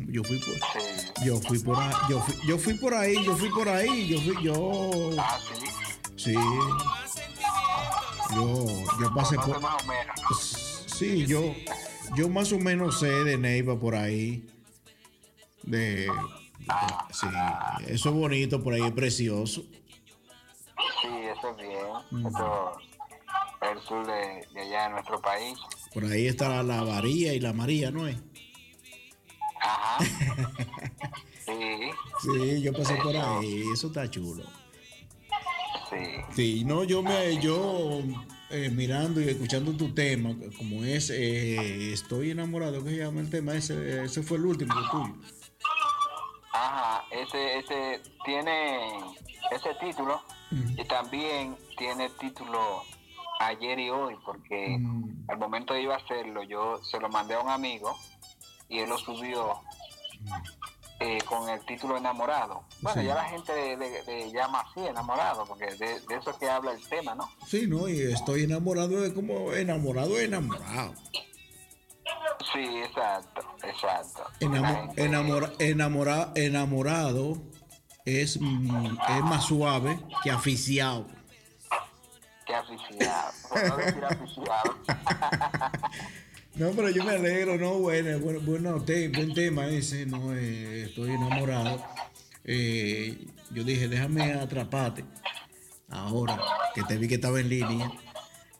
yo 0.08 0.22
fui 0.24 0.38
por, 0.38 1.24
yo 1.24 1.40
fui 1.40 1.58
por 1.60 1.78
ahí, 1.78 1.92
yo 2.10 2.20
fui, 2.20 2.34
yo 2.46 2.58
fui 2.58 2.74
por 2.74 2.94
ahí, 2.94 3.24
yo 3.24 3.36
fui 3.36 3.48
por 3.50 3.68
ahí, 3.68 4.08
yo 4.08 4.20
fui, 4.20 4.44
yo. 4.44 5.10
Ah, 5.18 5.38
sí. 6.16 6.34
Yo, 8.34 8.66
yo 9.00 9.14
pasé 9.14 9.36
por. 9.36 9.60
Más 9.60 9.82
o 9.82 9.86
menos. 9.86 10.84
Sí, 10.86 11.26
yo, 11.26 11.54
yo 12.16 12.28
más 12.28 12.52
o 12.52 12.58
menos 12.58 12.98
sé 12.98 13.06
de 13.06 13.38
Neiva 13.38 13.78
por 13.78 13.94
ahí. 13.94 14.46
De, 15.62 16.08
sí, 17.10 17.26
eso 17.88 18.08
es 18.08 18.14
bonito, 18.14 18.62
por 18.62 18.74
ahí 18.74 18.82
es 18.82 18.92
precioso. 18.92 19.62
Sí, 21.00 21.08
eso 21.08 21.50
es 21.50 21.56
bien. 21.56 21.78
Mm. 22.10 22.26
Esto 22.26 22.72
es 23.62 23.70
el 23.70 23.80
sur 23.82 24.06
de, 24.06 24.46
de 24.52 24.60
allá 24.60 24.82
de 24.84 24.90
nuestro 24.90 25.20
país. 25.20 25.58
Por 25.92 26.04
ahí 26.04 26.26
está 26.26 26.62
la, 26.62 26.82
Varía 26.82 27.34
y 27.34 27.40
la 27.40 27.52
María, 27.52 27.90
¿no 27.90 28.06
es? 28.06 28.16
Ajá. 29.60 29.98
Sí, 31.46 31.90
Sí, 32.22 32.62
yo 32.62 32.72
pasé 32.72 32.96
por 32.96 33.14
ahí, 33.14 33.64
eso 33.72 33.88
está 33.88 34.10
chulo. 34.10 34.44
sí. 35.90 35.96
Sí, 36.34 36.64
no, 36.64 36.84
yo 36.84 37.02
me, 37.02 37.38
yo 37.38 38.00
eh, 38.50 38.70
mirando 38.70 39.20
y 39.20 39.28
escuchando 39.28 39.72
tu 39.72 39.92
tema, 39.92 40.34
como 40.56 40.82
es, 40.84 41.10
eh, 41.10 41.92
estoy 41.92 42.30
enamorado, 42.30 42.82
¿qué 42.82 42.90
se 42.90 42.96
llama 42.96 43.20
el 43.20 43.28
tema? 43.28 43.54
Ese, 43.54 44.04
ese 44.04 44.22
fue 44.22 44.38
el 44.38 44.46
último 44.46 44.72
el 44.78 44.90
tuyo. 44.90 45.14
Ajá, 46.56 47.04
ese, 47.10 47.58
ese 47.58 48.00
tiene 48.24 48.88
ese 49.50 49.74
título 49.80 50.22
Mm. 50.52 50.78
y 50.80 50.84
también 50.84 51.56
tiene 51.76 52.08
título 52.10 52.82
ayer 53.40 53.76
y 53.80 53.90
hoy, 53.90 54.14
porque 54.24 54.76
Mm. 54.78 55.24
al 55.28 55.38
momento 55.38 55.74
de 55.74 55.82
iba 55.82 55.94
a 55.94 55.98
hacerlo, 55.98 56.44
yo 56.44 56.78
se 56.84 57.00
lo 57.00 57.08
mandé 57.08 57.34
a 57.34 57.40
un 57.40 57.50
amigo 57.50 57.98
y 58.68 58.78
él 58.78 58.88
lo 58.88 58.98
subió 58.98 59.60
eh, 61.00 61.18
con 61.28 61.48
el 61.48 61.60
título 61.66 61.96
enamorado. 61.96 62.62
Bueno, 62.80 63.00
Sí. 63.02 63.08
ya 63.08 63.14
la 63.16 63.24
gente 63.24 63.52
le, 63.52 63.76
le- 63.76 64.02
le 64.04 64.30
llama 64.32 64.60
así, 64.60 64.86
enamorado, 64.86 65.44
porque 65.44 65.66
de, 65.74 65.98
de 66.00 66.16
eso 66.16 66.30
es 66.30 66.36
que 66.36 66.48
habla 66.48 66.70
el 66.70 66.88
tema, 66.88 67.16
¿no? 67.16 67.28
Sí, 67.48 67.66
no, 67.66 67.88
y 67.88 68.00
estoy 68.12 68.44
enamorado 68.44 69.00
de 69.00 69.12
como 69.12 69.52
enamorado, 69.52 70.16
enamorado. 70.20 70.94
Sí, 72.52 72.60
exacto, 72.84 73.40
exacto. 73.62 74.24
La 74.40 74.46
Enamo- 74.46 74.86
gente- 74.88 75.04
enamora- 75.04 75.52
enamora- 75.58 76.32
enamorado 76.34 77.42
es, 78.04 78.38
mm, 78.40 78.96
es 79.16 79.24
más 79.24 79.44
suave 79.44 79.98
que 80.22 80.30
aficiado. 80.30 81.06
que 82.46 82.54
aficionado, 82.54 83.32
por 83.48 83.68
no 83.68 83.76
decir 83.78 84.04
aficionado. 84.04 84.78
No, 86.56 86.70
pero 86.70 86.88
yo 86.90 87.02
me 87.02 87.12
alegro, 87.14 87.56
no, 87.56 87.78
bueno, 87.80 88.16
bueno, 88.20 88.38
bueno 88.40 88.80
te- 88.84 89.08
buen 89.08 89.34
tema 89.34 89.66
ese, 89.66 90.06
no, 90.06 90.32
eh, 90.34 90.84
estoy 90.84 91.10
enamorado. 91.10 91.82
Eh, 92.44 93.26
yo 93.50 93.64
dije, 93.64 93.88
déjame 93.88 94.34
atraparte. 94.34 95.04
Ahora 95.90 96.38
que 96.74 96.82
te 96.84 96.96
vi 96.96 97.08
que 97.08 97.16
estaba 97.16 97.40
en 97.40 97.48
línea, 97.48 97.90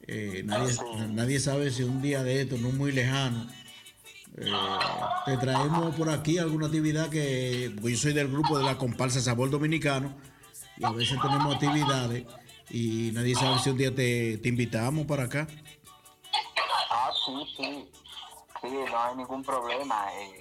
eh, 0.06 0.43
nadie, 0.44 0.74
nadie 1.10 1.40
sabe 1.40 1.70
si 1.70 1.82
un 1.82 2.02
día 2.02 2.22
de 2.22 2.43
esto, 2.43 2.56
no 2.59 2.70
muy 2.70 2.93
lejano, 2.93 3.48
eh, 4.36 4.51
te 5.26 5.36
traemos 5.39 5.94
por 5.94 6.10
aquí 6.10 6.39
alguna 6.39 6.66
actividad 6.66 7.09
que, 7.09 7.72
porque 7.74 7.93
yo 7.93 7.98
soy 7.98 8.12
del 8.12 8.28
grupo 8.28 8.59
de 8.59 8.64
la 8.64 8.76
comparsa 8.76 9.20
Sabor 9.20 9.51
Dominicano, 9.51 10.14
y 10.76 10.85
a 10.85 10.90
veces 10.90 11.18
tenemos 11.20 11.55
actividades 11.55 12.24
y 12.70 13.10
nadie 13.12 13.35
sabe 13.35 13.59
si 13.60 13.70
un 13.70 13.78
día 13.78 13.94
te, 13.94 14.39
te 14.39 14.48
invitamos 14.48 15.06
para 15.06 15.24
acá. 15.24 15.47
Ah, 16.90 17.10
sí, 17.24 17.32
sí. 17.56 17.89
Sí, 18.62 18.70
no 18.90 18.98
hay 19.02 19.16
ningún 19.16 19.43
problema. 19.43 20.06
eh. 20.14 20.39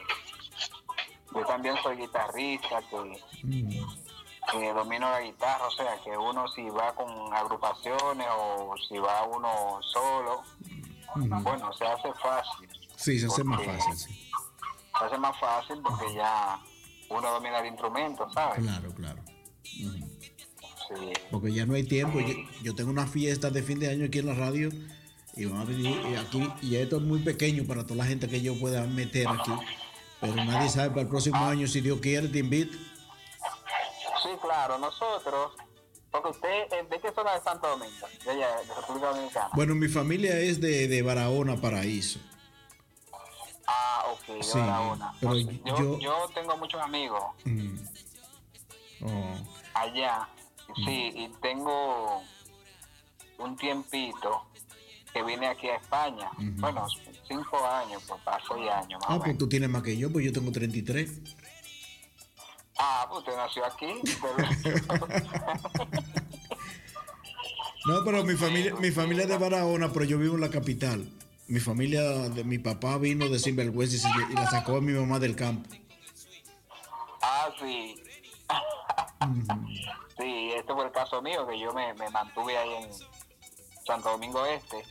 yo 1.36 1.46
también 1.46 1.76
soy 1.84 1.98
guitarrista, 1.98 2.82
que, 2.90 2.98
que 4.52 4.74
domino 4.74 5.10
la 5.10 5.22
guitarra, 5.22 5.68
o 5.68 5.72
sea, 5.72 5.98
que 6.04 6.18
uno 6.18 6.48
si 6.50 6.64
va 6.70 6.94
con 6.96 7.34
agrupaciones 7.34 8.28
o 8.38 8.74
si 8.88 8.98
va 8.98 9.24
uno 9.26 9.80
solo, 9.82 10.44
bueno, 11.16 11.72
se 11.74 11.86
hace 11.86 12.14
fácil. 12.22 12.70
Sí, 12.96 13.20
se 13.20 13.28
hace 13.28 13.44
más 13.44 13.64
fácil. 13.64 13.96
sí. 13.96 14.30
Se 15.00 15.06
hace 15.06 15.18
más 15.18 15.40
fácil 15.40 15.82
porque 15.82 16.14
ya 16.14 16.60
uno 17.10 17.32
domina 17.32 17.60
el 17.60 17.68
instrumento, 17.68 18.30
¿sabes? 18.32 18.64
Claro, 18.64 18.94
claro. 18.94 19.22
Sí. 19.64 20.04
Porque 21.32 21.52
ya 21.52 21.66
no 21.66 21.74
hay 21.74 21.84
tiempo. 21.84 22.20
Yo, 22.20 22.34
yo 22.62 22.76
tengo 22.76 22.92
una 22.92 23.08
fiesta 23.08 23.50
de 23.50 23.64
fin 23.64 23.80
de 23.80 23.90
año 23.90 24.06
aquí 24.06 24.20
en 24.20 24.28
la 24.28 24.36
radio 24.36 24.70
y 25.36 25.46
van 25.46 25.62
a 25.62 25.66
venir 25.66 26.00
y 26.12 26.16
aquí. 26.16 26.48
Y 26.62 26.76
esto 26.76 26.98
es 26.98 27.04
muy 27.04 27.20
pequeño 27.20 27.64
para 27.66 27.84
toda 27.84 27.98
la 27.98 28.06
gente 28.06 28.28
que 28.28 28.42
yo 28.42 28.58
pueda 28.60 28.86
meter 28.86 29.28
aquí. 29.28 29.52
Pero 30.22 30.36
nadie 30.36 30.70
sabe 30.70 30.90
para 30.90 31.02
el 31.02 31.08
próximo 31.08 31.38
año, 31.38 31.68
si 31.68 31.82
Dios 31.82 32.00
quiere, 32.00 32.28
te 32.28 32.40
invito. 32.40 32.78
Claro, 34.44 34.78
nosotros, 34.78 35.54
porque 36.12 36.30
usted, 36.30 36.50
eh, 36.74 36.86
¿de 36.90 37.00
qué 37.00 37.12
zona 37.14 37.34
de 37.34 37.42
Santo 37.42 37.66
Domingo? 37.68 38.08
De 38.26 38.32
allá, 38.32 38.58
de 38.58 38.76
República 38.76 39.08
Dominicana. 39.12 39.50
Bueno, 39.54 39.74
mi 39.74 39.88
familia 39.88 40.38
es 40.38 40.60
de, 40.60 40.90
de 40.90 41.02
Barahona, 41.02 41.56
Paraíso. 41.56 42.20
Ah, 43.66 44.04
ok, 44.12 44.36
de 44.36 44.44
Sí, 44.44 44.60
Barahona. 44.60 45.14
pero 45.22 45.38
yo, 45.38 45.78
yo- 45.78 46.00
yo 46.00 46.30
tengo 46.36 46.58
muchos 46.58 46.82
amigos 46.82 47.24
Mm. 47.46 47.78
Oh, 49.06 49.36
allá, 49.74 50.28
sí, 50.76 51.12
y 51.16 51.30
tengo 51.42 52.22
un 53.38 53.56
tiempito 53.58 54.46
que 55.14 55.24
vine 55.24 55.48
aquí 55.48 55.68
a 55.70 55.76
España. 55.78 56.30
Bueno, 56.38 56.86
cinco 57.28 57.66
años, 57.66 58.02
pues 58.08 58.20
seis 58.48 58.70
años 58.72 59.00
más 59.02 59.10
Ah, 59.10 59.16
o 59.16 59.20
pues 59.24 59.38
tú 59.38 59.48
tienes 59.50 59.70
más 59.70 59.84
que 59.84 59.98
yo, 59.98 60.12
pues 60.12 60.24
yo 60.26 60.32
tengo 60.34 60.52
33. 60.52 61.12
Ah, 62.78 63.06
pues 63.10 63.20
usted 63.20 63.36
nació 63.38 63.66
aquí. 63.66 63.88
No, 67.86 68.04
pero 68.06 68.24
mi 68.24 68.36
familia, 68.36 68.74
mi 68.76 68.92
familia 68.92 69.24
es 69.24 69.30
de 69.30 69.38
Barahona, 69.38 69.92
pero 69.92 70.06
yo 70.06 70.18
vivo 70.18 70.36
en 70.36 70.42
la 70.42 70.50
capital. 70.50 71.06
Mi 71.48 71.60
familia 71.60 72.02
de 72.30 72.44
mi 72.46 72.58
papá 72.58 72.98
vino 72.98 73.28
de 73.28 73.38
Sinvergüenza 73.40 73.96
y, 73.98 74.00
se- 74.00 74.32
y 74.32 74.36
la 74.36 74.50
sacó 74.50 74.78
a 74.78 74.82
mi 74.82 74.94
mamá 74.94 75.20
del 75.20 75.36
campo. 75.36 75.70
Ah, 77.22 77.50
sí. 77.60 78.02
sí, 80.18 80.52
este 80.56 80.74
fue 80.74 80.86
el 80.86 80.92
caso 80.94 81.22
mío, 81.22 81.46
que 81.46 81.60
yo 81.60 81.74
me, 81.74 81.94
me 81.96 82.10
mantuve 82.10 82.58
ahí 82.58 82.70
en 82.84 82.90
Santo 83.86 84.12
Domingo 84.12 84.46
Este. 84.46 84.86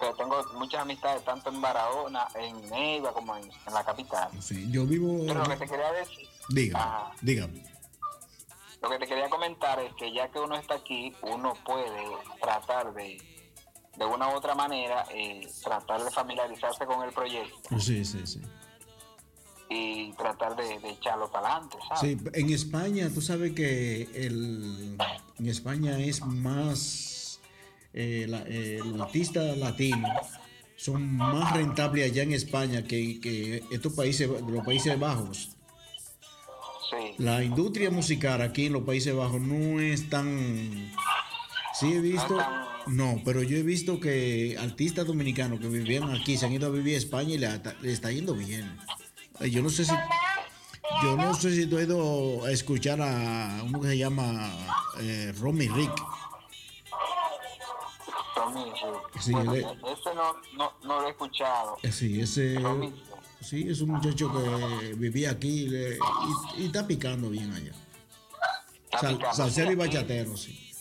Pero 0.00 0.14
tengo 0.14 0.42
muchas 0.54 0.80
amistades 0.82 1.22
tanto 1.24 1.50
en 1.50 1.60
Barahona, 1.60 2.28
en 2.36 2.70
Neiva, 2.70 3.12
como 3.12 3.36
en, 3.36 3.42
en 3.44 3.74
la 3.74 3.84
capital. 3.84 4.30
Sí, 4.40 4.68
yo 4.70 4.86
vivo. 4.86 5.18
Pero 5.26 5.42
lo 5.44 5.50
que 5.50 5.56
te 5.56 5.66
quería 5.68 5.92
decir, 5.92 6.27
Dígame, 6.48 6.82
Ajá. 6.84 7.12
dígame. 7.22 7.62
lo 8.82 8.88
que 8.90 8.98
te 8.98 9.06
quería 9.06 9.28
comentar 9.28 9.78
es 9.80 9.92
que 9.94 10.12
ya 10.12 10.30
que 10.30 10.38
uno 10.38 10.56
está 10.56 10.74
aquí, 10.74 11.12
uno 11.22 11.54
puede 11.64 12.00
tratar 12.40 12.94
de, 12.94 13.18
de 13.96 14.04
una 14.04 14.28
u 14.28 14.36
otra 14.36 14.54
manera, 14.54 15.04
eh, 15.12 15.46
tratar 15.62 16.02
de 16.04 16.10
familiarizarse 16.10 16.86
con 16.86 17.02
el 17.06 17.12
proyecto 17.12 17.78
Sí, 17.80 18.04
sí, 18.04 18.20
sí. 18.26 18.40
y 19.68 20.12
tratar 20.12 20.56
de, 20.56 20.78
de 20.78 20.90
echarlo 20.90 21.30
para 21.30 21.48
adelante, 21.56 21.76
¿sabes? 21.88 22.00
Sí, 22.00 22.30
en 22.32 22.50
España, 22.52 23.10
tú 23.12 23.20
sabes 23.20 23.52
que 23.52 24.02
el, 24.14 24.96
en 25.38 25.46
España 25.46 25.98
es 25.98 26.24
más. 26.24 27.40
eh, 27.92 28.26
la- 28.28 28.44
eh, 28.46 28.80
los 28.84 29.00
artistas 29.00 29.56
latinos 29.58 30.10
son 30.76 31.16
más 31.16 31.52
rentables 31.54 32.10
allá 32.10 32.22
en 32.22 32.32
España 32.32 32.84
que, 32.84 33.20
que 33.20 33.64
estos 33.72 33.92
países, 33.94 34.28
los 34.28 34.64
Países 34.64 34.98
Bajos. 34.98 35.50
Sí. 36.90 37.14
La 37.18 37.42
industria 37.42 37.90
musical 37.90 38.40
aquí 38.40 38.66
en 38.66 38.72
los 38.72 38.82
Países 38.82 39.14
Bajos 39.14 39.40
no 39.40 39.80
es 39.80 40.08
tan. 40.08 40.90
Sí, 41.78 41.92
he 41.92 42.00
visto. 42.00 42.38
No, 42.86 43.20
pero 43.24 43.42
yo 43.42 43.56
he 43.58 43.62
visto 43.62 44.00
que 44.00 44.56
artistas 44.58 45.06
dominicanos 45.06 45.60
que 45.60 45.68
vivían 45.68 46.10
aquí 46.10 46.36
se 46.38 46.46
han 46.46 46.52
ido 46.52 46.68
a 46.68 46.70
vivir 46.70 46.94
a 46.94 46.98
España 46.98 47.34
y 47.34 47.38
le, 47.38 47.92
está 47.92 48.10
yendo 48.10 48.34
bien. 48.34 48.78
Eh, 49.40 49.50
Yo 49.50 49.62
no 49.62 49.68
sé 49.68 49.84
si. 49.84 49.92
Yo 51.02 51.16
no 51.16 51.34
sé 51.34 51.54
si 51.54 51.66
tú 51.66 51.76
has 51.76 51.84
ido 51.84 52.44
a 52.44 52.50
escuchar 52.50 53.00
a 53.00 53.62
uno 53.64 53.80
que 53.80 53.88
se 53.88 53.98
llama 53.98 54.50
eh, 55.00 55.32
Romy 55.38 55.68
Rick. 55.68 55.92
Sí, 59.20 59.32
Bueno, 59.32 59.54
él 59.54 59.64
ese 59.64 60.14
no, 60.14 60.32
no, 60.56 60.72
no 60.84 61.00
lo 61.00 61.06
he 61.06 61.10
escuchado. 61.10 61.76
Sí, 61.90 62.20
ese. 62.20 62.58
Romy. 62.58 62.92
Sí, 63.40 63.68
es 63.68 63.80
un 63.80 63.90
muchacho 63.90 64.30
que 64.32 64.94
vivía 64.94 65.30
aquí 65.30 65.68
le- 65.68 65.96
y, 66.56 66.62
y 66.62 66.66
está 66.66 66.86
picando 66.86 67.30
bien 67.30 67.52
allá. 67.52 67.72
Sal- 69.00 69.18
salsero 69.32 69.70
y 69.70 69.74
aquí- 69.74 69.76
bachatero, 69.76 70.36
sí. 70.36 70.72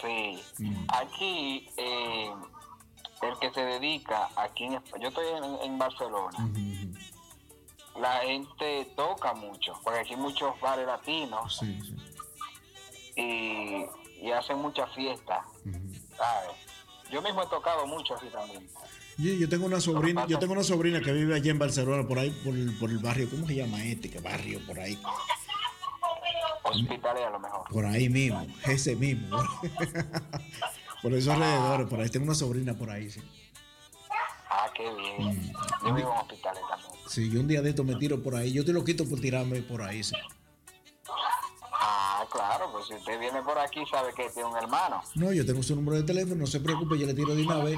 Sí. 0.00 0.42
Mm. 0.64 0.86
Aquí, 0.88 1.68
eh, 1.76 2.30
el 3.22 3.38
que 3.40 3.50
se 3.52 3.60
dedica, 3.60 4.30
aquí 4.36 4.64
en 4.64 4.74
Espa- 4.74 5.00
yo 5.00 5.08
estoy 5.08 5.26
en, 5.36 5.44
en 5.62 5.78
Barcelona, 5.78 6.48
la 8.00 8.20
gente 8.20 8.90
toca 8.96 9.34
mucho, 9.34 9.72
porque 9.84 9.98
aquí 10.00 10.14
hay 10.14 10.20
muchos 10.20 10.58
bares 10.60 10.86
latinos 10.86 11.58
Sí, 11.58 11.78
sí. 11.82 11.96
y, 13.16 14.26
y 14.26 14.30
hacen 14.32 14.58
muchas 14.58 14.90
fiestas, 14.94 15.44
¿sabes? 16.16 16.50
Yo 17.10 17.20
mismo 17.20 17.42
he 17.42 17.46
tocado 17.48 17.86
mucho 17.86 18.14
así 18.14 18.26
también. 18.28 18.66
Yo, 19.20 19.32
yo 19.34 19.48
tengo 19.48 19.66
una 19.66 19.80
sobrina, 19.80 20.26
yo 20.26 20.38
tengo 20.38 20.52
una 20.54 20.62
sobrina 20.62 21.00
que 21.00 21.12
vive 21.12 21.34
allá 21.34 21.50
en 21.50 21.58
Barcelona, 21.58 22.06
por 22.06 22.18
ahí, 22.18 22.30
por, 22.44 22.54
el- 22.54 22.76
por 22.78 22.90
el 22.90 22.98
barrio, 22.98 23.28
¿cómo 23.30 23.46
se 23.46 23.54
llama 23.56 23.82
este? 23.84 24.10
¿Qué 24.10 24.20
barrio? 24.20 24.60
Por 24.66 24.78
ahí. 24.80 24.98
Hospitales 26.62 27.24
a 27.26 27.30
lo 27.30 27.38
mejor. 27.40 27.68
Por 27.70 27.84
ahí 27.86 28.08
mismo, 28.08 28.46
ese 28.64 28.94
mismo. 28.96 29.36
por 31.02 31.12
esos 31.12 31.34
alrededores, 31.34 31.86
por 31.88 32.00
ahí 32.00 32.08
tengo 32.08 32.26
una 32.26 32.34
sobrina 32.34 32.74
por 32.74 32.90
ahí, 32.90 33.10
sí. 33.10 33.20
Ah, 34.48 34.68
qué 34.74 34.82
bien. 34.94 35.52
Yo 35.84 35.94
vivo 35.94 36.12
en 36.12 36.18
hospitales 36.18 36.62
también. 36.68 36.90
Sí, 37.08 37.30
yo 37.30 37.40
un 37.40 37.48
día 37.48 37.60
de 37.62 37.70
esto 37.70 37.84
me 37.84 37.96
tiro 37.96 38.22
por 38.22 38.34
ahí. 38.36 38.52
Yo 38.52 38.64
te 38.64 38.72
lo 38.72 38.84
quito 38.84 39.04
por 39.08 39.20
tirarme 39.20 39.62
por 39.62 39.82
ahí, 39.82 40.02
sí. 40.02 40.14
Ah, 41.72 42.24
claro, 42.30 42.70
pues 42.72 42.86
si 42.86 42.94
usted 42.94 43.18
viene 43.18 43.42
por 43.42 43.58
aquí 43.58 43.80
sabe 43.90 44.12
que 44.14 44.28
tiene 44.30 44.48
un 44.48 44.56
hermano. 44.56 45.02
No, 45.14 45.32
yo 45.32 45.44
tengo 45.46 45.62
su 45.62 45.74
número 45.74 45.96
de 45.96 46.02
teléfono, 46.04 46.36
no 46.36 46.46
se 46.46 46.60
preocupe, 46.60 46.98
yo 46.98 47.06
le 47.06 47.14
tiro 47.14 47.34
de 47.34 47.42
una 47.42 47.58
vez. 47.64 47.76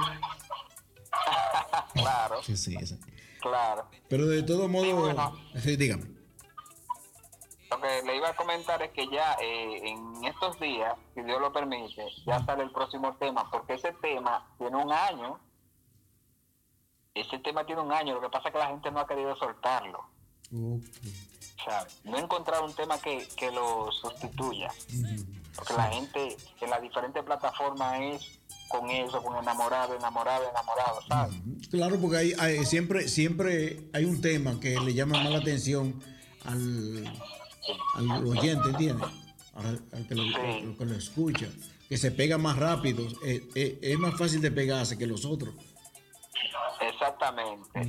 Claro, 1.95 2.43
Sí, 2.43 2.57
sí, 2.57 2.77
sí. 2.87 2.99
claro. 3.41 3.87
Pero 4.09 4.27
de 4.27 4.43
todo 4.43 4.67
modo, 4.69 4.97
bueno. 4.97 5.33
sí, 5.57 5.77
dígame. 5.77 6.05
Lo 7.71 7.81
que 7.81 8.03
le 8.03 8.17
iba 8.17 8.31
a 8.31 8.37
comentar 8.37 8.83
es 8.83 8.91
que 8.93 9.09
ya 9.09 9.35
eh, 9.41 9.89
en 9.89 10.25
estos 10.25 10.59
días, 10.59 10.95
si 11.15 11.23
Dios 11.23 11.41
lo 11.41 11.53
permite, 11.53 12.07
ya 12.27 12.45
sale 12.45 12.63
el 12.65 12.71
próximo 12.73 13.15
tema, 13.17 13.51
porque 13.51 13.75
ese 13.75 13.93
tema 13.95 14.47
tiene 14.59 14.77
un 14.77 14.93
año. 14.93 15.39
Ese 17.15 17.39
tema 17.39 17.65
tiene 17.67 17.83
un 17.83 17.93
año, 17.93 18.15
lo 18.15 18.21
que 18.23 18.31
pasa 18.31 18.49
es 18.49 18.53
que 18.53 18.59
la 18.59 18.69
gente 18.69 18.91
no 18.91 19.01
ha 19.01 19.07
querido 19.07 19.37
soltarlo. 19.37 20.05
¿sabes? 21.65 22.01
No 22.05 22.17
he 22.19 22.21
encontrado 22.21 22.65
un 22.65 22.75
tema 22.75 22.99
que, 22.99 23.27
que 23.37 23.51
lo 23.51 23.91
sustituya. 23.93 24.71
Porque 25.55 25.75
la 25.75 25.85
gente 25.89 26.37
en 26.61 26.71
las 26.71 26.81
diferentes 26.83 27.23
plataformas 27.23 28.01
es 28.01 28.41
con 28.73 28.91
eso, 28.91 29.23
con 29.23 29.37
enamorado, 29.41 29.95
enamorado, 29.95 30.49
enamorado, 30.51 31.01
¿sabes? 31.07 31.37
Claro, 31.71 32.01
porque 32.01 32.17
hay, 32.17 32.33
hay- 32.39 32.65
siempre, 32.67 33.07
siempre 33.09 33.89
hay 33.93 34.05
un 34.05 34.21
tema 34.21 34.59
que 34.59 34.81
le 34.81 34.95
llama 34.95 35.23
más 35.23 35.31
la 35.31 35.39
atención 35.39 36.03
al, 36.45 37.05
al 37.95 38.27
oyente, 38.27 38.71
¿entiendes? 38.71 39.09
Al, 39.55 39.81
al 39.93 40.09
que 40.09 40.15
lo, 40.15 40.23
al 40.23 40.77
que 40.79 40.85
lo 40.85 40.95
escucha. 40.97 41.47
Que 41.89 41.99
se 41.99 42.11
pega 42.11 42.39
más 42.39 42.57
rápido. 42.59 43.05
eh, 43.25 43.47
eh, 43.55 43.79
es 43.83 43.99
más 43.99 44.17
fácil 44.19 44.41
de 44.41 44.51
pegarse 44.51 44.97
que 44.97 45.07
los 45.07 45.25
otros. 45.27 45.55
Exactamente. 46.81 47.81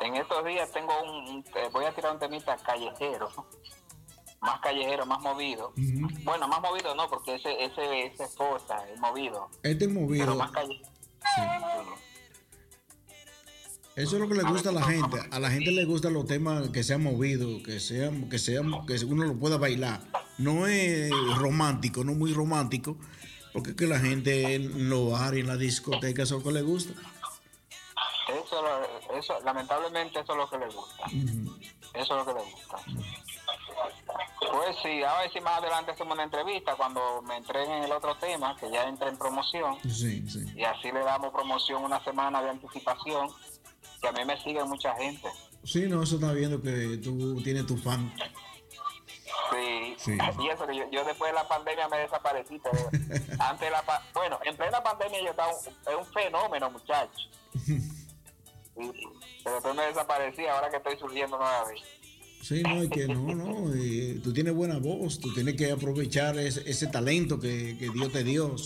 En 0.00 0.16
estos 0.16 0.44
días 0.44 0.70
tengo 0.72 0.92
un, 1.02 1.28
un- 1.36 1.44
eh, 1.54 1.68
voy 1.72 1.84
a 1.84 1.92
tirar 1.94 2.12
un 2.12 2.18
temita 2.18 2.56
callejero, 2.56 3.28
más 4.40 4.60
callejero, 4.60 5.06
más 5.06 5.20
movido. 5.20 5.72
Bueno, 6.24 6.48
más 6.48 6.60
movido 6.60 6.94
no, 6.94 7.08
porque 7.08 7.34
ese, 7.34 7.64
ese, 7.64 8.06
ese 8.06 8.24
es 8.24 8.34
cosa, 8.34 8.88
es 8.88 8.98
movido. 8.98 9.48
Este 9.62 9.84
es 9.84 9.90
Pero 9.90 10.00
movido. 10.00 10.34
más 10.36 10.50
callejero. 10.50 10.88
Eso 13.96 14.16
es 14.16 14.22
lo 14.22 14.28
que 14.28 14.34
le 14.34 14.44
gusta 14.44 14.70
a 14.70 14.72
la 14.72 14.82
gente. 14.82 15.18
A 15.30 15.38
la 15.38 15.50
gente 15.50 15.72
le 15.72 15.84
gustan 15.84 16.14
los 16.14 16.26
temas 16.26 16.68
que 16.70 16.82
sean 16.82 17.02
movidos, 17.02 17.62
que 17.62 17.80
sean, 17.80 18.30
que 18.30 18.38
sean, 18.38 18.86
que 18.86 19.04
uno 19.04 19.24
lo 19.26 19.34
pueda 19.34 19.58
bailar. 19.58 20.00
No 20.38 20.66
es 20.66 21.10
romántico, 21.36 22.02
no 22.02 22.14
muy 22.14 22.32
romántico, 22.32 22.96
porque 23.52 23.70
es 23.70 23.76
que 23.76 23.86
la 23.86 23.98
gente 23.98 24.54
en 24.54 24.88
los 24.88 25.12
bares, 25.12 25.40
en 25.40 25.48
la 25.48 25.56
discoteca, 25.56 26.22
eso 26.22 26.38
es 26.38 26.44
lo 26.44 26.48
que 26.50 26.54
le 26.54 26.62
gusta. 26.62 26.94
Eso, 28.28 28.64
eso, 29.18 29.40
lamentablemente 29.44 30.20
eso 30.20 30.32
es 30.32 30.38
lo 30.38 30.48
que 30.48 30.58
le 30.58 30.66
gusta. 30.66 31.04
Eso 31.92 32.02
es 32.02 32.08
lo 32.08 32.24
que 32.24 32.32
le 32.40 32.50
gusta. 32.50 32.76
Pues 34.52 34.76
sí, 34.82 35.02
a 35.02 35.18
ver 35.18 35.32
si 35.32 35.40
más 35.40 35.58
adelante 35.58 35.92
hacemos 35.92 36.14
una 36.14 36.24
entrevista 36.24 36.74
cuando 36.74 37.22
me 37.22 37.36
entreguen 37.36 37.84
el 37.84 37.92
otro 37.92 38.14
tema, 38.16 38.56
que 38.56 38.70
ya 38.70 38.84
entra 38.84 39.08
en 39.08 39.16
promoción. 39.16 39.78
Sí, 39.82 40.28
sí. 40.28 40.40
Y 40.56 40.64
así 40.64 40.90
le 40.92 41.00
damos 41.00 41.32
promoción 41.32 41.84
una 41.84 42.02
semana 42.04 42.42
de 42.42 42.50
anticipación, 42.50 43.28
que 44.02 44.08
a 44.08 44.12
mí 44.12 44.24
me 44.24 44.40
sigue 44.42 44.62
mucha 44.64 44.94
gente. 44.96 45.28
Sí, 45.64 45.86
no, 45.88 46.02
eso 46.02 46.16
está 46.16 46.32
viendo 46.32 46.60
que 46.60 46.98
tú 47.02 47.40
tienes 47.42 47.66
tu 47.66 47.76
fan. 47.76 48.12
Sí. 49.52 49.94
Sí. 49.98 50.18
Y 50.40 50.48
eso 50.48 50.66
que 50.66 50.76
yo, 50.76 50.84
yo 50.90 51.04
después 51.04 51.30
de 51.32 51.34
la 51.34 51.46
pandemia 51.46 51.88
me 51.88 51.98
desaparecí. 51.98 52.58
pero 52.62 52.78
antes 53.40 53.60
de 53.60 53.70
la 53.70 53.82
pa- 53.82 54.02
bueno, 54.14 54.38
en 54.44 54.56
plena 54.56 54.82
pandemia 54.82 55.20
yo 55.22 55.30
estaba 55.30 55.52
un, 55.52 55.58
es 55.58 55.94
un 55.98 56.06
fenómeno, 56.12 56.70
muchacho. 56.70 57.18
Pero 58.74 59.54
después 59.56 59.74
me 59.74 59.82
desaparecí, 59.86 60.46
ahora 60.46 60.70
que 60.70 60.76
estoy 60.76 60.96
surgiendo 60.98 61.36
nueva 61.36 61.64
vez. 61.64 61.80
Sí, 62.40 62.62
no, 62.62 62.82
es 62.82 62.90
que 62.90 63.06
no, 63.06 63.34
no. 63.34 63.70
tú 64.22 64.32
tienes 64.32 64.54
buena 64.54 64.78
voz, 64.78 65.18
tú 65.20 65.32
tienes 65.34 65.56
que 65.56 65.70
aprovechar 65.70 66.38
ese, 66.38 66.68
ese 66.68 66.86
talento 66.86 67.38
que, 67.38 67.76
que 67.78 67.90
Dios 67.90 68.12
te 68.12 68.24
dio. 68.24 68.56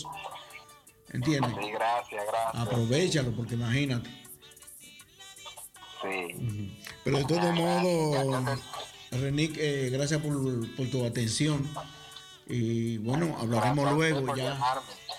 ¿Entiendes? 1.11 1.51
Sí, 1.61 1.71
gracias, 1.71 2.23
gracias. 2.27 2.67
Aprovechalo, 2.67 3.31
porque 3.35 3.55
imagínate. 3.55 4.09
Sí. 6.01 6.71
Pero 7.03 7.17
de 7.19 7.25
todo 7.25 7.51
modo, 7.51 8.57
Renick, 9.11 9.55
eh, 9.57 9.89
gracias 9.91 10.21
por, 10.21 10.75
por 10.75 10.89
tu 10.89 11.05
atención. 11.05 11.67
Y 12.47 12.97
bueno, 12.99 13.35
hablaremos 13.39 13.91
luego 13.93 14.35
ya. 14.35 14.57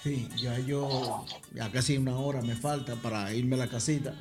Sí, 0.03 0.28
ya 0.37 0.59
yo, 0.61 1.24
ya 1.53 1.70
casi 1.73 1.97
una 1.97 2.16
hora 2.16 2.41
me 2.43 2.55
falta 2.55 2.95
para 2.97 3.33
irme 3.33 3.57
a 3.57 3.61
la 3.61 3.69
casita. 3.69 4.15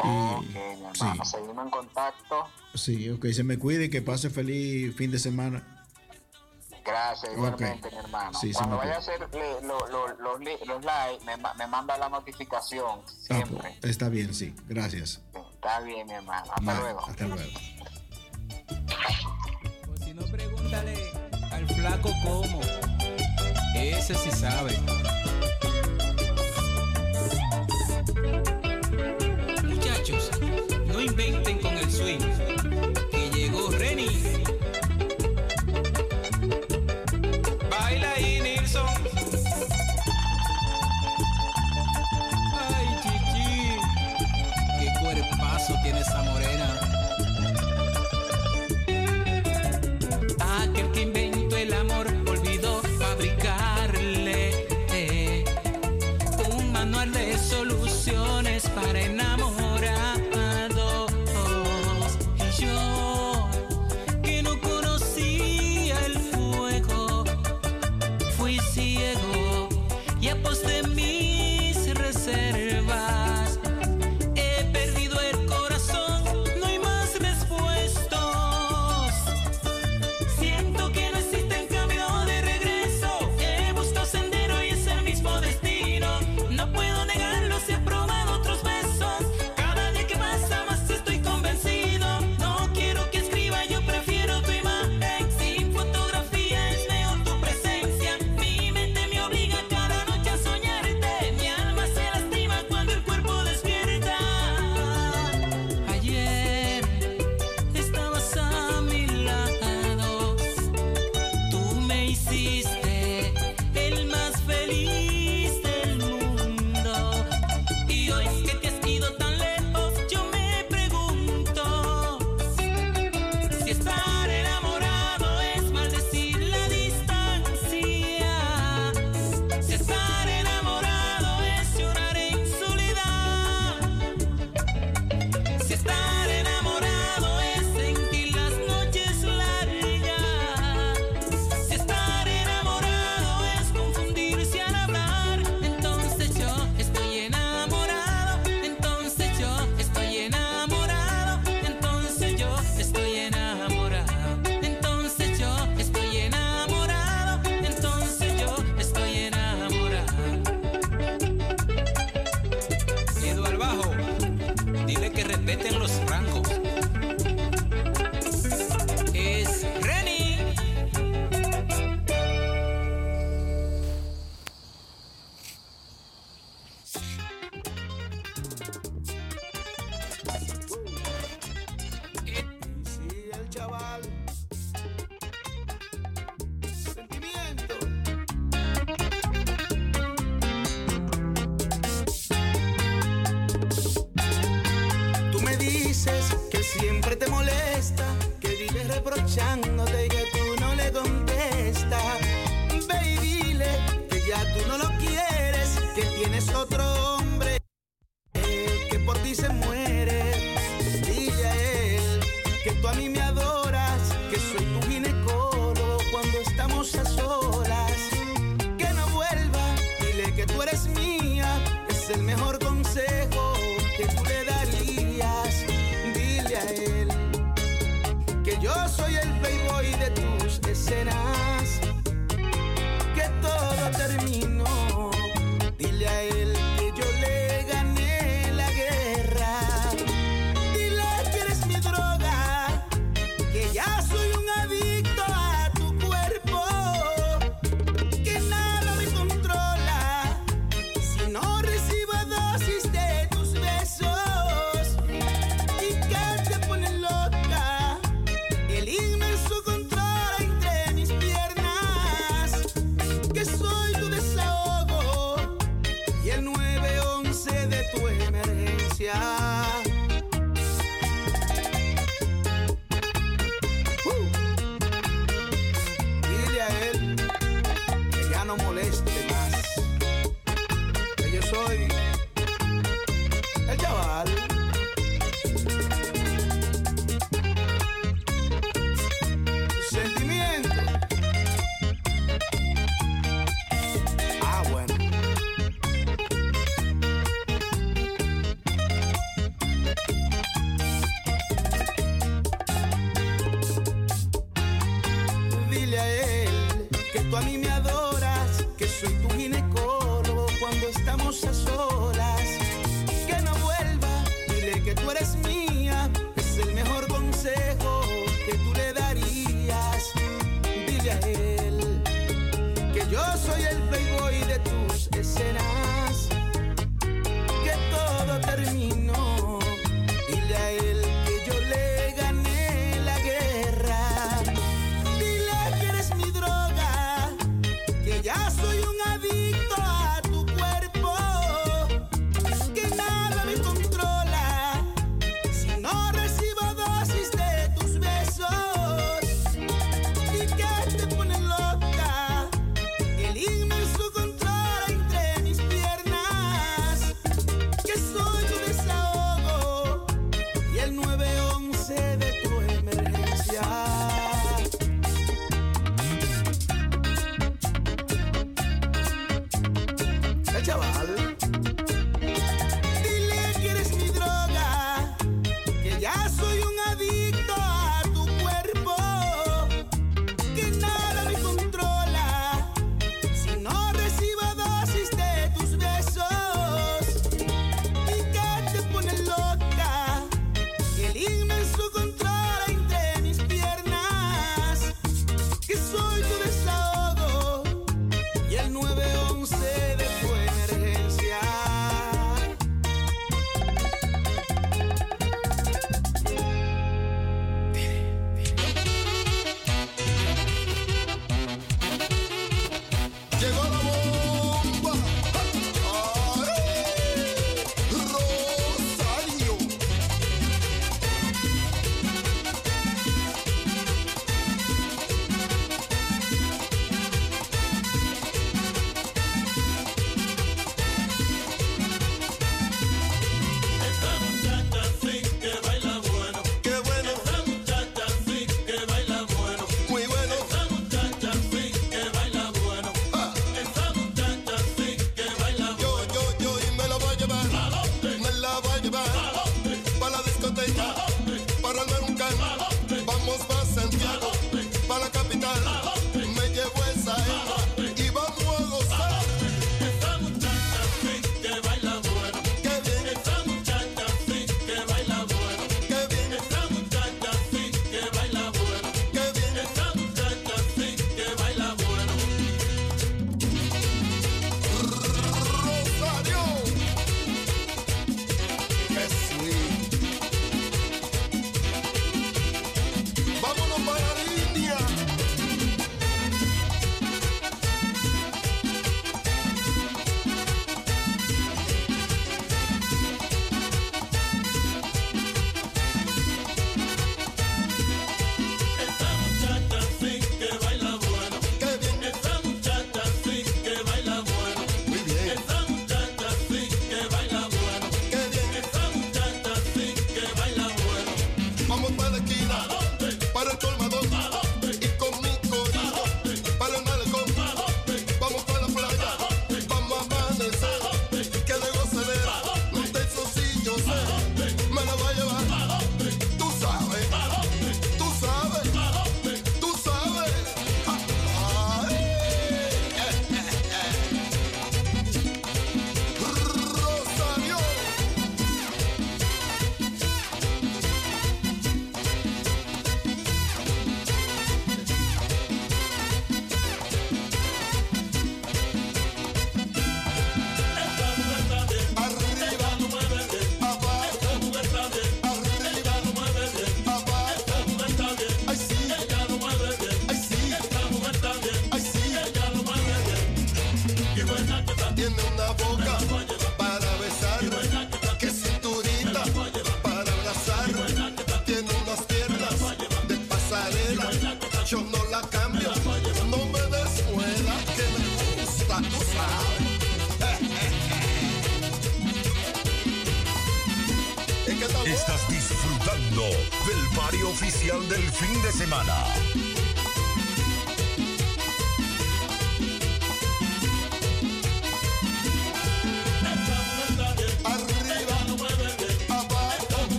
Ok, 0.00 0.44
mi 0.44 0.56
hermano, 0.58 1.24
sí. 1.24 1.30
seguimos 1.30 1.64
en 1.64 1.70
contacto. 1.70 2.48
Sí, 2.74 3.10
ok, 3.10 3.26
se 3.32 3.44
me 3.44 3.58
cuide 3.58 3.84
y 3.86 3.90
que 3.90 4.02
pase 4.02 4.30
feliz 4.30 4.94
fin 4.96 5.10
de 5.10 5.18
semana. 5.18 5.74
Gracias, 6.84 7.32
igualmente, 7.34 7.90
mi 7.90 7.96
hermano. 7.98 8.38
Sí, 8.38 8.50
Cuando 8.52 8.76
me 8.76 8.82
vaya 8.84 8.94
a 8.94 8.98
hacer 8.98 9.20
le- 9.34 9.60
lo- 9.66 9.86
lo- 9.88 10.08
los, 10.16 10.40
los 10.40 10.80
live, 10.80 11.18
me, 11.26 11.36
me 11.36 11.66
manda 11.66 11.98
la 11.98 12.08
notificación. 12.08 13.00
Ah, 13.28 13.34
Siempre. 13.34 13.76
pues, 13.80 13.90
está 13.90 14.08
bien, 14.08 14.32
sí, 14.34 14.54
gracias. 14.68 15.20
Está 15.54 15.80
bien, 15.80 16.06
mi 16.06 16.14
hermano. 16.14 16.50
Hasta 16.54 16.80
luego. 16.80 17.06
Hasta 17.06 17.26
luego. 17.26 17.58
Si 20.02 20.14
no, 20.14 20.22
pregúntale 20.26 21.10
al 21.52 21.66
flaco 21.68 22.10
cómo. 22.24 22.60
Ese 23.74 24.14
sí 24.14 24.30
sabe. 24.30 24.78
No 30.98 31.04
inventen 31.04 31.58
con 31.58 31.78
el 31.78 31.90
swing. 31.90 32.27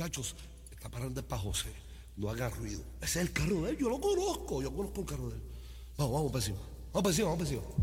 Muchachos, 0.00 0.34
está 0.70 0.88
parando 0.88 1.20
es 1.20 1.26
para 1.26 1.42
José. 1.42 1.68
No 2.16 2.30
haga 2.30 2.48
ruido. 2.48 2.80
Ese 3.02 3.20
es 3.20 3.26
el 3.26 3.32
carro 3.34 3.60
de 3.60 3.72
él. 3.72 3.76
Yo 3.76 3.90
lo 3.90 4.00
conozco. 4.00 4.62
Yo 4.62 4.74
conozco 4.74 5.02
el 5.02 5.06
carro 5.06 5.28
de 5.28 5.36
él. 5.36 5.42
Vamos, 5.98 6.14
vamos 6.14 6.32
para 6.32 6.42
encima. 6.42 6.58
Vamos 6.90 7.02
para 7.02 7.08
encima, 7.10 7.28
vamos 7.28 7.38
para 7.46 7.50
encima. 7.50 7.79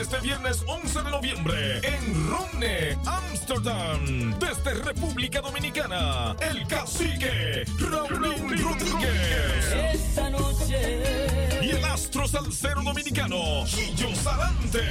este 0.00 0.20
viernes 0.20 0.62
11 0.66 1.02
de 1.02 1.10
noviembre 1.10 1.80
en 1.82 2.30
Romne, 2.30 2.96
Amsterdam, 3.04 4.38
desde 4.38 4.74
República 4.84 5.40
Dominicana, 5.40 6.36
el 6.40 6.66
cacique 6.68 7.64
Raúl 7.78 8.58
Rodríguez. 8.60 9.72
Esta 9.94 10.30
noche. 10.30 11.58
Y 11.62 11.70
el 11.70 11.84
astro 11.84 12.28
salsero 12.28 12.82
dominicano, 12.82 13.66
Gillo 13.66 14.14
Salante. 14.14 14.84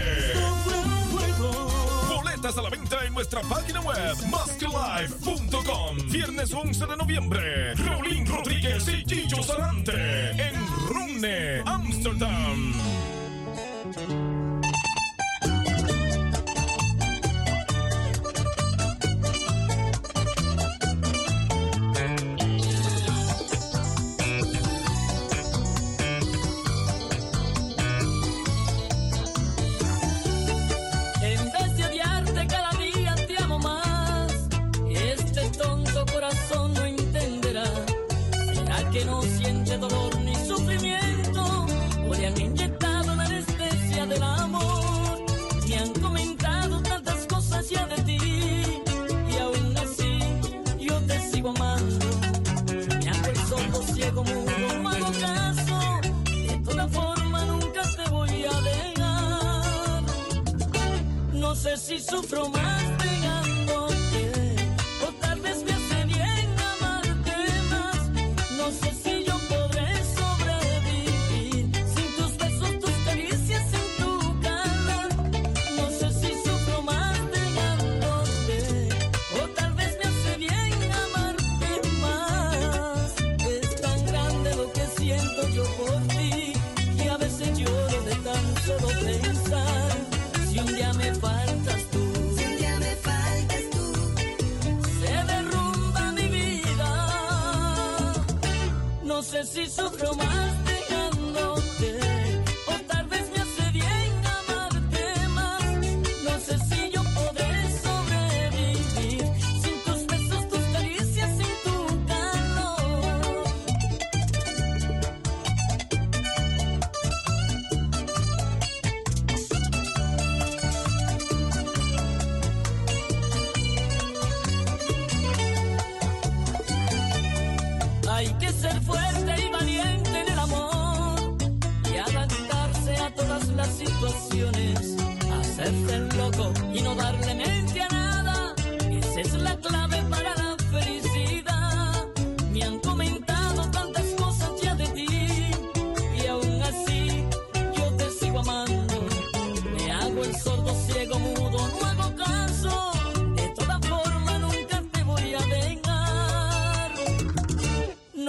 Boletas 2.10 2.58
a 2.58 2.62
la 2.62 2.70
venta 2.70 3.06
en 3.06 3.14
nuestra 3.14 3.42
página 3.42 3.80
web, 3.82 4.16
masclife.com. 4.30 5.98
Viernes 6.10 6.54
11 6.54 6.86
de 6.86 6.98
noviembre, 6.98 7.76
Raulín 7.76 8.26
Rodríguez 8.26 8.86
y 8.90 9.06
Gillo 9.08 9.42
Salante. 9.42 10.07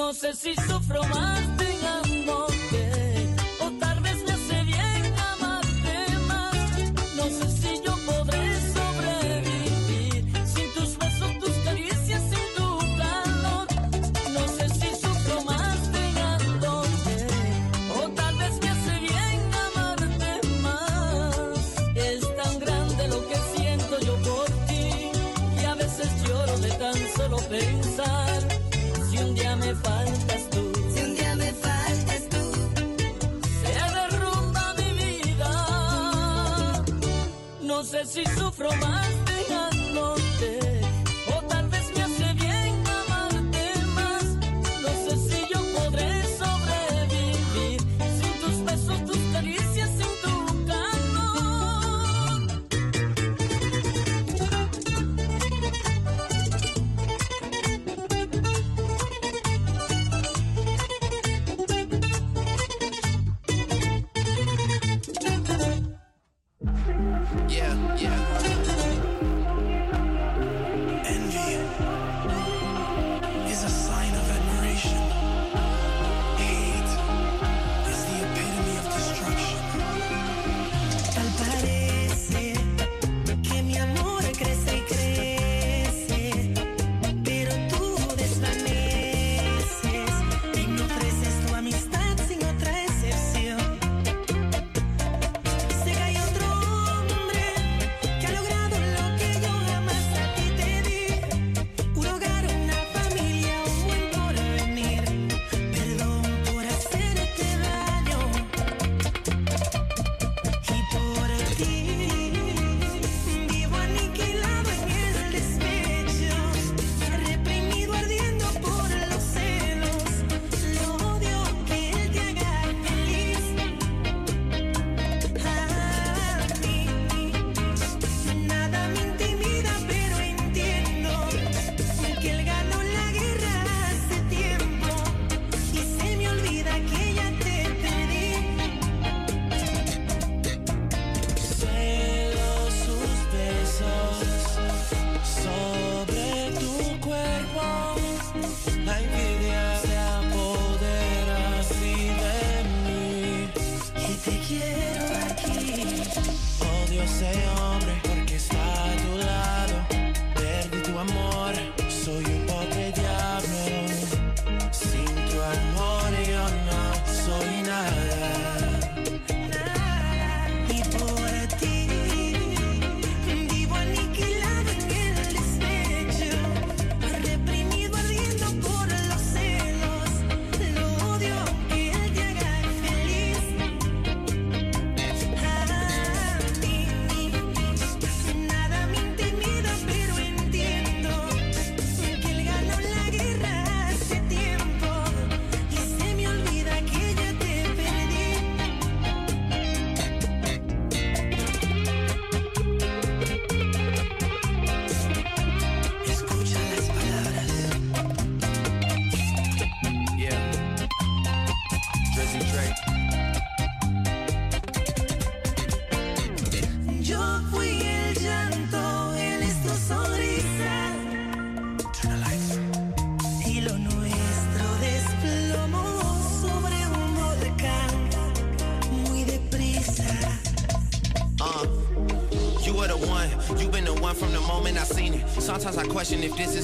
No 0.09 0.15
sé 0.15 0.33
si 0.33 0.55
sufro 0.55 1.03
más. 1.05 1.48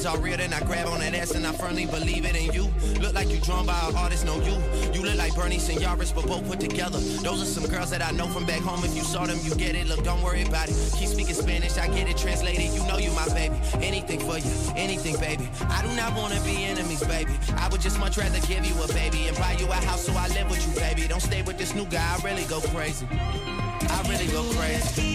is 0.05 0.07
all 0.07 0.19
real, 0.19 0.37
then 0.37 0.53
I 0.53 0.61
grab 0.61 0.87
on 0.89 1.01
that 1.01 1.15
ass 1.15 1.31
and 1.33 1.47
I 1.47 1.53
firmly 1.53 1.87
believe 1.87 2.25
it 2.25 2.37
in 2.37 2.53
you. 2.53 2.69
Look 3.01 3.15
like 3.15 3.29
you 3.29 3.41
drawn 3.41 3.65
by 3.65 3.79
an 3.89 3.97
artist, 3.97 4.25
no 4.27 4.35
you. 4.41 4.57
You 4.93 5.03
look 5.03 5.17
like 5.17 5.35
Bernie 5.35 5.59
Sanders, 5.59 6.13
but 6.13 6.27
both 6.27 6.47
put 6.47 6.61
together. 6.61 6.99
Those 6.99 7.43
are 7.43 7.47
some 7.47 7.67
girls 7.67 7.91
that 7.91 8.03
I 8.03 8.11
know 8.11 8.27
from 8.27 8.45
back 8.45 8.61
home. 8.61 8.85
If 8.85 8.95
you 8.95 9.03
saw 9.03 9.25
them, 9.25 9.39
you 9.43 9.55
get 9.55 9.75
it. 9.75 9.87
Look, 9.87 10.05
don't 10.05 10.23
worry 10.23 10.43
about 10.43 10.69
it. 10.69 10.77
Keep 10.97 11.09
speaking 11.09 11.35
Spanish, 11.35 11.79
I 11.79 11.87
get 11.89 12.09
it 12.09 12.17
translated. 12.17 12.73
You 12.75 12.87
know 12.87 12.99
you 12.99 13.13
my 13.13 13.27
baby. 13.33 13.55
Anything 13.81 14.21
for 14.21 14.39
you, 14.39 14.53
anything, 14.77 15.17
baby. 15.21 15.49
I 15.69 15.81
do 15.83 15.89
not 15.97 16.15
wanna 16.17 16.41
be 16.41 16.65
enemies, 16.65 17.03
baby. 17.05 17.33
I 17.57 17.69
would 17.69 17.81
just 17.81 17.99
much 17.99 18.19
rather 18.19 18.41
give 18.47 18.65
you 18.67 18.75
a 18.83 18.89
baby 18.89 19.29
and 19.29 19.37
buy 19.39 19.57
you 19.59 19.67
a 19.67 19.75
house 19.89 20.05
so 20.05 20.13
I 20.13 20.29
live 20.29 20.51
with 20.51 20.67
you, 20.67 20.75
baby. 20.81 21.09
Don't 21.09 21.23
stay 21.23 21.43
with 21.43 21.57
this 21.57 21.75
new 21.75 21.87
guy, 21.87 22.05
I 22.05 22.23
really 22.25 22.45
go 22.45 22.61
crazy. 22.61 23.07
I 23.11 24.03
really 24.09 24.27
go 24.27 24.43
crazy. 24.53 25.14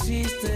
Hiciste, 0.00 0.47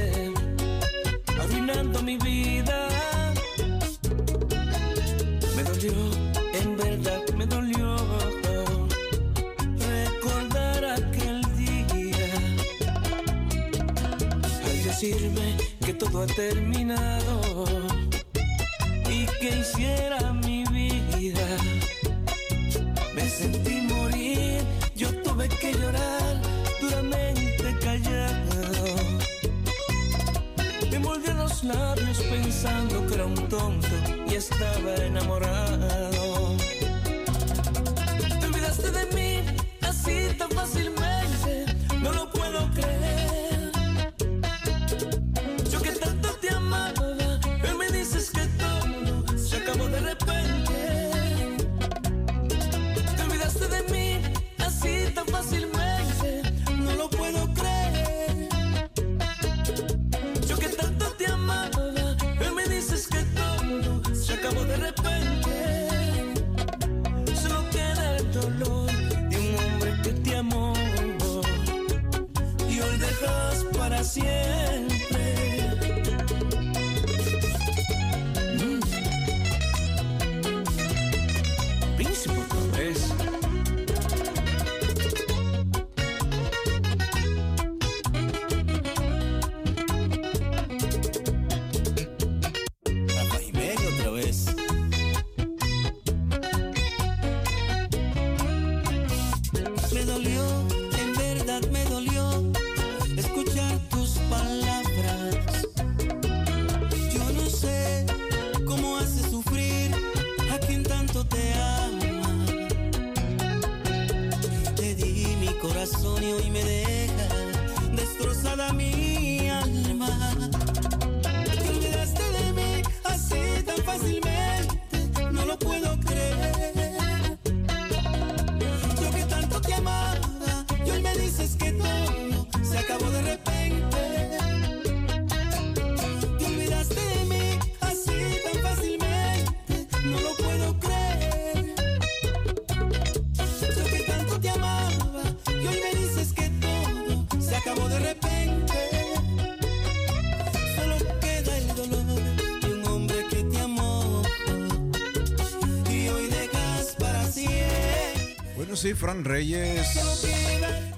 sí, 158.82 158.94
Fran 158.94 159.24
Reyes. 159.24 159.96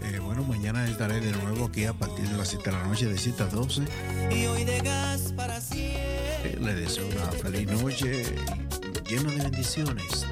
Eh, 0.00 0.18
bueno, 0.18 0.42
mañana 0.42 0.88
estaré 0.88 1.20
de 1.20 1.32
nuevo 1.32 1.66
aquí 1.66 1.84
a 1.84 1.92
partir 1.92 2.26
de 2.26 2.38
las 2.38 2.48
7 2.48 2.70
de 2.70 2.72
la 2.72 2.82
noche, 2.84 3.04
de 3.04 3.18
7 3.18 3.42
a 3.42 3.46
12. 3.46 3.82
Y 4.30 4.46
hoy 4.46 4.64
de 4.64 4.80
gas 4.80 5.34
para 5.36 5.60
siempre. 5.60 6.56
le 6.60 6.74
deseo 6.76 7.06
una 7.06 7.30
feliz 7.32 7.70
noche 7.82 8.24
llena 9.06 9.30
de 9.32 9.36
bendiciones. 9.36 10.23